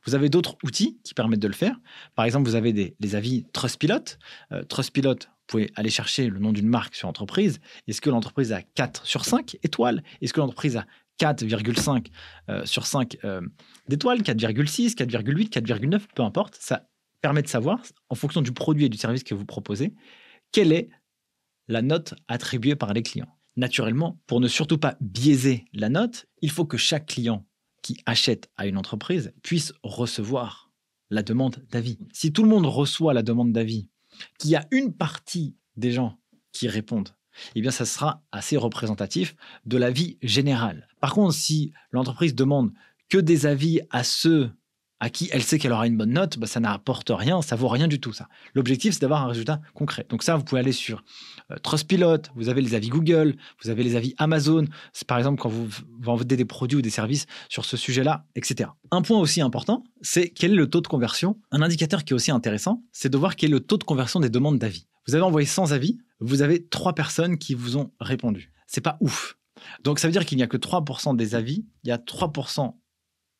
Vous 0.08 0.16
avez 0.16 0.30
d'autres 0.30 0.58
outils 0.64 1.00
qui 1.04 1.14
permettent 1.14 1.42
de 1.42 1.48
le 1.48 1.54
faire. 1.54 1.80
Par 2.16 2.26
exemple, 2.26 2.48
vous 2.48 2.56
avez 2.56 2.96
les 2.98 3.16
avis 3.16 3.46
Trustpilot. 3.52 4.18
Euh, 4.54 4.64
Trustpilot, 4.64 5.16
vous 5.16 5.46
pouvez 5.48 5.70
aller 5.76 5.90
chercher 5.90 6.30
le 6.30 6.40
nom 6.40 6.54
d'une 6.54 6.70
marque 6.70 6.96
sur 6.96 7.10
entreprise. 7.10 7.60
Est-ce 7.88 8.00
que 8.00 8.10
l'entreprise 8.10 8.54
a 8.54 8.62
4 8.62 9.06
sur 9.06 9.26
5 9.26 9.58
étoiles? 9.64 10.04
Est-ce 10.22 10.34
que 10.34 10.40
l'entreprise 10.40 10.78
a 10.78 10.86
4,5 11.20 12.08
euh, 12.50 12.66
sur 12.66 12.86
5 12.86 13.18
euh, 13.24 13.42
d'étoiles, 13.88 14.22
4,6, 14.22 14.96
4,8, 14.96 15.50
4,9, 15.50 16.02
peu 16.16 16.24
importe. 16.24 16.56
Ça 16.60 16.88
permet 17.22 17.42
de 17.42 17.48
savoir, 17.48 17.82
en 18.10 18.16
fonction 18.16 18.42
du 18.42 18.52
produit 18.52 18.86
et 18.86 18.90
du 18.90 18.98
service 18.98 19.24
que 19.24 19.34
vous 19.34 19.46
proposez, 19.46 19.94
quelle 20.52 20.72
est 20.72 20.90
la 21.68 21.82
note 21.82 22.14
attribuée 22.28 22.76
par 22.76 22.94
les 22.94 23.04
clients. 23.04 23.38
Naturellement, 23.58 24.22
pour 24.28 24.40
ne 24.40 24.48
surtout 24.48 24.78
pas 24.78 24.96
biaiser 25.02 25.66
la 25.74 25.90
note, 25.90 26.28
il 26.42 26.52
faut 26.52 26.66
que 26.66 26.78
chaque 26.78 27.08
client 27.08 27.47
achète 28.06 28.50
à 28.58 28.68
une 28.68 28.78
entreprise 28.78 29.34
puisse 29.44 29.74
recevoir 29.84 30.72
la 31.10 31.24
demande 31.24 31.66
d'avis. 31.72 31.98
Si 32.12 32.34
tout 32.34 32.44
le 32.44 32.50
monde 32.50 32.66
reçoit 32.66 33.14
la 33.14 33.24
demande 33.24 33.54
d'avis, 33.54 33.88
qu'il 34.40 34.52
y 34.52 34.56
a 34.56 34.68
une 34.72 34.94
partie 34.94 35.56
des 35.76 35.92
gens 35.92 36.20
qui 36.52 36.68
répondent, 36.68 37.16
eh 37.56 37.62
bien, 37.62 37.72
ça 37.72 37.86
sera 37.86 38.24
assez 38.32 38.58
représentatif 38.58 39.36
de 39.66 39.78
l'avis 39.78 40.18
général. 40.22 40.88
Par 41.00 41.14
contre, 41.14 41.34
si 41.34 41.72
l'entreprise 41.92 42.36
demande 42.36 42.72
que 43.10 43.18
des 43.18 43.46
avis 43.46 43.82
à 43.90 44.04
ceux 44.04 44.52
à 45.00 45.10
qui 45.10 45.30
elle 45.32 45.44
sait 45.44 45.60
qu'elle 45.60 45.72
aura 45.72 45.88
une 45.88 45.98
bonne 45.98 46.12
note, 46.12 46.38
bah, 46.38 46.48
ça 46.48 46.60
n'apporte 46.60 47.12
rien, 47.14 47.42
ça 47.42 47.56
vaut 47.56 47.68
rien 47.68 47.88
du 47.88 48.00
tout 48.00 48.14
ça. 48.14 48.28
L'objectif, 48.56 48.94
c'est 48.94 49.02
d'avoir 49.02 49.24
un 49.24 49.28
résultat 49.28 49.62
concret. 49.74 50.06
Donc 50.10 50.24
ça, 50.24 50.36
vous 50.36 50.44
pouvez 50.44 50.60
aller 50.60 50.72
sur 50.72 51.04
euh, 51.52 51.58
Trustpilot, 51.58 52.22
vous 52.36 52.50
avez 52.50 52.62
les 52.62 52.74
avis 52.74 52.90
Google, 52.90 53.36
vous 53.64 53.70
avez 53.70 53.84
les 53.84 53.96
avis 53.96 54.16
Amazon, 54.18 54.66
par 55.06 55.18
exemple 55.18 55.42
quand 55.42 55.50
vous 55.50 55.68
vendez 56.00 56.36
des 56.36 56.46
produits 56.46 56.78
ou 56.78 56.82
des 56.82 56.90
services 56.90 57.26
sur 57.50 57.66
ce 57.66 57.78
sujet-là, 57.78 58.26
etc. 58.36 58.72
Un 58.92 59.02
point 59.02 59.20
aussi 59.20 59.42
important, 59.42 59.84
c'est 60.02 60.30
quel 60.30 60.54
est 60.54 60.56
le 60.56 60.70
taux 60.70 60.82
de 60.82 60.88
conversion. 60.88 61.40
Un 61.52 61.62
indicateur 61.62 62.04
qui 62.04 62.14
est 62.14 62.16
aussi 62.16 62.32
intéressant, 62.32 62.84
c'est 62.92 63.10
de 63.10 63.18
voir 63.18 63.36
quel 63.36 63.52
est 63.52 63.54
le 63.54 63.60
taux 63.60 63.78
de 63.78 63.84
conversion 63.84 64.20
des 64.20 64.30
demandes 64.30 64.58
d'avis. 64.58 64.88
Vous 65.08 65.16
avez 65.16 65.24
envoyé 65.24 65.46
100 65.46 65.72
avis, 65.72 66.00
vous 66.20 66.42
avez 66.42 66.68
3 66.68 66.94
personnes 66.94 67.38
qui 67.38 67.54
vous 67.54 67.78
ont 67.78 67.92
répondu. 68.00 68.52
C'est 68.66 68.82
pas 68.82 68.98
ouf. 69.00 69.38
Donc 69.84 70.00
ça 70.00 70.08
veut 70.08 70.12
dire 70.12 70.26
qu'il 70.26 70.38
n'y 70.38 70.44
a 70.44 70.48
que 70.48 70.58
3% 70.58 71.16
des 71.16 71.36
avis, 71.36 71.66
il 71.84 71.90
y 71.90 71.92
a 71.92 71.98
3% 71.98 72.76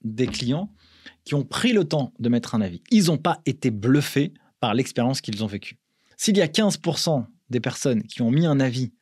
des 0.04 0.28
clients 0.28 0.72
qui 1.28 1.36
ont 1.36 1.44
pris 1.44 1.74
le 1.74 1.84
temps 1.84 2.14
de 2.20 2.30
mettre 2.30 2.56
un 2.56 2.62
avis. 2.62 2.82
Ils 2.90 3.08
n'ont 3.08 3.18
pas 3.18 3.42
été 3.46 3.70
bluffés 3.70 4.34
par 4.62 4.74
l'expérience 4.74 5.20
qu'ils 5.20 5.44
ont 5.44 5.48
vécue. 5.48 5.78
S'il 6.16 6.38
y 6.38 6.42
a 6.42 6.48
15% 6.48 7.26
des 7.50 7.60
personnes 7.60 8.04
qui 8.04 8.22
ont 8.22 8.32
mis 8.32 8.46
un 8.46 8.62
avis 8.62 8.94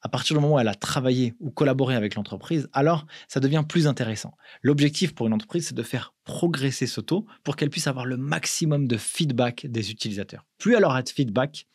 à 0.00 0.08
partir 0.08 0.34
du 0.34 0.40
moment 0.40 0.54
où 0.54 0.58
elle 0.58 0.68
a 0.68 0.74
travaillé 0.74 1.34
ou 1.38 1.50
collaboré 1.50 1.94
avec 1.94 2.14
l'entreprise, 2.14 2.66
alors 2.72 3.06
ça 3.28 3.40
devient 3.40 3.62
plus 3.68 3.86
intéressant. 3.86 4.38
L'objectif 4.62 5.14
pour 5.14 5.26
une 5.26 5.34
entreprise, 5.34 5.66
c'est 5.66 5.74
de 5.74 5.82
faire 5.82 6.14
progresser 6.24 6.86
ce 6.86 7.02
taux 7.02 7.26
pour 7.44 7.56
qu'elle 7.56 7.68
puisse 7.68 7.88
avoir 7.88 8.06
le 8.06 8.16
maximum 8.16 8.88
de 8.88 8.96
feedback 8.96 9.66
des 9.66 9.90
utilisateurs. 9.90 10.46
Plus 10.56 10.76
elle 10.76 10.84
aura 10.86 11.02
de 11.02 11.10
feedback, 11.10 11.66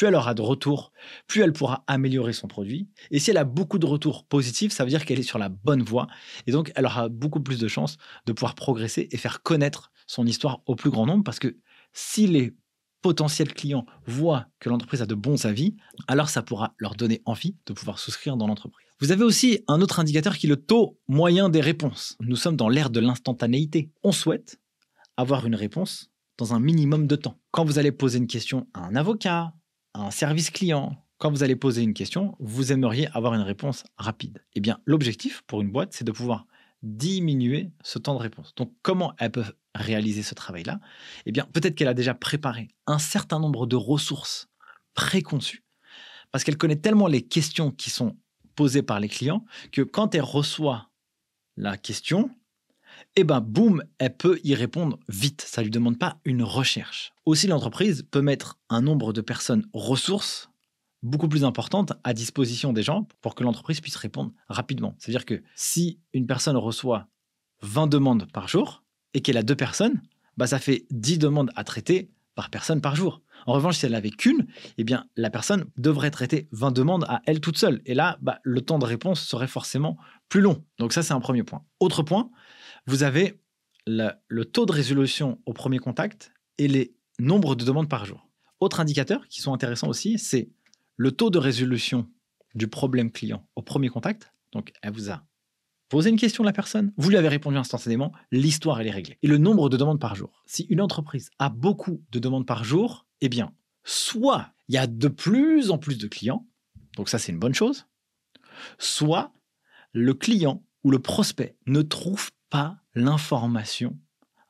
plus 0.00 0.06
elle 0.06 0.14
aura 0.14 0.32
de 0.32 0.40
retours, 0.40 0.92
plus 1.26 1.42
elle 1.42 1.52
pourra 1.52 1.84
améliorer 1.86 2.32
son 2.32 2.48
produit. 2.48 2.88
Et 3.10 3.18
si 3.18 3.32
elle 3.32 3.36
a 3.36 3.44
beaucoup 3.44 3.78
de 3.78 3.84
retours 3.84 4.24
positifs, 4.24 4.72
ça 4.72 4.82
veut 4.82 4.88
dire 4.88 5.04
qu'elle 5.04 5.18
est 5.18 5.22
sur 5.22 5.38
la 5.38 5.50
bonne 5.50 5.82
voie. 5.82 6.06
Et 6.46 6.52
donc, 6.52 6.72
elle 6.74 6.86
aura 6.86 7.10
beaucoup 7.10 7.40
plus 7.40 7.58
de 7.58 7.68
chances 7.68 7.98
de 8.24 8.32
pouvoir 8.32 8.54
progresser 8.54 9.08
et 9.10 9.18
faire 9.18 9.42
connaître 9.42 9.92
son 10.06 10.26
histoire 10.26 10.62
au 10.64 10.74
plus 10.74 10.88
grand 10.88 11.04
nombre. 11.04 11.22
Parce 11.22 11.38
que 11.38 11.54
si 11.92 12.26
les 12.26 12.56
potentiels 13.02 13.52
clients 13.52 13.84
voient 14.06 14.46
que 14.58 14.70
l'entreprise 14.70 15.02
a 15.02 15.06
de 15.06 15.14
bons 15.14 15.44
avis, 15.44 15.76
alors 16.08 16.30
ça 16.30 16.40
pourra 16.40 16.72
leur 16.78 16.94
donner 16.94 17.20
envie 17.26 17.56
de 17.66 17.74
pouvoir 17.74 17.98
souscrire 17.98 18.38
dans 18.38 18.46
l'entreprise. 18.46 18.86
Vous 19.00 19.12
avez 19.12 19.24
aussi 19.24 19.62
un 19.68 19.82
autre 19.82 20.00
indicateur 20.00 20.38
qui 20.38 20.46
est 20.46 20.48
le 20.48 20.64
taux 20.64 20.98
moyen 21.08 21.50
des 21.50 21.60
réponses. 21.60 22.16
Nous 22.20 22.36
sommes 22.36 22.56
dans 22.56 22.70
l'ère 22.70 22.88
de 22.88 23.00
l'instantanéité. 23.00 23.90
On 24.02 24.12
souhaite 24.12 24.62
avoir 25.18 25.44
une 25.44 25.56
réponse 25.56 26.10
dans 26.38 26.54
un 26.54 26.58
minimum 26.58 27.06
de 27.06 27.16
temps. 27.16 27.38
Quand 27.50 27.66
vous 27.66 27.78
allez 27.78 27.92
poser 27.92 28.16
une 28.16 28.28
question 28.28 28.66
à 28.72 28.86
un 28.86 28.96
avocat, 28.96 29.52
un 29.94 30.10
service 30.10 30.50
client, 30.50 30.96
quand 31.18 31.30
vous 31.30 31.42
allez 31.42 31.56
poser 31.56 31.82
une 31.82 31.94
question, 31.94 32.36
vous 32.38 32.72
aimeriez 32.72 33.08
avoir 33.12 33.34
une 33.34 33.42
réponse 33.42 33.84
rapide. 33.96 34.44
Eh 34.54 34.60
bien, 34.60 34.80
l'objectif 34.86 35.42
pour 35.46 35.60
une 35.60 35.70
boîte, 35.70 35.92
c'est 35.92 36.04
de 36.04 36.12
pouvoir 36.12 36.46
diminuer 36.82 37.70
ce 37.82 37.98
temps 37.98 38.14
de 38.14 38.20
réponse. 38.20 38.54
Donc, 38.54 38.72
comment 38.82 39.14
elle 39.18 39.32
peut 39.32 39.44
réaliser 39.74 40.22
ce 40.22 40.34
travail-là? 40.34 40.80
Eh 41.26 41.32
bien, 41.32 41.46
peut-être 41.52 41.74
qu'elle 41.74 41.88
a 41.88 41.94
déjà 41.94 42.14
préparé 42.14 42.68
un 42.86 42.98
certain 42.98 43.38
nombre 43.38 43.66
de 43.66 43.76
ressources 43.76 44.48
préconçues, 44.94 45.64
parce 46.32 46.42
qu'elle 46.42 46.56
connaît 46.56 46.76
tellement 46.76 47.06
les 47.06 47.22
questions 47.22 47.70
qui 47.70 47.90
sont 47.90 48.16
posées 48.54 48.82
par 48.82 49.00
les 49.00 49.08
clients 49.08 49.44
que 49.72 49.82
quand 49.82 50.14
elle 50.14 50.22
reçoit 50.22 50.90
la 51.56 51.76
question, 51.76 52.30
eh 53.16 53.24
ben 53.24 53.40
boum, 53.40 53.82
elle 53.98 54.16
peut 54.16 54.38
y 54.44 54.54
répondre 54.54 54.98
vite. 55.08 55.42
Ça 55.46 55.62
lui 55.62 55.70
demande 55.70 55.98
pas 55.98 56.18
une 56.24 56.42
recherche. 56.42 57.12
Aussi, 57.26 57.46
l'entreprise 57.46 58.06
peut 58.10 58.22
mettre 58.22 58.58
un 58.68 58.82
nombre 58.82 59.12
de 59.12 59.20
personnes 59.20 59.66
ressources 59.72 60.50
beaucoup 61.02 61.28
plus 61.28 61.44
importante 61.44 61.92
à 62.04 62.12
disposition 62.12 62.72
des 62.72 62.82
gens 62.82 63.08
pour 63.20 63.34
que 63.34 63.42
l'entreprise 63.42 63.80
puisse 63.80 63.96
répondre 63.96 64.32
rapidement. 64.48 64.94
C'est-à-dire 64.98 65.24
que 65.24 65.42
si 65.54 65.98
une 66.12 66.26
personne 66.26 66.56
reçoit 66.56 67.08
20 67.62 67.86
demandes 67.86 68.30
par 68.30 68.48
jour 68.48 68.84
et 69.14 69.20
qu'elle 69.20 69.36
a 69.36 69.42
deux 69.42 69.56
personnes, 69.56 70.02
bah 70.36 70.46
ça 70.46 70.58
fait 70.58 70.86
10 70.90 71.18
demandes 71.18 71.50
à 71.56 71.64
traiter 71.64 72.10
par 72.34 72.50
personne 72.50 72.80
par 72.80 72.96
jour. 72.96 73.22
En 73.46 73.54
revanche, 73.54 73.78
si 73.78 73.86
elle 73.86 73.92
n'avait 73.92 74.10
qu'une, 74.10 74.46
eh 74.78 74.84
bien, 74.84 75.06
la 75.16 75.30
personne 75.30 75.66
devrait 75.76 76.10
traiter 76.10 76.48
20 76.52 76.72
demandes 76.72 77.04
à 77.08 77.22
elle 77.26 77.40
toute 77.40 77.58
seule. 77.58 77.80
Et 77.86 77.94
là, 77.94 78.18
bah, 78.20 78.38
le 78.42 78.60
temps 78.60 78.78
de 78.78 78.84
réponse 78.84 79.20
serait 79.20 79.46
forcément 79.46 79.96
plus 80.28 80.40
long. 80.40 80.64
Donc 80.78 80.92
ça, 80.92 81.02
c'est 81.02 81.14
un 81.14 81.20
premier 81.20 81.42
point. 81.42 81.64
Autre 81.80 82.02
point, 82.02 82.30
vous 82.86 83.02
avez 83.02 83.40
le, 83.86 84.44
taux 84.44 84.66
de 84.66 84.72
résolution 84.72 85.40
au 85.46 85.52
premier 85.52 85.78
contact 85.78 86.32
et 86.58 86.68
les 86.68 86.94
nombres 87.18 87.54
de 87.54 87.64
demandes 87.64 87.88
par 87.88 88.04
jour. 88.04 88.28
Autre 88.60 88.80
indicateur 88.80 89.26
qui 89.28 89.40
sont 89.40 89.52
intéressants 89.52 89.88
aussi, 89.88 90.18
c'est 90.18 90.50
le 90.96 91.12
taux 91.12 91.30
de 91.30 91.38
résolution 91.38 92.08
du 92.54 92.68
problème 92.68 93.10
client 93.10 93.46
au 93.56 93.62
premier 93.62 93.88
contact. 93.88 94.32
Donc, 94.52 94.72
elle 94.82 94.92
vous 94.92 95.10
a 95.10 95.24
posé 95.88 96.10
une 96.10 96.18
question, 96.18 96.44
la 96.44 96.52
personne, 96.52 96.92
vous 96.96 97.10
lui 97.10 97.16
avez 97.16 97.28
répondu 97.28 97.56
instantanément, 97.56 98.12
l'histoire, 98.30 98.80
est 98.80 98.90
réglée. 98.90 99.18
Et 99.22 99.26
le 99.26 99.38
nombre 99.38 99.68
de 99.68 99.76
demandes 99.76 100.00
par 100.00 100.14
jour. 100.14 100.42
Si 100.46 100.64
une 100.64 100.80
entreprise 100.80 101.30
a 101.38 101.48
beaucoup 101.48 102.02
de 102.10 102.18
demandes 102.18 102.46
par 102.46 102.64
jour, 102.64 103.06
eh 103.20 103.28
bien, 103.28 103.52
soit 103.82 104.52
il 104.68 104.74
y 104.74 104.78
a 104.78 104.86
de 104.86 105.08
plus 105.08 105.70
en 105.70 105.78
plus 105.78 105.98
de 105.98 106.06
clients, 106.06 106.46
donc 106.96 107.08
ça, 107.08 107.18
c'est 107.18 107.32
une 107.32 107.38
bonne 107.38 107.54
chose, 107.54 107.86
soit 108.78 109.32
le 109.92 110.14
client 110.14 110.64
ou 110.84 110.90
le 110.90 110.98
prospect 110.98 111.56
ne 111.66 111.82
trouve 111.82 112.30
pas 112.50 112.76
l'information 112.94 113.96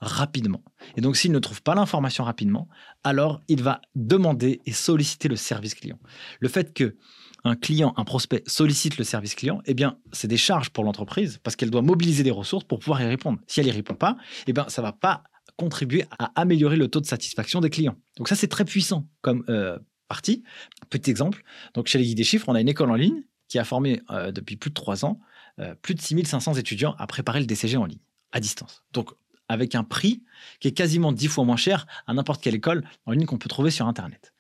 rapidement. 0.01 0.63
Et 0.97 1.01
donc, 1.01 1.17
s'il 1.17 1.33
ne 1.33 1.39
trouve 1.39 1.63
pas 1.63 1.75
l'information 1.75 2.25
rapidement, 2.25 2.69
alors 3.05 3.43
il 3.49 3.63
va 3.63 3.83
demander 3.95 4.61
et 4.65 4.73
solliciter 4.73 5.29
le 5.29 5.37
service 5.37 5.75
client. 5.75 5.99
Le 6.41 6.49
fait 6.49 6.73
que 6.73 6.97
un 7.45 7.57
client, 7.57 7.95
un 7.97 8.05
prospect 8.05 8.43
sollicite 8.47 8.99
le 8.99 9.05
service 9.05 9.35
client, 9.35 9.63
eh 9.65 9.75
bien, 9.75 9.99
c'est 10.13 10.29
des 10.29 10.37
charges 10.37 10.71
pour 10.71 10.85
l'entreprise 10.85 11.39
parce 11.43 11.57
qu'elle 11.57 11.71
doit 11.71 11.83
mobiliser 11.83 12.23
des 12.23 12.31
ressources 12.31 12.65
pour 12.65 12.79
pouvoir 12.79 13.01
y 13.03 13.07
répondre. 13.07 13.39
Si 13.47 13.61
elle 13.61 13.67
y 13.67 13.71
répond 13.71 13.95
pas, 13.95 14.17
eh 14.47 14.53
bien, 14.53 14.69
ça 14.69 14.83
va 14.83 14.93
pas 14.93 15.25
contribuer 15.57 16.05
à 16.19 16.33
améliorer 16.41 16.77
le 16.77 16.89
taux 16.89 17.01
de 17.01 17.07
satisfaction 17.07 17.61
des 17.61 17.71
clients. 17.71 17.97
Donc 18.17 18.29
ça, 18.29 18.37
c'est 18.37 18.49
très 18.49 18.65
puissant 18.65 19.09
comme 19.21 19.45
euh, 19.49 19.79
partie. 20.09 20.43
Petit 20.91 21.11
exemple, 21.11 21.43
donc 21.75 21.87
chez 21.87 21.99
les 21.99 22.05
guides 22.05 22.17
des 22.17 22.25
chiffres, 22.25 22.49
on 22.49 22.55
a 22.55 22.61
une 22.61 22.69
école 22.69 22.91
en 22.91 22.95
ligne 22.95 23.23
qui 23.49 23.59
a 23.59 23.65
formé 23.65 24.01
euh, 24.11 24.33
depuis 24.33 24.57
plus 24.57 24.71
de 24.71 24.75
trois 24.75 25.05
ans 25.05 25.21
euh, 25.61 25.75
plus 25.83 25.95
de 25.95 26.01
6500 26.01 26.55
étudiants 26.55 26.95
à 26.99 27.07
préparer 27.07 27.41
le 27.41 27.47
DCG 27.47 27.77
en 27.77 27.85
ligne, 27.85 28.01
à 28.33 28.41
distance. 28.41 28.83
Donc 28.93 29.11
avec 29.49 29.75
un 29.75 29.83
prix 29.83 30.23
qui 30.61 30.69
est 30.69 30.73
quasiment 30.73 31.13
dix 31.13 31.27
fois 31.27 31.45
moins 31.45 31.57
cher 31.57 31.87
à 32.07 32.15
n'importe 32.15 32.41
quelle 32.41 32.55
école 32.55 32.85
en 33.05 33.13
ligne 33.13 33.27
qu'on 33.27 33.39
peut 33.39 33.49
trouver 33.49 33.71
sur 33.71 33.87
Internet. 33.87 34.33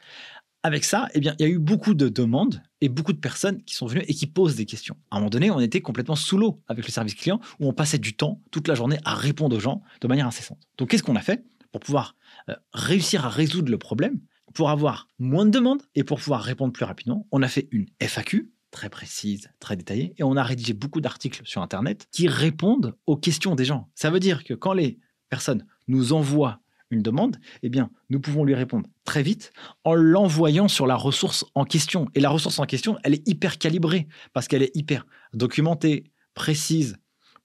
Avec 0.62 0.84
ça, 0.84 1.08
eh 1.14 1.20
bien, 1.20 1.34
il 1.38 1.42
y 1.42 1.44
a 1.46 1.48
eu 1.48 1.58
beaucoup 1.58 1.94
de 1.94 2.08
demandes 2.08 2.62
et 2.80 2.88
beaucoup 2.88 3.12
de 3.12 3.18
personnes 3.18 3.62
qui 3.64 3.74
sont 3.74 3.86
venues 3.86 4.04
et 4.06 4.14
qui 4.14 4.26
posent 4.26 4.56
des 4.56 4.66
questions. 4.66 4.96
À 5.10 5.16
un 5.16 5.18
moment 5.20 5.30
donné, 5.30 5.50
on 5.50 5.58
était 5.58 5.80
complètement 5.80 6.16
sous 6.16 6.36
l'eau 6.36 6.62
avec 6.68 6.86
le 6.86 6.92
service 6.92 7.14
client 7.14 7.40
où 7.58 7.68
on 7.68 7.72
passait 7.72 7.98
du 7.98 8.14
temps 8.14 8.40
toute 8.50 8.68
la 8.68 8.74
journée 8.74 8.98
à 9.04 9.14
répondre 9.14 9.56
aux 9.56 9.60
gens 9.60 9.82
de 10.00 10.06
manière 10.06 10.26
incessante. 10.26 10.60
Donc, 10.76 10.90
qu'est-ce 10.90 11.02
qu'on 11.02 11.16
a 11.16 11.22
fait 11.22 11.44
pour 11.72 11.80
pouvoir 11.80 12.14
euh, 12.48 12.56
réussir 12.72 13.24
à 13.24 13.30
résoudre 13.30 13.70
le 13.70 13.78
problème, 13.78 14.20
pour 14.54 14.70
avoir 14.70 15.08
moins 15.18 15.46
de 15.46 15.50
demandes 15.50 15.82
et 15.94 16.04
pour 16.04 16.18
pouvoir 16.18 16.42
répondre 16.42 16.72
plus 16.72 16.84
rapidement 16.84 17.26
On 17.32 17.42
a 17.42 17.48
fait 17.48 17.68
une 17.70 17.86
FAQ 18.00 18.50
très 18.70 18.88
précise, 18.88 19.50
très 19.58 19.76
détaillée, 19.76 20.14
et 20.16 20.22
on 20.22 20.36
a 20.36 20.42
rédigé 20.42 20.72
beaucoup 20.72 21.00
d'articles 21.00 21.42
sur 21.44 21.62
Internet 21.62 22.06
qui 22.12 22.28
répondent 22.28 22.96
aux 23.06 23.16
questions 23.16 23.54
des 23.54 23.64
gens. 23.64 23.88
Ça 23.94 24.10
veut 24.10 24.20
dire 24.20 24.44
que 24.44 24.54
quand 24.54 24.72
les 24.72 24.98
personnes 25.28 25.66
nous 25.88 26.12
envoient 26.12 26.60
une 26.90 27.02
demande, 27.02 27.36
eh 27.62 27.70
nous 28.08 28.20
pouvons 28.20 28.44
lui 28.44 28.54
répondre 28.54 28.88
très 29.04 29.22
vite 29.22 29.52
en 29.84 29.94
l'envoyant 29.94 30.68
sur 30.68 30.86
la 30.86 30.96
ressource 30.96 31.44
en 31.54 31.64
question. 31.64 32.08
Et 32.14 32.20
la 32.20 32.30
ressource 32.30 32.58
en 32.58 32.64
question, 32.64 32.98
elle 33.04 33.14
est 33.14 33.28
hyper 33.28 33.58
calibrée 33.58 34.08
parce 34.32 34.48
qu'elle 34.48 34.62
est 34.62 34.74
hyper 34.76 35.06
documentée, 35.32 36.10
précise, 36.34 36.96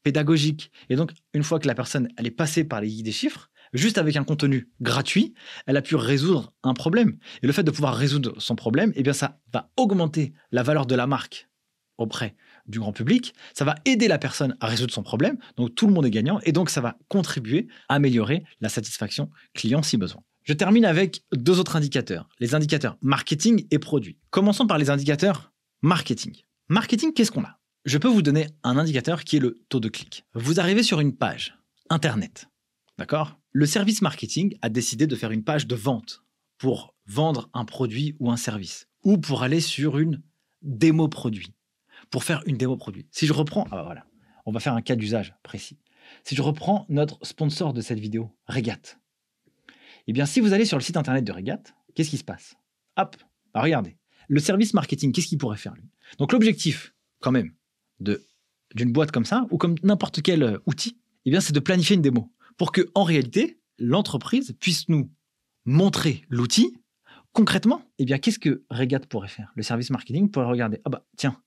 pédagogique. 0.01 0.71
Et 0.89 0.95
donc, 0.95 1.11
une 1.33 1.43
fois 1.43 1.59
que 1.59 1.67
la 1.67 1.75
personne, 1.75 2.09
elle 2.17 2.27
est 2.27 2.31
passée 2.31 2.63
par 2.63 2.81
les 2.81 2.87
guides 2.87 3.05
des 3.05 3.11
chiffres, 3.11 3.49
juste 3.73 3.97
avec 3.97 4.15
un 4.15 4.23
contenu 4.23 4.69
gratuit, 4.81 5.33
elle 5.67 5.77
a 5.77 5.81
pu 5.81 5.95
résoudre 5.95 6.53
un 6.63 6.73
problème. 6.73 7.17
Et 7.41 7.47
le 7.47 7.53
fait 7.53 7.63
de 7.63 7.71
pouvoir 7.71 7.95
résoudre 7.95 8.33
son 8.39 8.55
problème, 8.55 8.91
eh 8.95 9.03
bien, 9.03 9.13
ça 9.13 9.39
va 9.53 9.71
augmenter 9.77 10.33
la 10.51 10.63
valeur 10.63 10.85
de 10.85 10.95
la 10.95 11.07
marque 11.07 11.49
auprès 11.97 12.35
du 12.67 12.79
grand 12.79 12.91
public. 12.91 13.33
Ça 13.53 13.65
va 13.65 13.75
aider 13.85 14.07
la 14.07 14.17
personne 14.17 14.55
à 14.59 14.67
résoudre 14.67 14.93
son 14.93 15.03
problème. 15.03 15.37
Donc, 15.55 15.75
tout 15.75 15.87
le 15.87 15.93
monde 15.93 16.05
est 16.05 16.11
gagnant. 16.11 16.39
Et 16.43 16.51
donc, 16.51 16.69
ça 16.69 16.81
va 16.81 16.97
contribuer 17.07 17.67
à 17.89 17.95
améliorer 17.95 18.43
la 18.59 18.69
satisfaction 18.69 19.29
client 19.53 19.83
si 19.83 19.97
besoin. 19.97 20.21
Je 20.43 20.53
termine 20.53 20.85
avec 20.85 21.23
deux 21.33 21.59
autres 21.59 21.75
indicateurs, 21.75 22.29
les 22.39 22.53
indicateurs 22.53 22.97
marketing 23.01 23.65
et 23.71 23.79
produit. 23.79 24.19
Commençons 24.29 24.67
par 24.67 24.77
les 24.77 24.89
indicateurs 24.89 25.53
marketing. 25.81 26.35
Marketing, 26.69 27.13
qu'est-ce 27.13 27.31
qu'on 27.31 27.43
a? 27.43 27.59
Je 27.85 27.97
peux 27.97 28.07
vous 28.07 28.21
donner 28.21 28.47
un 28.63 28.77
indicateur 28.77 29.23
qui 29.23 29.37
est 29.37 29.39
le 29.39 29.63
taux 29.69 29.79
de 29.79 29.89
clic. 29.89 30.25
Vous 30.33 30.59
arrivez 30.59 30.83
sur 30.83 30.99
une 30.99 31.15
page 31.15 31.57
Internet, 31.89 32.47
d'accord? 32.97 33.37
Le 33.55 33.65
service 33.65 34.01
marketing 34.01 34.57
a 34.61 34.67
décidé 34.67 35.07
de 35.07 35.15
faire 35.15 35.31
une 35.31 35.45
page 35.45 35.65
de 35.65 35.75
vente 35.75 36.25
pour 36.57 36.93
vendre 37.05 37.49
un 37.53 37.63
produit 37.63 38.17
ou 38.19 38.29
un 38.29 38.35
service, 38.35 38.89
ou 39.05 39.17
pour 39.17 39.43
aller 39.43 39.61
sur 39.61 39.97
une 39.97 40.21
démo 40.61 41.07
produit, 41.07 41.53
pour 42.09 42.25
faire 42.25 42.43
une 42.47 42.57
démo 42.57 42.75
produit. 42.75 43.07
Si 43.11 43.25
je 43.25 43.31
reprends, 43.31 43.65
ah 43.71 43.77
bah 43.77 43.83
voilà, 43.83 44.07
on 44.45 44.51
va 44.51 44.59
faire 44.59 44.73
un 44.73 44.81
cas 44.81 44.97
d'usage 44.97 45.33
précis. 45.41 45.79
Si 46.25 46.35
je 46.35 46.41
reprends 46.41 46.85
notre 46.89 47.17
sponsor 47.25 47.71
de 47.71 47.79
cette 47.79 47.97
vidéo, 47.97 48.29
Regat, 48.45 48.97
eh 50.07 50.11
bien 50.11 50.25
si 50.25 50.41
vous 50.41 50.51
allez 50.51 50.65
sur 50.65 50.77
le 50.77 50.83
site 50.83 50.97
internet 50.97 51.23
de 51.23 51.31
Regat, 51.31 51.63
qu'est-ce 51.93 52.09
qui 52.09 52.17
se 52.17 52.25
passe? 52.25 52.57
Hop, 52.97 53.15
bah 53.53 53.61
regardez, 53.61 53.95
le 54.27 54.41
service 54.41 54.73
marketing, 54.73 55.13
qu'est-ce 55.13 55.27
qu'il 55.27 55.37
pourrait 55.37 55.55
faire 55.55 55.75
lui? 55.75 55.89
Donc 56.17 56.33
l'objectif, 56.33 56.93
quand 57.21 57.31
même, 57.31 57.53
d'une 58.01 58.91
boîte 58.91 59.11
comme 59.11 59.23
ça, 59.23 59.47
ou 59.49 59.57
comme 59.57 59.75
n'importe 59.81 60.21
quel 60.21 60.59
outil, 60.65 60.99
eh 61.23 61.29
bien 61.29 61.39
c'est 61.39 61.53
de 61.53 61.61
planifier 61.61 61.95
une 61.95 62.01
démo 62.01 62.33
pour 62.57 62.71
que, 62.71 62.89
en 62.95 63.03
réalité, 63.03 63.59
l'entreprise 63.77 64.55
puisse 64.59 64.87
nous 64.89 65.11
montrer 65.65 66.23
l'outil 66.29 66.77
concrètement. 67.33 67.81
Eh 67.99 68.05
bien, 68.05 68.17
qu'est-ce 68.17 68.39
que 68.39 68.63
Regat 68.69 69.01
pourrait 69.01 69.27
faire? 69.27 69.51
Le 69.55 69.63
service 69.63 69.89
marketing 69.89 70.31
pourrait 70.31 70.45
regarder. 70.47 70.79
Ah 70.85 70.89
bah 70.89 71.05
tiens, 71.17 71.41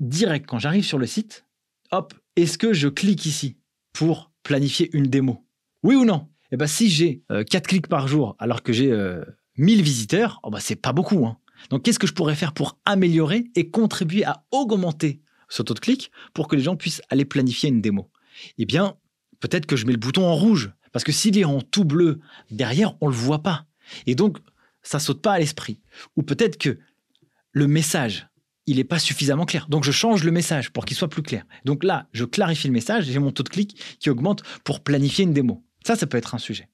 direct 0.00 0.46
quand 0.46 0.58
j'arrive 0.58 0.84
sur 0.84 0.98
le 0.98 1.06
site, 1.06 1.46
hop, 1.92 2.14
est-ce 2.36 2.58
que 2.58 2.72
je 2.72 2.88
clique 2.88 3.24
ici 3.26 3.56
pour 3.92 4.32
planifier 4.42 4.90
une 4.92 5.06
démo? 5.06 5.46
Oui 5.82 5.94
ou 5.94 6.04
non? 6.04 6.28
Eh 6.52 6.56
bien, 6.56 6.66
si 6.66 6.90
j'ai 6.90 7.22
4 7.28 7.54
euh, 7.54 7.60
clics 7.60 7.86
par 7.86 8.08
jour 8.08 8.34
alors 8.38 8.62
que 8.62 8.72
j'ai 8.72 8.88
1000 9.56 9.80
euh, 9.80 9.82
visiteurs, 9.82 10.40
oh 10.42 10.50
bah 10.50 10.58
pas 10.82 10.92
beaucoup. 10.92 11.24
Hein. 11.26 11.38
Donc, 11.70 11.84
qu'est-ce 11.84 11.98
que 11.98 12.06
je 12.06 12.14
pourrais 12.14 12.34
faire 12.34 12.52
pour 12.52 12.78
améliorer 12.84 13.50
et 13.54 13.70
contribuer 13.70 14.24
à 14.24 14.44
augmenter 14.50 15.22
ce 15.48 15.62
taux 15.62 15.74
de 15.74 15.80
clic 15.80 16.10
pour 16.34 16.48
que 16.48 16.56
les 16.56 16.62
gens 16.62 16.76
puissent 16.76 17.02
aller 17.08 17.24
planifier 17.24 17.68
une 17.68 17.80
démo? 17.80 18.10
Eh 18.58 18.64
bien, 18.64 18.96
peut-être 19.40 19.66
que 19.66 19.76
je 19.76 19.86
mets 19.86 19.92
le 19.92 19.98
bouton 19.98 20.26
en 20.26 20.34
rouge. 20.34 20.70
Parce 20.92 21.04
que 21.04 21.12
s'il 21.12 21.38
est 21.38 21.44
en 21.44 21.60
tout 21.60 21.84
bleu 21.84 22.20
derrière, 22.50 22.94
on 23.00 23.06
ne 23.06 23.12
le 23.12 23.16
voit 23.16 23.42
pas. 23.42 23.66
Et 24.06 24.14
donc, 24.14 24.38
ça 24.82 24.98
saute 24.98 25.22
pas 25.22 25.32
à 25.32 25.38
l'esprit. 25.38 25.80
Ou 26.16 26.22
peut-être 26.22 26.58
que 26.58 26.78
le 27.52 27.66
message, 27.66 28.28
il 28.66 28.76
n'est 28.76 28.84
pas 28.84 28.98
suffisamment 28.98 29.46
clair. 29.46 29.66
Donc, 29.68 29.84
je 29.84 29.92
change 29.92 30.24
le 30.24 30.30
message 30.30 30.70
pour 30.70 30.84
qu'il 30.84 30.96
soit 30.96 31.08
plus 31.08 31.22
clair. 31.22 31.44
Donc 31.64 31.84
là, 31.84 32.08
je 32.12 32.24
clarifie 32.24 32.68
le 32.68 32.72
message 32.72 33.04
j'ai 33.04 33.18
mon 33.18 33.32
taux 33.32 33.42
de 33.42 33.48
clic 33.48 33.80
qui 33.98 34.10
augmente 34.10 34.42
pour 34.64 34.80
planifier 34.80 35.24
une 35.24 35.32
démo. 35.32 35.64
Ça, 35.86 35.96
ça 35.96 36.06
peut 36.06 36.18
être 36.18 36.34
un 36.34 36.38
sujet. 36.38 36.68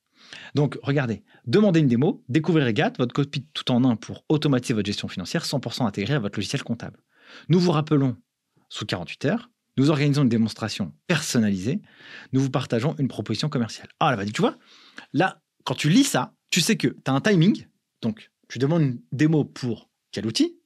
Donc, 0.55 0.79
regardez, 0.83 1.23
demandez 1.47 1.81
une 1.81 1.87
démo, 1.87 2.25
découvrez 2.29 2.65
Regat, 2.65 2.93
votre 2.99 3.15
copie 3.15 3.47
tout 3.53 3.71
en 3.71 3.85
un 3.85 3.97
pour 3.97 4.25
automatiser 4.29 4.75
votre 4.75 4.87
gestion 4.87 5.09
financière 5.09 5.45
100% 5.45 5.87
intégrée 5.87 6.15
à 6.15 6.19
votre 6.19 6.39
logiciel 6.39 6.63
comptable. 6.63 7.01
Nous 7.49 7.61
vous 7.61 7.71
rappelons 7.71 8.17
sous 8.69 8.87
48 8.87 9.25
heures 9.27 9.51
nous 9.77 9.91
organisons 9.91 10.23
une 10.23 10.29
démonstration 10.29 10.93
personnalisée. 11.07 11.81
Nous 12.33 12.41
vous 12.41 12.51
partageons 12.51 12.95
une 12.99 13.09
proposition 13.09 13.49
commerciale. 13.49 13.89
Ah 14.01 14.15
là, 14.17 14.25
tu 14.25 14.41
vois, 14.41 14.57
là, 15.13 15.43
quand 15.65 15.75
tu 15.75 15.89
lis 15.89 16.05
ça, 16.05 16.33
tu 16.51 16.61
sais 16.61 16.77
que 16.77 16.89
tu 16.89 17.11
as 17.11 17.13
un 17.13 17.21
timing. 17.21 17.67
Donc, 18.03 18.31
tu 18.49 18.59
demandes 18.59 18.83
une 18.83 19.01
démo 19.13 19.45
pour 19.45 19.91
quel 20.13 20.27
outil? 20.27 20.57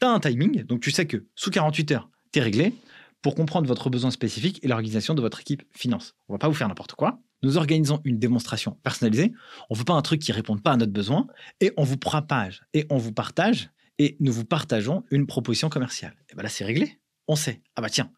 Tu 0.00 0.06
as 0.06 0.10
un 0.10 0.20
timing. 0.20 0.64
Donc, 0.64 0.80
tu 0.80 0.90
sais 0.90 1.06
que 1.06 1.26
sous 1.34 1.50
48 1.50 1.92
heures, 1.92 2.10
tu 2.32 2.38
es 2.38 2.42
réglé 2.42 2.74
pour 3.22 3.34
comprendre 3.34 3.66
votre 3.66 3.88
besoin 3.88 4.10
spécifique 4.10 4.60
et 4.62 4.68
l'organisation 4.68 5.14
de 5.14 5.20
votre 5.20 5.40
équipe 5.40 5.62
finance. 5.72 6.14
On 6.28 6.34
va 6.34 6.38
pas 6.38 6.48
vous 6.48 6.54
faire 6.54 6.68
n'importe 6.68 6.92
quoi. 6.92 7.20
Nous 7.42 7.56
organisons 7.56 8.00
une 8.04 8.18
démonstration 8.18 8.78
personnalisée. 8.82 9.32
On 9.70 9.74
ne 9.74 9.78
veut 9.78 9.84
pas 9.84 9.94
un 9.94 10.02
truc 10.02 10.20
qui 10.20 10.30
ne 10.30 10.36
réponde 10.36 10.62
pas 10.62 10.72
à 10.72 10.76
notre 10.76 10.92
besoin. 10.92 11.26
Et 11.60 11.72
on 11.76 11.84
vous 11.84 11.96
propage 11.96 12.62
et 12.74 12.86
on 12.90 12.98
vous 12.98 13.12
partage 13.12 13.70
et 13.98 14.16
nous 14.20 14.32
vous 14.32 14.44
partageons 14.44 15.04
une 15.10 15.26
proposition 15.26 15.68
commerciale. 15.68 16.14
Et 16.30 16.34
bien 16.34 16.42
là, 16.42 16.48
c'est 16.48 16.64
réglé. 16.64 16.98
On 17.28 17.36
sait. 17.36 17.62
Ah 17.76 17.82
bah 17.82 17.90
tiens, 17.90 18.10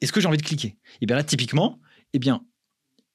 est-ce 0.00 0.12
que 0.12 0.20
j'ai 0.20 0.28
envie 0.28 0.38
de 0.38 0.42
cliquer? 0.42 0.68
Et 0.68 0.78
eh 1.02 1.06
bien 1.06 1.16
là, 1.16 1.24
typiquement, 1.24 1.80
eh 2.12 2.18
bien, 2.18 2.44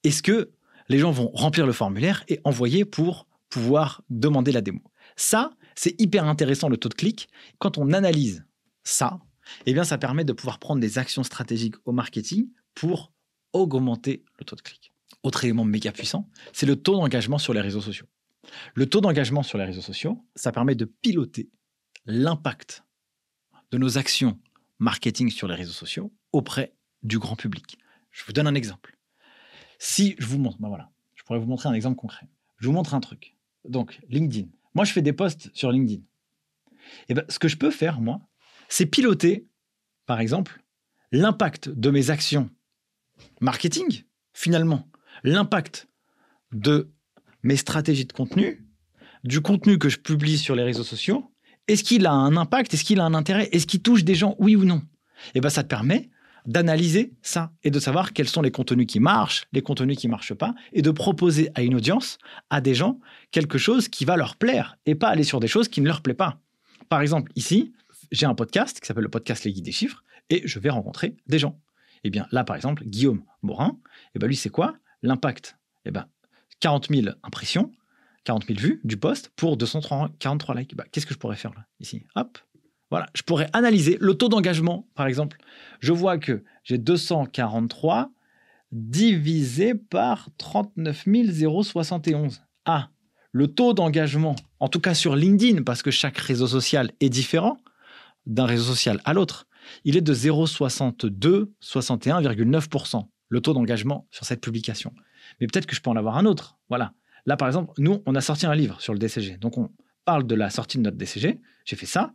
est-ce 0.03 0.23
que 0.23 0.51
les 0.87 0.97
gens 0.97 1.11
vont 1.11 1.29
remplir 1.33 1.65
le 1.65 1.73
formulaire 1.73 2.23
et 2.27 2.39
envoyer 2.43 2.85
pour 2.85 3.27
pouvoir 3.49 4.03
demander 4.09 4.51
la 4.51 4.61
démo? 4.61 4.81
Ça, 5.15 5.51
c'est 5.75 5.99
hyper 5.99 6.25
intéressant 6.25 6.69
le 6.69 6.77
taux 6.77 6.89
de 6.89 6.93
clic. 6.93 7.29
Quand 7.57 7.77
on 7.77 7.93
analyse 7.93 8.45
ça, 8.83 9.19
eh 9.65 9.73
bien, 9.73 9.83
ça 9.83 9.97
permet 9.97 10.23
de 10.23 10.33
pouvoir 10.33 10.60
prendre 10.60 10.81
des 10.81 10.97
actions 10.97 11.23
stratégiques 11.23 11.75
au 11.85 11.91
marketing 11.91 12.49
pour 12.75 13.12
augmenter 13.54 14.23
le 14.37 14.45
taux 14.45 14.56
de 14.56 14.62
clic. 14.62 14.93
Autre 15.23 15.43
élément 15.43 15.65
méga 15.65 15.91
puissant, 15.91 16.29
c'est 16.54 16.65
le 16.65 16.75
taux 16.75 16.95
d'engagement 16.95 17.37
sur 17.37 17.54
les 17.54 17.62
réseaux 17.62 17.81
sociaux. 17.81 18.08
Le 18.73 18.85
taux 18.87 19.01
d'engagement 19.01 19.43
sur 19.43 19.58
les 19.58 19.65
réseaux 19.65 19.81
sociaux, 19.81 20.23
ça 20.35 20.51
permet 20.51 20.75
de 20.75 20.85
piloter 20.85 21.49
l'impact 22.06 22.83
de 23.71 23.77
nos 23.77 23.97
actions 23.97 24.39
marketing 24.80 25.30
sur 25.30 25.48
les 25.48 25.56
réseaux 25.56 25.73
sociaux 25.73 26.13
auprès 26.32 26.73
du 27.04 27.19
grand 27.19 27.36
public. 27.36 27.77
Je 28.12 28.23
vous 28.25 28.34
donne 28.34 28.48
un 28.48 28.56
exemple. 28.56 28.98
Si 29.77 30.15
je 30.17 30.25
vous 30.25 30.40
montre, 30.40 30.58
ben 30.60 30.67
voilà, 30.67 30.92
je 31.15 31.23
pourrais 31.23 31.40
vous 31.40 31.46
montrer 31.46 31.69
un 31.69 31.73
exemple 31.73 31.96
concret. 31.96 32.27
Je 32.58 32.67
vous 32.67 32.73
montre 32.73 32.94
un 32.94 33.00
truc. 33.00 33.36
Donc, 33.65 34.00
LinkedIn. 34.10 34.48
Moi, 34.73 34.86
je 34.86 34.92
fais 34.92 35.02
des 35.02 35.13
posts 35.13 35.50
sur 35.54 35.71
LinkedIn. 35.71 36.02
Et 37.08 37.13
ben, 37.13 37.23
ce 37.30 37.40
que 37.40 37.48
je 37.48 37.58
peux 37.58 37.71
faire, 37.71 38.02
moi, 38.02 38.21
c'est 38.67 38.86
piloter, 38.86 39.48
par 40.06 40.19
exemple, 40.19 40.62
l'impact 41.12 41.69
de 41.69 41.90
mes 41.90 42.10
actions 42.10 42.50
marketing, 43.42 44.04
finalement, 44.34 44.88
l'impact 45.23 45.88
de 46.52 46.92
mes 47.44 47.58
stratégies 47.58 48.06
de 48.06 48.13
contenu, 48.13 48.65
du 49.23 49.42
contenu 49.42 49.77
que 49.77 49.90
je 49.90 49.98
publie 49.98 50.38
sur 50.38 50.56
les 50.56 50.63
réseaux 50.63 50.84
sociaux, 50.84 51.32
est-ce 51.69 51.83
qu'il 51.83 52.05
a 52.05 52.11
un 52.11 52.35
impact? 52.35 52.73
Est-ce 52.73 52.83
qu'il 52.83 52.99
a 52.99 53.05
un 53.05 53.13
intérêt? 53.13 53.47
Est-ce 53.51 53.67
qu'il 53.67 53.81
touche 53.81 54.03
des 54.03 54.15
gens 54.15 54.35
Oui 54.39 54.55
ou 54.55 54.65
non? 54.65 54.81
Et 55.35 55.39
bien, 55.39 55.49
ça 55.49 55.63
te 55.63 55.67
permet 55.67 56.09
d'analyser 56.45 57.13
ça 57.21 57.51
et 57.63 57.69
de 57.69 57.79
savoir 57.79 58.13
quels 58.13 58.27
sont 58.27 58.41
les 58.41 58.49
contenus 58.49 58.87
qui 58.87 58.99
marchent, 58.99 59.45
les 59.51 59.61
contenus 59.61 59.97
qui 59.97 60.07
marchent 60.07 60.33
pas, 60.33 60.55
et 60.73 60.81
de 60.81 60.89
proposer 60.89 61.49
à 61.53 61.61
une 61.61 61.75
audience, 61.75 62.17
à 62.49 62.59
des 62.59 62.73
gens, 62.73 62.99
quelque 63.31 63.57
chose 63.57 63.87
qui 63.87 64.03
va 64.03 64.17
leur 64.17 64.35
plaire 64.35 64.77
et 64.85 64.95
pas 64.95 65.09
aller 65.09 65.23
sur 65.23 65.39
des 65.39 65.47
choses 65.47 65.67
qui 65.67 65.81
ne 65.81 65.87
leur 65.87 66.01
plaisent 66.01 66.17
pas. 66.17 66.39
Par 66.87 67.01
exemple, 67.01 67.31
ici, 67.35 67.73
j'ai 68.11 68.25
un 68.25 68.33
podcast 68.33 68.79
qui 68.79 68.87
s'appelle 68.87 69.03
le 69.03 69.09
podcast 69.09 69.43
Les 69.43 69.53
Guides 69.53 69.65
des 69.65 69.71
Chiffres 69.71 70.03
et 70.29 70.41
je 70.45 70.57
vais 70.57 70.69
rencontrer 70.69 71.15
des 71.27 71.37
gens. 71.37 71.59
Et 72.03 72.07
eh 72.07 72.09
bien 72.09 72.25
là, 72.31 72.43
par 72.43 72.55
exemple, 72.55 72.83
Guillaume 72.85 73.23
Morin, 73.43 73.77
et 73.77 74.11
eh 74.15 74.19
ben 74.19 74.27
lui, 74.27 74.37
c'est 74.37 74.49
quoi? 74.49 74.75
L'impact 75.03 75.57
Eh 75.85 75.91
bien, 75.91 76.07
40 76.61 76.87
000 76.89 77.07
impressions, 77.23 77.71
40 78.23 78.45
000 78.47 78.59
vues 78.59 78.81
du 78.83 78.97
post 78.97 79.31
pour 79.35 79.57
243 79.57 80.55
likes. 80.55 80.75
Bah, 80.75 80.85
qu'est-ce 80.91 81.05
que 81.05 81.13
je 81.13 81.19
pourrais 81.19 81.35
faire 81.35 81.53
là, 81.53 81.65
ici? 81.79 82.03
Hop, 82.15 82.37
voilà, 82.89 83.07
je 83.13 83.21
pourrais 83.21 83.49
analyser 83.53 83.97
le 83.99 84.13
taux 84.15 84.29
d'engagement, 84.29 84.87
par 84.95 85.07
exemple. 85.07 85.37
Je 85.79 85.93
vois 85.93 86.17
que 86.17 86.43
j'ai 86.63 86.77
243 86.77 88.11
divisé 88.71 89.75
par 89.75 90.29
39 90.37 91.05
071. 91.63 92.41
Ah, 92.65 92.89
le 93.31 93.47
taux 93.47 93.73
d'engagement, 93.73 94.35
en 94.59 94.69
tout 94.69 94.79
cas 94.79 94.93
sur 94.93 95.15
LinkedIn, 95.15 95.63
parce 95.63 95.83
que 95.83 95.91
chaque 95.91 96.17
réseau 96.17 96.47
social 96.47 96.91
est 96.99 97.09
différent 97.09 97.57
d'un 98.25 98.45
réseau 98.45 98.73
social 98.73 99.01
à 99.05 99.13
l'autre, 99.13 99.45
il 99.83 99.97
est 99.97 100.01
de 100.01 100.13
0,62, 100.13 101.51
61,9%, 101.61 103.07
le 103.29 103.41
taux 103.41 103.53
d'engagement 103.53 104.07
sur 104.09 104.25
cette 104.25 104.41
publication. 104.41 104.93
Mais 105.39 105.47
peut-être 105.47 105.67
que 105.67 105.75
je 105.75 105.81
peux 105.81 105.89
en 105.89 105.95
avoir 105.95 106.17
un 106.17 106.25
autre. 106.25 106.57
Voilà. 106.69 106.93
Là, 107.25 107.37
par 107.37 107.47
exemple, 107.47 107.71
nous, 107.77 108.03
on 108.05 108.15
a 108.15 108.21
sorti 108.21 108.45
un 108.45 108.55
livre 108.55 108.81
sur 108.81 108.93
le 108.93 108.99
DCG. 108.99 109.37
Donc, 109.37 109.57
on 109.57 109.69
parle 110.05 110.27
de 110.27 110.35
la 110.35 110.49
sortie 110.49 110.77
de 110.77 110.83
notre 110.83 110.97
DCG. 110.97 111.39
J'ai 111.65 111.75
fait 111.75 111.85
ça. 111.85 112.13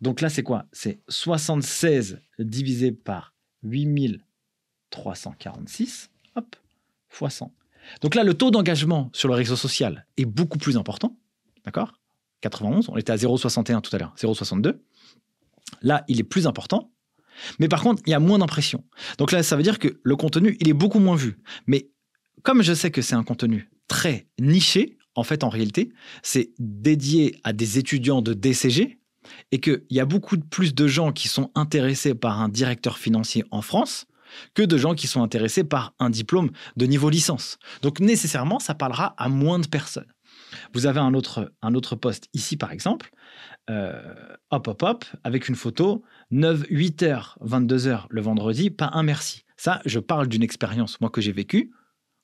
Donc 0.00 0.20
là, 0.20 0.28
c'est 0.28 0.42
quoi? 0.42 0.66
C'est 0.72 1.00
76 1.08 2.20
divisé 2.38 2.92
par 2.92 3.34
8346, 3.62 6.10
hop, 6.36 6.56
fois 7.08 7.30
100. 7.30 7.52
Donc 8.00 8.14
là, 8.14 8.24
le 8.24 8.34
taux 8.34 8.50
d'engagement 8.50 9.10
sur 9.12 9.28
le 9.28 9.34
réseau 9.34 9.56
social 9.56 10.06
est 10.16 10.24
beaucoup 10.24 10.58
plus 10.58 10.76
important, 10.76 11.16
d'accord? 11.64 11.92
91, 12.42 12.88
on 12.88 12.96
était 12.96 13.12
à 13.12 13.16
0,61 13.16 13.82
tout 13.82 13.94
à 13.94 13.98
l'heure, 13.98 14.14
0,62. 14.16 14.78
Là, 15.82 16.04
il 16.08 16.20
est 16.20 16.24
plus 16.24 16.46
important, 16.46 16.90
mais 17.58 17.68
par 17.68 17.82
contre, 17.82 18.02
il 18.06 18.10
y 18.10 18.14
a 18.14 18.20
moins 18.20 18.38
d'impression. 18.38 18.84
Donc 19.18 19.32
là, 19.32 19.42
ça 19.42 19.56
veut 19.56 19.62
dire 19.62 19.78
que 19.78 20.00
le 20.02 20.16
contenu, 20.16 20.56
il 20.60 20.68
est 20.68 20.74
beaucoup 20.74 20.98
moins 20.98 21.16
vu. 21.16 21.38
Mais 21.66 21.90
comme 22.42 22.62
je 22.62 22.72
sais 22.72 22.90
que 22.90 23.02
c'est 23.02 23.14
un 23.14 23.24
contenu 23.24 23.70
très 23.90 24.28
niché, 24.40 24.96
en 25.16 25.24
fait, 25.24 25.42
en 25.44 25.48
réalité, 25.48 25.92
c'est 26.22 26.52
dédié 26.58 27.40
à 27.42 27.52
des 27.52 27.78
étudiants 27.78 28.22
de 28.22 28.32
DCG, 28.32 29.00
et 29.52 29.60
qu'il 29.60 29.82
y 29.90 30.00
a 30.00 30.06
beaucoup 30.06 30.38
plus 30.38 30.74
de 30.74 30.86
gens 30.86 31.12
qui 31.12 31.28
sont 31.28 31.50
intéressés 31.54 32.14
par 32.14 32.40
un 32.40 32.48
directeur 32.48 32.96
financier 32.96 33.44
en 33.50 33.60
France 33.60 34.06
que 34.54 34.62
de 34.62 34.76
gens 34.78 34.94
qui 34.94 35.08
sont 35.08 35.22
intéressés 35.22 35.64
par 35.64 35.92
un 35.98 36.08
diplôme 36.08 36.50
de 36.76 36.86
niveau 36.86 37.10
licence. 37.10 37.58
Donc 37.82 37.98
nécessairement, 38.00 38.60
ça 38.60 38.74
parlera 38.74 39.14
à 39.18 39.28
moins 39.28 39.58
de 39.58 39.66
personnes. 39.66 40.06
Vous 40.72 40.86
avez 40.86 41.00
un 41.00 41.14
autre, 41.14 41.52
un 41.62 41.74
autre 41.74 41.96
poste 41.96 42.28
ici, 42.32 42.56
par 42.56 42.70
exemple, 42.70 43.10
euh, 43.68 44.00
hop, 44.50 44.68
hop, 44.68 44.82
hop, 44.82 45.04
avec 45.24 45.48
une 45.48 45.56
photo, 45.56 46.02
9, 46.30 46.62
8h, 46.70 47.38
22h 47.44 48.06
le 48.08 48.20
vendredi, 48.20 48.70
pas 48.70 48.90
un 48.94 49.02
merci. 49.02 49.44
Ça, 49.56 49.80
je 49.84 49.98
parle 49.98 50.28
d'une 50.28 50.42
expérience, 50.42 51.00
moi, 51.00 51.10
que 51.10 51.20
j'ai 51.20 51.32
vécue 51.32 51.72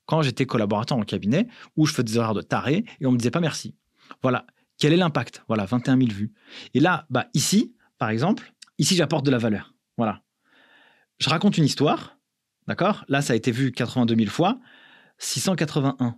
quand 0.07 0.23
j'étais 0.23 0.47
collaborateur 0.47 0.97
en 0.97 1.03
cabinet, 1.03 1.49
où 1.77 1.87
je 1.87 1.93
faisais 1.93 2.05
des 2.05 2.17
horaires 2.19 2.35
de 2.35 2.43
taré 2.43 2.85
et 3.01 3.07
on 3.07 3.13
me 3.13 3.19
disait 3.19 3.31
pas 3.31 3.41
merci. 3.41 3.75
Voilà, 4.23 4.47
quel 4.79 4.93
est 4.93 4.97
l'impact? 4.97 5.43
Voilà, 5.49 5.65
21 5.65 5.99
000 5.99 6.11
vues. 6.11 6.33
Et 6.75 6.81
là, 6.81 7.07
bah, 7.11 7.27
ici, 7.35 7.75
par 7.99 8.11
exemple, 8.11 8.53
ici, 8.79 8.95
j'apporte 8.97 9.25
de 9.25 9.31
la 9.31 9.39
valeur. 9.39 9.75
Voilà. 9.97 10.23
Je 11.19 11.29
raconte 11.31 11.59
une 11.59 11.65
histoire, 11.65 12.19
d'accord? 12.67 13.05
Là, 13.09 13.23
ça 13.23 13.33
a 13.33 13.37
été 13.37 13.51
vu 13.51 13.73
82 13.73 14.15
000 14.15 14.31
fois, 14.31 14.59
681, 15.19 16.17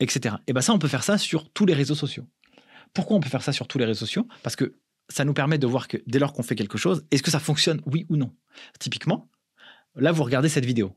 etc. 0.00 0.36
Et 0.46 0.52
bien 0.52 0.62
ça, 0.62 0.72
on 0.72 0.78
peut 0.78 0.88
faire 0.88 1.02
ça 1.02 1.18
sur 1.18 1.50
tous 1.50 1.66
les 1.66 1.74
réseaux 1.74 1.94
sociaux. 1.94 2.26
Pourquoi 2.92 3.16
on 3.16 3.20
peut 3.20 3.28
faire 3.28 3.42
ça 3.42 3.52
sur 3.52 3.66
tous 3.68 3.78
les 3.78 3.84
réseaux 3.84 4.00
sociaux? 4.00 4.26
Parce 4.42 4.56
que 4.56 4.76
ça 5.08 5.24
nous 5.24 5.34
permet 5.34 5.58
de 5.58 5.66
voir 5.66 5.88
que 5.88 5.96
dès 6.06 6.18
lors 6.18 6.32
qu'on 6.32 6.42
fait 6.42 6.54
quelque 6.54 6.78
chose, 6.78 7.06
est-ce 7.10 7.22
que 7.22 7.30
ça 7.30 7.40
fonctionne, 7.40 7.80
oui 7.86 8.06
ou 8.10 8.16
non? 8.16 8.34
Typiquement, 8.78 9.30
là, 9.94 10.12
vous 10.12 10.24
regardez 10.24 10.48
cette 10.50 10.66
vidéo. 10.66 10.94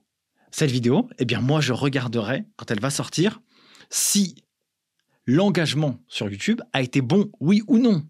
Cette 0.51 0.71
vidéo, 0.71 1.09
eh 1.17 1.25
bien, 1.25 1.41
moi, 1.41 1.61
je 1.61 1.73
regarderai, 1.73 2.45
quand 2.57 2.69
elle 2.71 2.79
va 2.79 2.89
sortir, 2.89 3.41
si 3.89 4.43
l'engagement 5.25 5.99
sur 6.07 6.29
YouTube 6.29 6.61
a 6.73 6.81
été 6.81 7.01
bon, 7.01 7.31
oui 7.39 7.61
ou 7.67 7.77
non. 7.77 8.03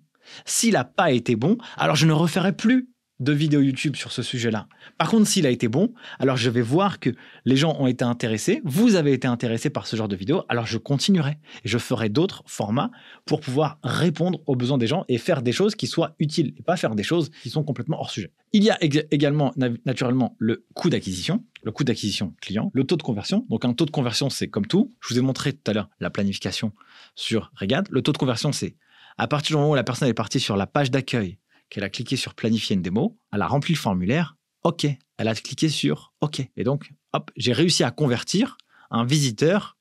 S'il 0.45 0.73
n'a 0.73 0.83
pas 0.83 1.11
été 1.11 1.35
bon, 1.35 1.57
alors 1.77 1.95
je 1.95 2.05
ne 2.05 2.13
referai 2.13 2.55
plus 2.55 2.90
de 3.21 3.31
vidéos 3.31 3.61
YouTube 3.61 3.95
sur 3.95 4.11
ce 4.11 4.23
sujet-là. 4.23 4.67
Par 4.97 5.09
contre, 5.09 5.27
s'il 5.27 5.45
a 5.45 5.51
été 5.51 5.67
bon, 5.67 5.93
alors 6.19 6.37
je 6.37 6.49
vais 6.49 6.61
voir 6.61 6.99
que 6.99 7.11
les 7.45 7.55
gens 7.55 7.77
ont 7.79 7.87
été 7.87 8.03
intéressés, 8.03 8.61
vous 8.65 8.95
avez 8.95 9.13
été 9.13 9.27
intéressés 9.27 9.69
par 9.69 9.87
ce 9.87 9.95
genre 9.95 10.07
de 10.07 10.15
vidéo, 10.15 10.43
alors 10.49 10.65
je 10.65 10.79
continuerai 10.79 11.37
et 11.63 11.69
je 11.69 11.77
ferai 11.77 12.09
d'autres 12.09 12.43
formats 12.47 12.91
pour 13.25 13.39
pouvoir 13.39 13.77
répondre 13.83 14.41
aux 14.47 14.55
besoins 14.55 14.79
des 14.79 14.87
gens 14.87 15.05
et 15.07 15.19
faire 15.19 15.43
des 15.43 15.51
choses 15.51 15.75
qui 15.75 15.85
soient 15.87 16.15
utiles 16.19 16.53
et 16.57 16.63
pas 16.63 16.77
faire 16.77 16.95
des 16.95 17.03
choses 17.03 17.29
qui 17.43 17.51
sont 17.51 17.63
complètement 17.63 17.99
hors 17.99 18.09
sujet. 18.09 18.31
Il 18.53 18.63
y 18.63 18.71
a 18.71 18.77
également 18.81 19.53
naturellement 19.85 20.35
le 20.39 20.65
coût 20.73 20.89
d'acquisition, 20.89 21.43
le 21.63 21.71
coût 21.71 21.83
d'acquisition 21.83 22.33
client, 22.41 22.71
le 22.73 22.83
taux 22.83 22.97
de 22.97 23.03
conversion. 23.03 23.45
Donc 23.49 23.65
un 23.65 23.73
taux 23.73 23.85
de 23.85 23.91
conversion, 23.91 24.29
c'est 24.29 24.47
comme 24.47 24.65
tout. 24.65 24.93
Je 24.99 25.13
vous 25.13 25.19
ai 25.19 25.21
montré 25.21 25.53
tout 25.53 25.69
à 25.69 25.73
l'heure 25.73 25.89
la 25.99 26.09
planification 26.09 26.73
sur 27.15 27.51
Regad. 27.55 27.87
Le 27.91 28.01
taux 28.01 28.11
de 28.11 28.17
conversion, 28.17 28.51
c'est 28.51 28.75
à 29.17 29.27
partir 29.27 29.55
du 29.55 29.61
moment 29.61 29.71
où 29.71 29.75
la 29.75 29.83
personne 29.83 30.09
est 30.09 30.13
partie 30.13 30.39
sur 30.39 30.57
la 30.57 30.67
page 30.67 30.91
d'accueil 30.91 31.37
qu'elle 31.71 31.83
a 31.85 31.89
cliqué 31.89 32.17
sur 32.17 32.35
planifier 32.35 32.75
une 32.75 32.83
démo, 32.83 33.17
elle 33.33 33.41
a 33.41 33.47
rempli 33.47 33.73
le 33.73 33.79
formulaire, 33.79 34.37
OK. 34.63 34.85
Elle 35.17 35.27
a 35.27 35.33
cliqué 35.33 35.69
sur 35.69 36.13
OK. 36.21 36.41
Et 36.55 36.63
donc, 36.63 36.91
hop, 37.13 37.31
j'ai 37.35 37.53
réussi 37.53 37.83
à 37.83 37.89
convertir 37.89 38.57
un 38.91 39.05
visiteur 39.05 39.77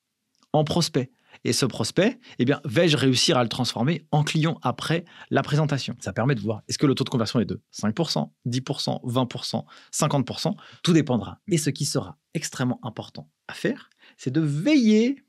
en 0.55 0.65
prospect. 0.65 1.11
Et 1.45 1.53
ce 1.53 1.67
prospect, 1.67 2.19
eh 2.39 2.45
bien, 2.45 2.61
vais-je 2.65 2.97
réussir 2.97 3.39
à 3.39 3.43
le 3.43 3.49
transformer 3.49 4.07
en 4.11 4.25
client 4.25 4.59
après 4.63 5.05
la 5.31 5.43
présentation? 5.43 5.97
Ça 6.01 6.13
permet 6.13 6.35
de 6.35 6.41
voir 6.41 6.63
est-ce 6.69 6.79
que 6.79 6.87
le 6.87 6.95
taux 6.95 7.05
de 7.05 7.09
conversion 7.09 7.41
est 7.41 7.45
de 7.45 7.61
5%, 7.73 8.31
10%, 8.47 9.05
20%, 9.05 9.65
50%. 9.93 10.55
Tout 10.83 10.93
dépendra. 10.93 11.41
Et 11.49 11.59
ce 11.59 11.71
qui 11.71 11.87
sera 11.87 12.19
extrêmement 12.35 12.79
important 12.83 13.31
à 13.49 13.55
faire, 13.55 13.91
c'est 14.17 14.33
de 14.33 14.41
veiller 14.41 15.25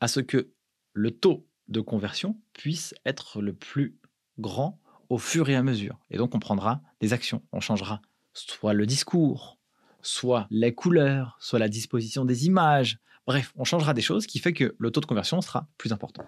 à 0.00 0.08
ce 0.08 0.20
que 0.20 0.52
le 0.92 1.10
taux 1.10 1.46
de 1.66 1.80
conversion 1.80 2.40
puisse 2.52 2.94
être 3.04 3.42
le 3.42 3.52
plus 3.52 3.98
grand 4.38 4.80
au 5.08 5.18
fur 5.18 5.48
et 5.48 5.56
à 5.56 5.62
mesure. 5.62 5.98
Et 6.10 6.18
donc, 6.18 6.34
on 6.34 6.38
prendra 6.38 6.82
des 7.00 7.12
actions. 7.12 7.42
On 7.52 7.60
changera 7.60 8.00
soit 8.34 8.72
le 8.72 8.86
discours, 8.86 9.58
soit 10.02 10.46
les 10.50 10.74
couleurs, 10.74 11.36
soit 11.40 11.58
la 11.58 11.68
disposition 11.68 12.24
des 12.24 12.46
images. 12.46 12.98
Bref, 13.26 13.52
on 13.56 13.64
changera 13.64 13.94
des 13.94 14.00
choses 14.00 14.26
qui 14.26 14.38
fait 14.38 14.52
que 14.52 14.74
le 14.78 14.90
taux 14.90 15.00
de 15.00 15.06
conversion 15.06 15.40
sera 15.40 15.68
plus 15.76 15.92
important. 15.92 16.24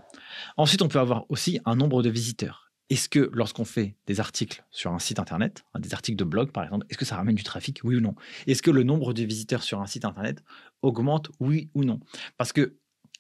Ensuite, 0.57 0.83
on 0.83 0.89
peut 0.89 0.99
avoir 0.99 1.25
aussi 1.31 1.61
un 1.65 1.77
nombre 1.77 2.03
de 2.03 2.11
visiteurs. 2.11 2.71
Est-ce 2.91 3.09
que 3.09 3.31
lorsqu'on 3.33 3.65
fait 3.65 3.97
des 4.07 4.19
articles 4.19 4.65
sur 4.71 4.93
un 4.93 4.99
site 4.99 5.21
internet, 5.21 5.65
hein, 5.75 5.81
des 5.81 5.95
articles 5.95 6.17
de 6.17 6.25
blog 6.25 6.51
par 6.51 6.65
exemple, 6.65 6.87
est-ce 6.91 6.99
que 6.99 7.05
ça 7.05 7.17
ramène 7.17 7.37
du 7.37 7.45
trafic? 7.45 7.81
Oui 7.85 7.95
ou 7.97 8.01
non? 8.01 8.17
Est-ce 8.49 8.63
que 8.63 8.71
le 8.73 8.83
nombre 8.83 9.15
de 9.15 9.23
visiteurs 9.23 9.63
sur 9.63 9.81
un 9.81 9.87
site 9.87 10.05
internet 10.05 10.43
augmente? 10.83 11.31
Oui 11.39 11.71
ou 11.75 11.85
non? 11.85 12.01
Parce 12.37 12.53
que 12.53 12.77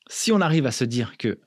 si 0.08 0.32
on 0.32 0.40
arrive 0.40 0.66
à 0.66 0.72
se 0.72 0.82
dire 0.82 1.16
que 1.16 1.38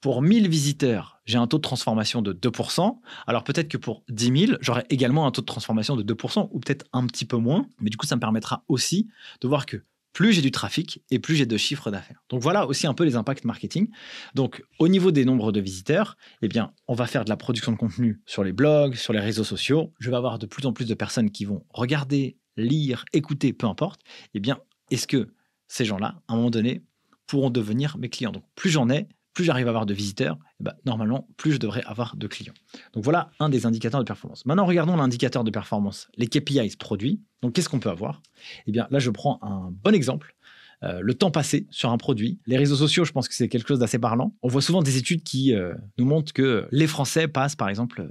pour 0.00 0.22
1000 0.22 0.48
visiteurs, 0.48 1.20
j'ai 1.24 1.38
un 1.38 1.46
taux 1.46 1.58
de 1.58 1.62
transformation 1.62 2.22
de 2.22 2.32
2%. 2.32 2.98
Alors 3.26 3.44
peut-être 3.44 3.68
que 3.68 3.76
pour 3.76 4.04
10 4.08 4.46
000, 4.46 4.58
j'aurai 4.60 4.84
également 4.90 5.26
un 5.26 5.30
taux 5.30 5.42
de 5.42 5.46
transformation 5.46 5.96
de 5.96 6.02
2% 6.02 6.48
ou 6.52 6.60
peut-être 6.60 6.86
un 6.92 7.06
petit 7.06 7.24
peu 7.24 7.36
moins. 7.36 7.66
Mais 7.80 7.90
du 7.90 7.96
coup, 7.96 8.06
ça 8.06 8.16
me 8.16 8.20
permettra 8.20 8.64
aussi 8.68 9.08
de 9.40 9.48
voir 9.48 9.66
que 9.66 9.82
plus 10.12 10.32
j'ai 10.32 10.42
du 10.42 10.50
trafic 10.50 11.02
et 11.10 11.18
plus 11.18 11.36
j'ai 11.36 11.46
de 11.46 11.56
chiffres 11.56 11.90
d'affaires. 11.90 12.22
Donc 12.28 12.42
voilà 12.42 12.66
aussi 12.66 12.86
un 12.86 12.94
peu 12.94 13.04
les 13.04 13.16
impacts 13.16 13.44
marketing. 13.44 13.88
Donc 14.34 14.64
au 14.78 14.88
niveau 14.88 15.10
des 15.10 15.24
nombres 15.24 15.52
de 15.52 15.60
visiteurs, 15.60 16.16
eh 16.42 16.48
bien, 16.48 16.72
on 16.86 16.94
va 16.94 17.06
faire 17.06 17.24
de 17.24 17.30
la 17.30 17.36
production 17.36 17.72
de 17.72 17.76
contenu 17.76 18.20
sur 18.26 18.42
les 18.42 18.52
blogs, 18.52 18.94
sur 18.94 19.12
les 19.12 19.20
réseaux 19.20 19.44
sociaux. 19.44 19.92
Je 19.98 20.10
vais 20.10 20.16
avoir 20.16 20.38
de 20.38 20.46
plus 20.46 20.66
en 20.66 20.72
plus 20.72 20.86
de 20.86 20.94
personnes 20.94 21.30
qui 21.30 21.44
vont 21.44 21.64
regarder, 21.70 22.36
lire, 22.56 23.04
écouter, 23.12 23.52
peu 23.52 23.66
importe. 23.66 24.00
Eh 24.34 24.40
bien, 24.40 24.58
est-ce 24.90 25.06
que 25.06 25.34
ces 25.68 25.84
gens-là, 25.84 26.20
à 26.28 26.32
un 26.32 26.36
moment 26.36 26.50
donné, 26.50 26.82
pourront 27.26 27.50
devenir 27.50 27.98
mes 27.98 28.08
clients? 28.08 28.32
Donc 28.32 28.44
plus 28.54 28.70
j'en 28.70 28.88
ai, 28.90 29.08
plus 29.38 29.44
j'arrive 29.44 29.68
à 29.68 29.70
avoir 29.70 29.86
de 29.86 29.94
visiteurs, 29.94 30.36
eh 30.58 30.64
ben, 30.64 30.74
normalement, 30.84 31.28
plus 31.36 31.52
je 31.52 31.58
devrais 31.58 31.84
avoir 31.84 32.16
de 32.16 32.26
clients. 32.26 32.54
Donc 32.92 33.04
voilà 33.04 33.30
un 33.38 33.48
des 33.48 33.66
indicateurs 33.66 34.00
de 34.00 34.04
performance. 34.04 34.44
Maintenant, 34.46 34.66
regardons 34.66 34.96
l'indicateur 34.96 35.44
de 35.44 35.50
performance, 35.52 36.08
les 36.16 36.26
KPIs 36.26 36.74
produits. 36.76 37.22
Donc 37.40 37.52
qu'est-ce 37.52 37.68
qu'on 37.68 37.78
peut 37.78 37.88
avoir? 37.88 38.20
Eh 38.66 38.72
bien 38.72 38.88
là, 38.90 38.98
je 38.98 39.10
prends 39.10 39.38
un 39.42 39.70
bon 39.70 39.94
exemple. 39.94 40.34
euh, 40.82 40.98
le 41.00 41.14
temps 41.14 41.30
passé 41.30 41.68
sur 41.70 41.90
un 41.90 41.98
produit. 41.98 42.40
Les 42.46 42.56
réseaux 42.56 42.74
sociaux, 42.74 43.04
je 43.04 43.12
pense 43.12 43.28
que 43.28 43.34
c'est 43.34 43.48
quelque 43.48 43.68
chose 43.68 43.78
d'assez 43.78 44.00
parlant. 44.00 44.34
On 44.42 44.48
voit 44.48 44.60
souvent 44.60 44.82
des 44.82 44.96
études 44.96 45.22
qui 45.22 45.54
euh, 45.54 45.72
nous 45.98 46.04
montrent 46.04 46.32
que 46.32 46.66
les 46.72 46.88
Français 46.88 47.28
passent, 47.28 47.54
par 47.54 47.68
exemple, 47.68 48.10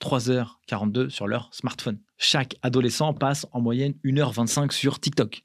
3h42 0.00 1.08
sur 1.08 1.28
leur 1.28 1.54
smartphone. 1.54 2.00
Chaque 2.18 2.56
adolescent 2.62 3.14
passe 3.14 3.46
en 3.52 3.60
moyenne 3.60 3.94
1h25 4.04 4.72
sur 4.72 4.98
TikTok. 4.98 5.44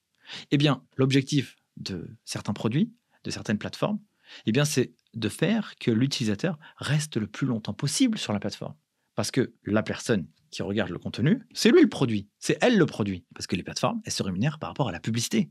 Eh 0.50 0.58
bien, 0.58 0.82
l'objectif 0.98 1.56
de 1.78 2.18
certains 2.26 2.54
produits, 2.54 2.92
de 3.24 3.30
certaines 3.30 3.60
plateformes, 3.60 4.00
eh 4.46 4.52
bien, 4.52 4.66
c'est 4.66 4.94
de 5.14 5.30
faire 5.30 5.76
que 5.80 5.92
l'utilisateur 5.92 6.58
reste 6.78 7.18
le 7.18 7.28
plus 7.28 7.48
longtemps 7.48 7.74
possible 7.74 8.18
sur 8.18 8.34
la 8.34 8.40
plateforme. 8.40 8.76
Parce 9.16 9.32
que 9.32 9.54
la 9.66 9.84
personne 9.84 10.28
qui 10.52 10.62
regarde 10.62 10.92
le 10.92 11.00
contenu, 11.00 11.42
c'est 11.54 11.72
lui 11.72 11.82
le 11.82 11.90
produit, 11.90 12.28
c'est 12.40 12.58
elle 12.62 12.78
le 12.78 12.86
produit. 12.86 13.26
Parce 13.36 13.48
que 13.48 13.56
les 13.56 13.64
plateformes, 13.64 14.02
elles 14.06 14.12
se 14.12 14.24
rémunèrent 14.24 14.60
par 14.60 14.70
rapport 14.70 14.90
à 14.90 14.92
la 14.92 15.00
publicité. 15.00 15.50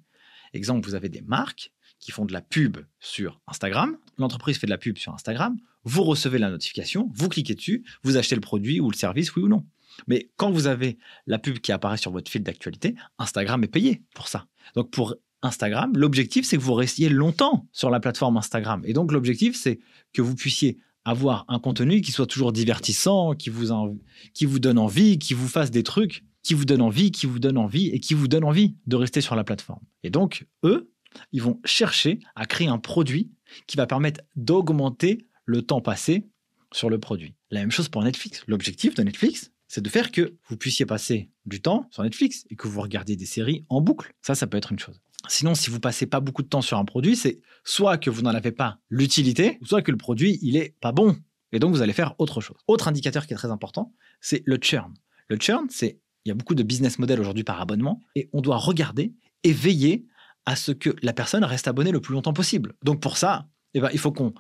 Exemple, 0.53 0.87
vous 0.87 0.95
avez 0.95 1.09
des 1.09 1.21
marques 1.21 1.73
qui 2.01 2.13
font 2.13 2.25
de 2.25 2.33
la 2.33 2.41
pub 2.41 2.79
sur 3.01 3.41
Instagram, 3.47 3.99
l'entreprise 4.19 4.59
fait 4.59 4.67
de 4.67 4.71
la 4.71 4.79
pub 4.79 4.99
sur 4.99 5.13
Instagram, 5.13 5.57
vous 5.85 6.05
recevez 6.05 6.39
la 6.39 6.51
notification, 6.51 7.11
vous 7.15 7.29
cliquez 7.29 7.55
dessus, 7.55 7.85
vous 8.03 8.17
achetez 8.17 8.35
le 8.35 8.41
produit 8.41 8.81
ou 8.81 8.91
le 8.91 8.97
service, 8.97 9.35
oui 9.35 9.43
ou 9.43 9.49
non. 9.49 9.67
Mais 10.07 10.31
quand 10.37 10.51
vous 10.51 10.67
avez 10.67 10.99
la 11.27 11.39
pub 11.39 11.59
qui 11.59 11.73
apparaît 11.73 11.97
sur 11.97 12.13
votre 12.13 12.31
fil 12.31 12.43
d'actualité, 12.43 12.95
Instagram 13.19 13.65
est 13.65 13.69
payé 13.69 14.03
pour 14.15 14.29
ça. 14.29 14.47
Donc 14.75 14.91
pour 14.91 15.17
Instagram, 15.43 15.93
l'objectif 15.97 16.45
c'est 16.45 16.57
que 16.57 16.63
vous 16.63 16.75
restiez 16.75 17.09
longtemps 17.09 17.67
sur 17.73 17.91
la 17.91 18.01
plateforme 18.01 18.37
Instagram. 18.37 18.83
Et 18.85 18.93
donc 18.93 19.13
l'objectif 19.13 19.57
c'est 19.57 19.79
que 20.13 20.23
vous 20.23 20.35
puissiez 20.35 20.79
avoir 21.05 21.45
un 21.49 21.59
contenu 21.59 22.01
qui 22.01 22.13
soit 22.13 22.27
toujours 22.27 22.53
divertissant, 22.53 23.35
qui 23.35 23.51
vous, 23.51 23.99
qui 24.35 24.45
vous 24.45 24.59
donne 24.59 24.79
envie, 24.79 25.19
qui 25.19 25.33
vous 25.35 25.49
fasse 25.49 25.71
des 25.71 25.83
trucs, 25.83 26.25
qui 26.43 26.55
vous 26.55 26.65
donne 26.65 26.83
envie, 26.83 27.11
qui 27.11 27.27
vous 27.27 27.39
donne 27.39 27.59
envie 27.59 27.89
et 27.89 28.01
qui 28.01 28.15
vous 28.15 28.29
donne 28.29 28.45
envie 28.45 28.77
de 28.87 28.97
rester 28.97 29.21
sur 29.21 29.35
la 29.35 29.45
plateforme. 29.45 29.81
Et 30.03 30.11
donc, 30.11 30.47
eux, 30.65 30.91
ils 31.33 31.43
vont 31.43 31.61
chercher 31.65 32.21
à 32.37 32.45
créer 32.47 32.69
un 32.69 32.79
produit 32.79 33.31
qui 33.67 33.77
va 33.77 33.87
permettre 33.87 34.21
d'augmenter 34.37 35.27
le 35.45 35.63
temps 35.63 35.81
passé 35.81 36.27
sur 36.73 36.91
le 36.91 36.99
produit. 36.99 37.35
La 37.51 37.61
même 37.61 37.71
chose 37.71 37.89
pour 37.89 38.03
Netflix. 38.03 38.45
L'objectif 38.47 38.95
de 38.95 39.03
Netflix, 39.03 39.51
c'est 39.69 39.83
de 39.83 39.89
faire 39.89 40.11
que 40.11 40.35
vous 40.49 40.57
puissiez 40.57 40.87
passer 40.87 41.31
du 41.47 41.61
temps 41.61 41.87
sur 41.91 42.03
Netflix 42.03 42.45
et 42.51 42.57
que 42.57 42.67
vous 42.67 42.81
regardiez 42.81 43.17
des 43.17 43.27
séries 43.27 43.65
en 43.69 43.81
boucle. 43.81 44.13
Ça, 44.23 44.35
ça 44.35 44.47
peut 44.47 44.57
être 44.57 44.73
une 44.73 44.79
chose. 44.79 45.01
Sinon, 45.29 45.55
si 45.55 45.71
vous 45.71 45.79
passez 45.79 46.07
pas 46.07 46.21
beaucoup 46.21 46.43
de 46.43 46.49
temps 46.49 46.63
sur 46.63 46.79
un 46.79 46.85
produit, 46.85 47.17
c'est 47.17 47.41
soit 47.65 47.99
que 47.99 48.09
vous 48.09 48.23
n'en 48.23 48.31
avez 48.31 48.53
pas 48.53 48.79
l'utilité, 48.89 49.59
soit 49.63 49.83
que 49.83 49.91
le 49.91 49.97
produit, 49.97 50.39
il 50.43 50.57
est 50.57 50.75
pas 50.81 50.93
bon. 50.93 51.17
Et 51.53 51.59
donc, 51.59 51.75
vous 51.75 51.83
allez 51.83 51.93
faire 51.93 52.15
autre 52.19 52.41
chose. 52.41 52.57
Autre 52.67 52.89
indicateur 52.89 53.27
qui 53.27 53.35
est 53.35 53.37
très 53.37 53.51
important, 53.51 53.93
c'est 54.21 54.43
le 54.47 54.57
churn. 54.57 54.95
Le 55.29 55.37
churn, 55.37 55.67
c'est, 55.71 56.01
il 56.25 56.29
y 56.29 56.33
a 56.33 56.35
beaucoup 56.35 56.55
de 56.55 56.63
business 56.63 56.99
models 56.99 57.21
aujourd'hui 57.21 57.45
par 57.45 57.61
abonnement, 57.61 58.01
et 58.15 58.31
on 58.33 58.41
doit 58.41 58.57
regarder 58.57 59.15
et 59.45 59.53
veiller 59.53 60.07
à 60.47 60.57
ce 60.57 60.73
que 60.73 60.95
la 61.03 61.13
personne 61.13 61.45
reste 61.45 61.69
abonnée 61.69 61.93
le 61.93 62.01
plus 62.01 62.15
longtemps 62.15 62.33
possible. 62.33 62.75
Donc, 62.83 63.01
pour 63.01 63.19
ça, 63.19 63.49
eh 63.75 63.81
ben, 63.81 63.91
il 63.93 63.99
faut 63.99 64.13
qu'on 64.13 64.33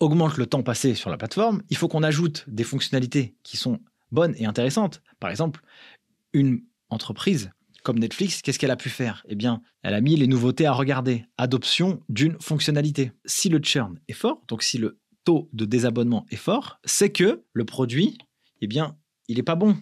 augmente 0.00 0.36
le 0.36 0.46
temps 0.46 0.62
passé 0.62 0.94
sur 0.94 1.10
la 1.10 1.16
plateforme, 1.16 1.62
il 1.70 1.76
faut 1.76 1.88
qu'on 1.88 2.02
ajoute 2.02 2.44
des 2.48 2.64
fonctionnalités 2.64 3.34
qui 3.42 3.56
sont 3.56 3.80
bonnes 4.10 4.34
et 4.36 4.46
intéressantes. 4.46 5.02
Par 5.20 5.30
exemple, 5.30 5.60
une 6.32 6.62
entreprise 6.90 7.50
comme 7.82 7.98
Netflix, 7.98 8.42
qu'est-ce 8.42 8.58
qu'elle 8.58 8.70
a 8.70 8.76
pu 8.76 8.90
faire? 8.90 9.24
Eh 9.28 9.34
bien, 9.34 9.62
elle 9.82 9.94
a 9.94 10.00
mis 10.00 10.16
les 10.16 10.26
nouveautés 10.26 10.66
à 10.66 10.72
regarder. 10.72 11.24
Adoption 11.38 12.02
d'une 12.08 12.36
fonctionnalité. 12.40 13.12
Si 13.24 13.48
le 13.48 13.60
churn 13.62 13.98
est 14.08 14.14
fort, 14.14 14.42
donc 14.48 14.62
si 14.62 14.78
le 14.78 14.98
taux 15.24 15.48
de 15.52 15.64
désabonnement 15.64 16.26
est 16.30 16.36
fort, 16.36 16.80
c'est 16.84 17.10
que 17.10 17.44
le 17.52 17.64
produit, 17.64 18.18
eh 18.60 18.66
bien, 18.66 18.96
il 19.28 19.36
n'est 19.36 19.42
pas 19.42 19.54
bon. 19.54 19.76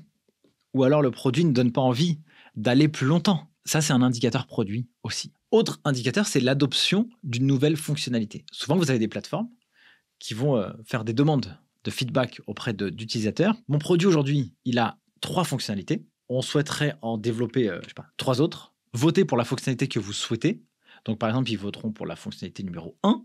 Ou 0.74 0.84
alors 0.84 1.02
le 1.02 1.10
produit 1.10 1.44
ne 1.44 1.52
donne 1.52 1.72
pas 1.72 1.80
envie 1.80 2.20
d'aller 2.54 2.88
plus 2.88 3.06
longtemps. 3.06 3.50
Ça, 3.64 3.80
c'est 3.80 3.92
un 3.92 4.02
indicateur 4.02 4.46
produit 4.46 4.88
aussi. 5.02 5.32
Autre 5.50 5.80
indicateur, 5.84 6.26
c'est 6.26 6.40
l'adoption 6.40 7.08
d'une 7.24 7.46
nouvelle 7.46 7.76
fonctionnalité. 7.76 8.44
Souvent, 8.52 8.76
vous 8.76 8.90
avez 8.90 8.98
des 8.98 9.08
plateformes 9.08 9.48
qui 10.18 10.34
vont 10.34 10.56
euh, 10.56 10.70
faire 10.84 11.04
des 11.04 11.12
demandes 11.12 11.58
de 11.86 11.90
feedback 11.90 12.42
auprès 12.46 12.74
d'utilisateurs. 12.74 13.56
Mon 13.68 13.78
produit 13.78 14.06
aujourd'hui, 14.06 14.52
il 14.66 14.78
a 14.78 14.98
trois 15.22 15.44
fonctionnalités 15.44 16.04
on 16.28 16.42
souhaiterait 16.42 16.96
en 17.02 17.18
développer 17.18 17.68
euh, 17.68 17.80
trois 18.16 18.40
autres. 18.40 18.74
Votez 18.92 19.24
pour 19.24 19.36
la 19.36 19.44
fonctionnalité 19.44 19.88
que 19.88 19.98
vous 19.98 20.12
souhaitez. 20.12 20.62
Donc, 21.04 21.18
par 21.18 21.28
exemple, 21.28 21.50
ils 21.50 21.58
voteront 21.58 21.92
pour 21.92 22.06
la 22.06 22.16
fonctionnalité 22.16 22.62
numéro 22.62 22.96
1 23.02 23.22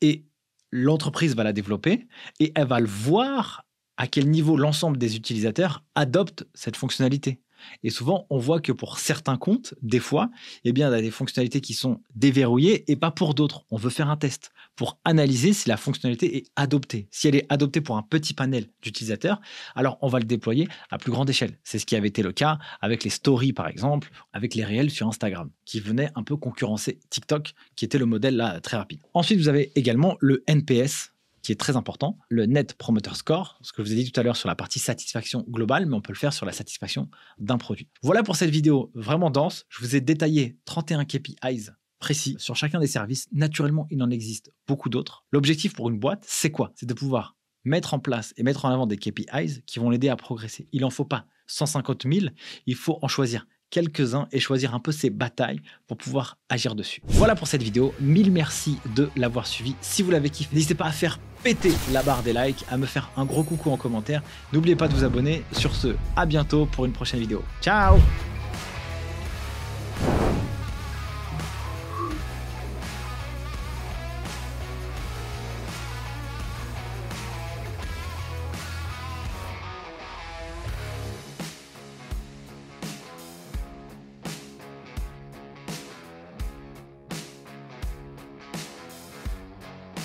et 0.00 0.24
l'entreprise 0.70 1.34
va 1.34 1.42
la 1.42 1.52
développer 1.52 2.06
et 2.38 2.52
elle 2.54 2.66
va 2.66 2.80
le 2.80 2.86
voir 2.86 3.64
à 3.96 4.06
quel 4.06 4.30
niveau 4.30 4.56
l'ensemble 4.56 4.96
des 4.96 5.16
utilisateurs 5.16 5.84
adoptent 5.94 6.46
cette 6.54 6.76
fonctionnalité. 6.76 7.40
Et 7.82 7.90
souvent, 7.90 8.26
on 8.30 8.38
voit 8.38 8.60
que 8.60 8.72
pour 8.72 8.98
certains 8.98 9.36
comptes, 9.36 9.74
des 9.82 9.98
fois, 9.98 10.30
eh 10.64 10.72
bien, 10.72 10.88
il 10.88 10.92
y 10.92 10.98
a 10.98 11.02
des 11.02 11.10
fonctionnalités 11.10 11.60
qui 11.60 11.74
sont 11.74 12.00
déverrouillées 12.14 12.90
et 12.90 12.96
pas 12.96 13.10
pour 13.10 13.34
d'autres. 13.34 13.64
On 13.70 13.76
veut 13.76 13.90
faire 13.90 14.10
un 14.10 14.16
test 14.16 14.52
pour 14.76 14.98
analyser 15.04 15.52
si 15.52 15.68
la 15.68 15.76
fonctionnalité 15.76 16.36
est 16.36 16.46
adoptée. 16.56 17.08
Si 17.10 17.28
elle 17.28 17.36
est 17.36 17.46
adoptée 17.48 17.80
pour 17.80 17.96
un 17.96 18.02
petit 18.02 18.34
panel 18.34 18.66
d'utilisateurs, 18.82 19.40
alors 19.74 19.98
on 20.02 20.08
va 20.08 20.18
le 20.18 20.24
déployer 20.24 20.68
à 20.90 20.98
plus 20.98 21.10
grande 21.10 21.28
échelle. 21.28 21.58
C'est 21.64 21.78
ce 21.78 21.86
qui 21.86 21.96
avait 21.96 22.08
été 22.08 22.22
le 22.22 22.32
cas 22.32 22.58
avec 22.80 23.04
les 23.04 23.10
stories, 23.10 23.52
par 23.52 23.68
exemple, 23.68 24.10
avec 24.32 24.54
les 24.54 24.64
réels 24.64 24.90
sur 24.90 25.06
Instagram, 25.06 25.50
qui 25.64 25.80
venaient 25.80 26.10
un 26.14 26.22
peu 26.22 26.36
concurrencer 26.36 26.98
TikTok, 27.10 27.54
qui 27.76 27.84
était 27.84 27.98
le 27.98 28.06
modèle 28.06 28.36
là 28.36 28.60
très 28.60 28.76
rapide. 28.76 29.00
Ensuite, 29.14 29.38
vous 29.38 29.48
avez 29.48 29.72
également 29.74 30.16
le 30.20 30.42
NPS, 30.46 31.09
qui 31.42 31.52
est 31.52 31.56
très 31.56 31.76
important, 31.76 32.18
le 32.28 32.46
Net 32.46 32.74
Promoter 32.74 33.14
Score, 33.14 33.58
ce 33.62 33.72
que 33.72 33.82
je 33.82 33.88
vous 33.88 33.92
ai 33.92 34.02
dit 34.02 34.10
tout 34.10 34.18
à 34.20 34.22
l'heure 34.22 34.36
sur 34.36 34.48
la 34.48 34.54
partie 34.54 34.78
satisfaction 34.78 35.44
globale, 35.48 35.86
mais 35.86 35.94
on 35.94 36.00
peut 36.00 36.12
le 36.12 36.18
faire 36.18 36.32
sur 36.32 36.46
la 36.46 36.52
satisfaction 36.52 37.08
d'un 37.38 37.58
produit. 37.58 37.88
Voilà 38.02 38.22
pour 38.22 38.36
cette 38.36 38.50
vidéo 38.50 38.90
vraiment 38.94 39.30
dense. 39.30 39.66
Je 39.68 39.80
vous 39.80 39.96
ai 39.96 40.00
détaillé 40.00 40.58
31 40.64 41.04
KPIs 41.04 41.70
précis 41.98 42.36
sur 42.38 42.56
chacun 42.56 42.80
des 42.80 42.86
services. 42.86 43.28
Naturellement, 43.32 43.86
il 43.90 44.02
en 44.02 44.10
existe 44.10 44.52
beaucoup 44.66 44.88
d'autres. 44.88 45.24
L'objectif 45.30 45.74
pour 45.74 45.90
une 45.90 45.98
boîte, 45.98 46.24
c'est 46.26 46.50
quoi? 46.50 46.72
C'est 46.74 46.86
de 46.86 46.94
pouvoir 46.94 47.36
mettre 47.64 47.94
en 47.94 47.98
place 47.98 48.32
et 48.36 48.42
mettre 48.42 48.64
en 48.64 48.70
avant 48.70 48.86
des 48.86 48.96
KPIs 48.96 49.62
qui 49.66 49.78
vont 49.78 49.90
l'aider 49.90 50.08
à 50.08 50.16
progresser. 50.16 50.68
Il 50.72 50.80
n'en 50.80 50.90
faut 50.90 51.04
pas 51.04 51.26
150 51.46 52.06
000, 52.10 52.26
il 52.66 52.74
faut 52.74 52.98
en 53.02 53.08
choisir 53.08 53.46
quelques-uns 53.70 54.28
et 54.32 54.40
choisir 54.40 54.74
un 54.74 54.80
peu 54.80 54.92
ses 54.92 55.10
batailles 55.10 55.60
pour 55.86 55.96
pouvoir 55.96 56.36
agir 56.48 56.74
dessus. 56.74 57.00
Voilà 57.06 57.34
pour 57.34 57.46
cette 57.46 57.62
vidéo. 57.62 57.94
Mille 58.00 58.30
merci 58.30 58.78
de 58.94 59.10
l'avoir 59.16 59.46
suivi. 59.46 59.74
Si 59.80 60.02
vous 60.02 60.10
l'avez 60.10 60.30
kiffé, 60.30 60.54
n'hésitez 60.54 60.74
pas 60.74 60.86
à 60.86 60.92
faire 60.92 61.18
péter 61.42 61.72
la 61.92 62.02
barre 62.02 62.22
des 62.22 62.32
likes, 62.32 62.64
à 62.70 62.76
me 62.76 62.86
faire 62.86 63.10
un 63.16 63.24
gros 63.24 63.42
coucou 63.42 63.70
en 63.70 63.76
commentaire. 63.76 64.22
N'oubliez 64.52 64.76
pas 64.76 64.88
de 64.88 64.94
vous 64.94 65.04
abonner. 65.04 65.42
Sur 65.52 65.74
ce, 65.74 65.88
à 66.16 66.26
bientôt 66.26 66.66
pour 66.66 66.84
une 66.84 66.92
prochaine 66.92 67.20
vidéo. 67.20 67.42
Ciao 67.62 67.98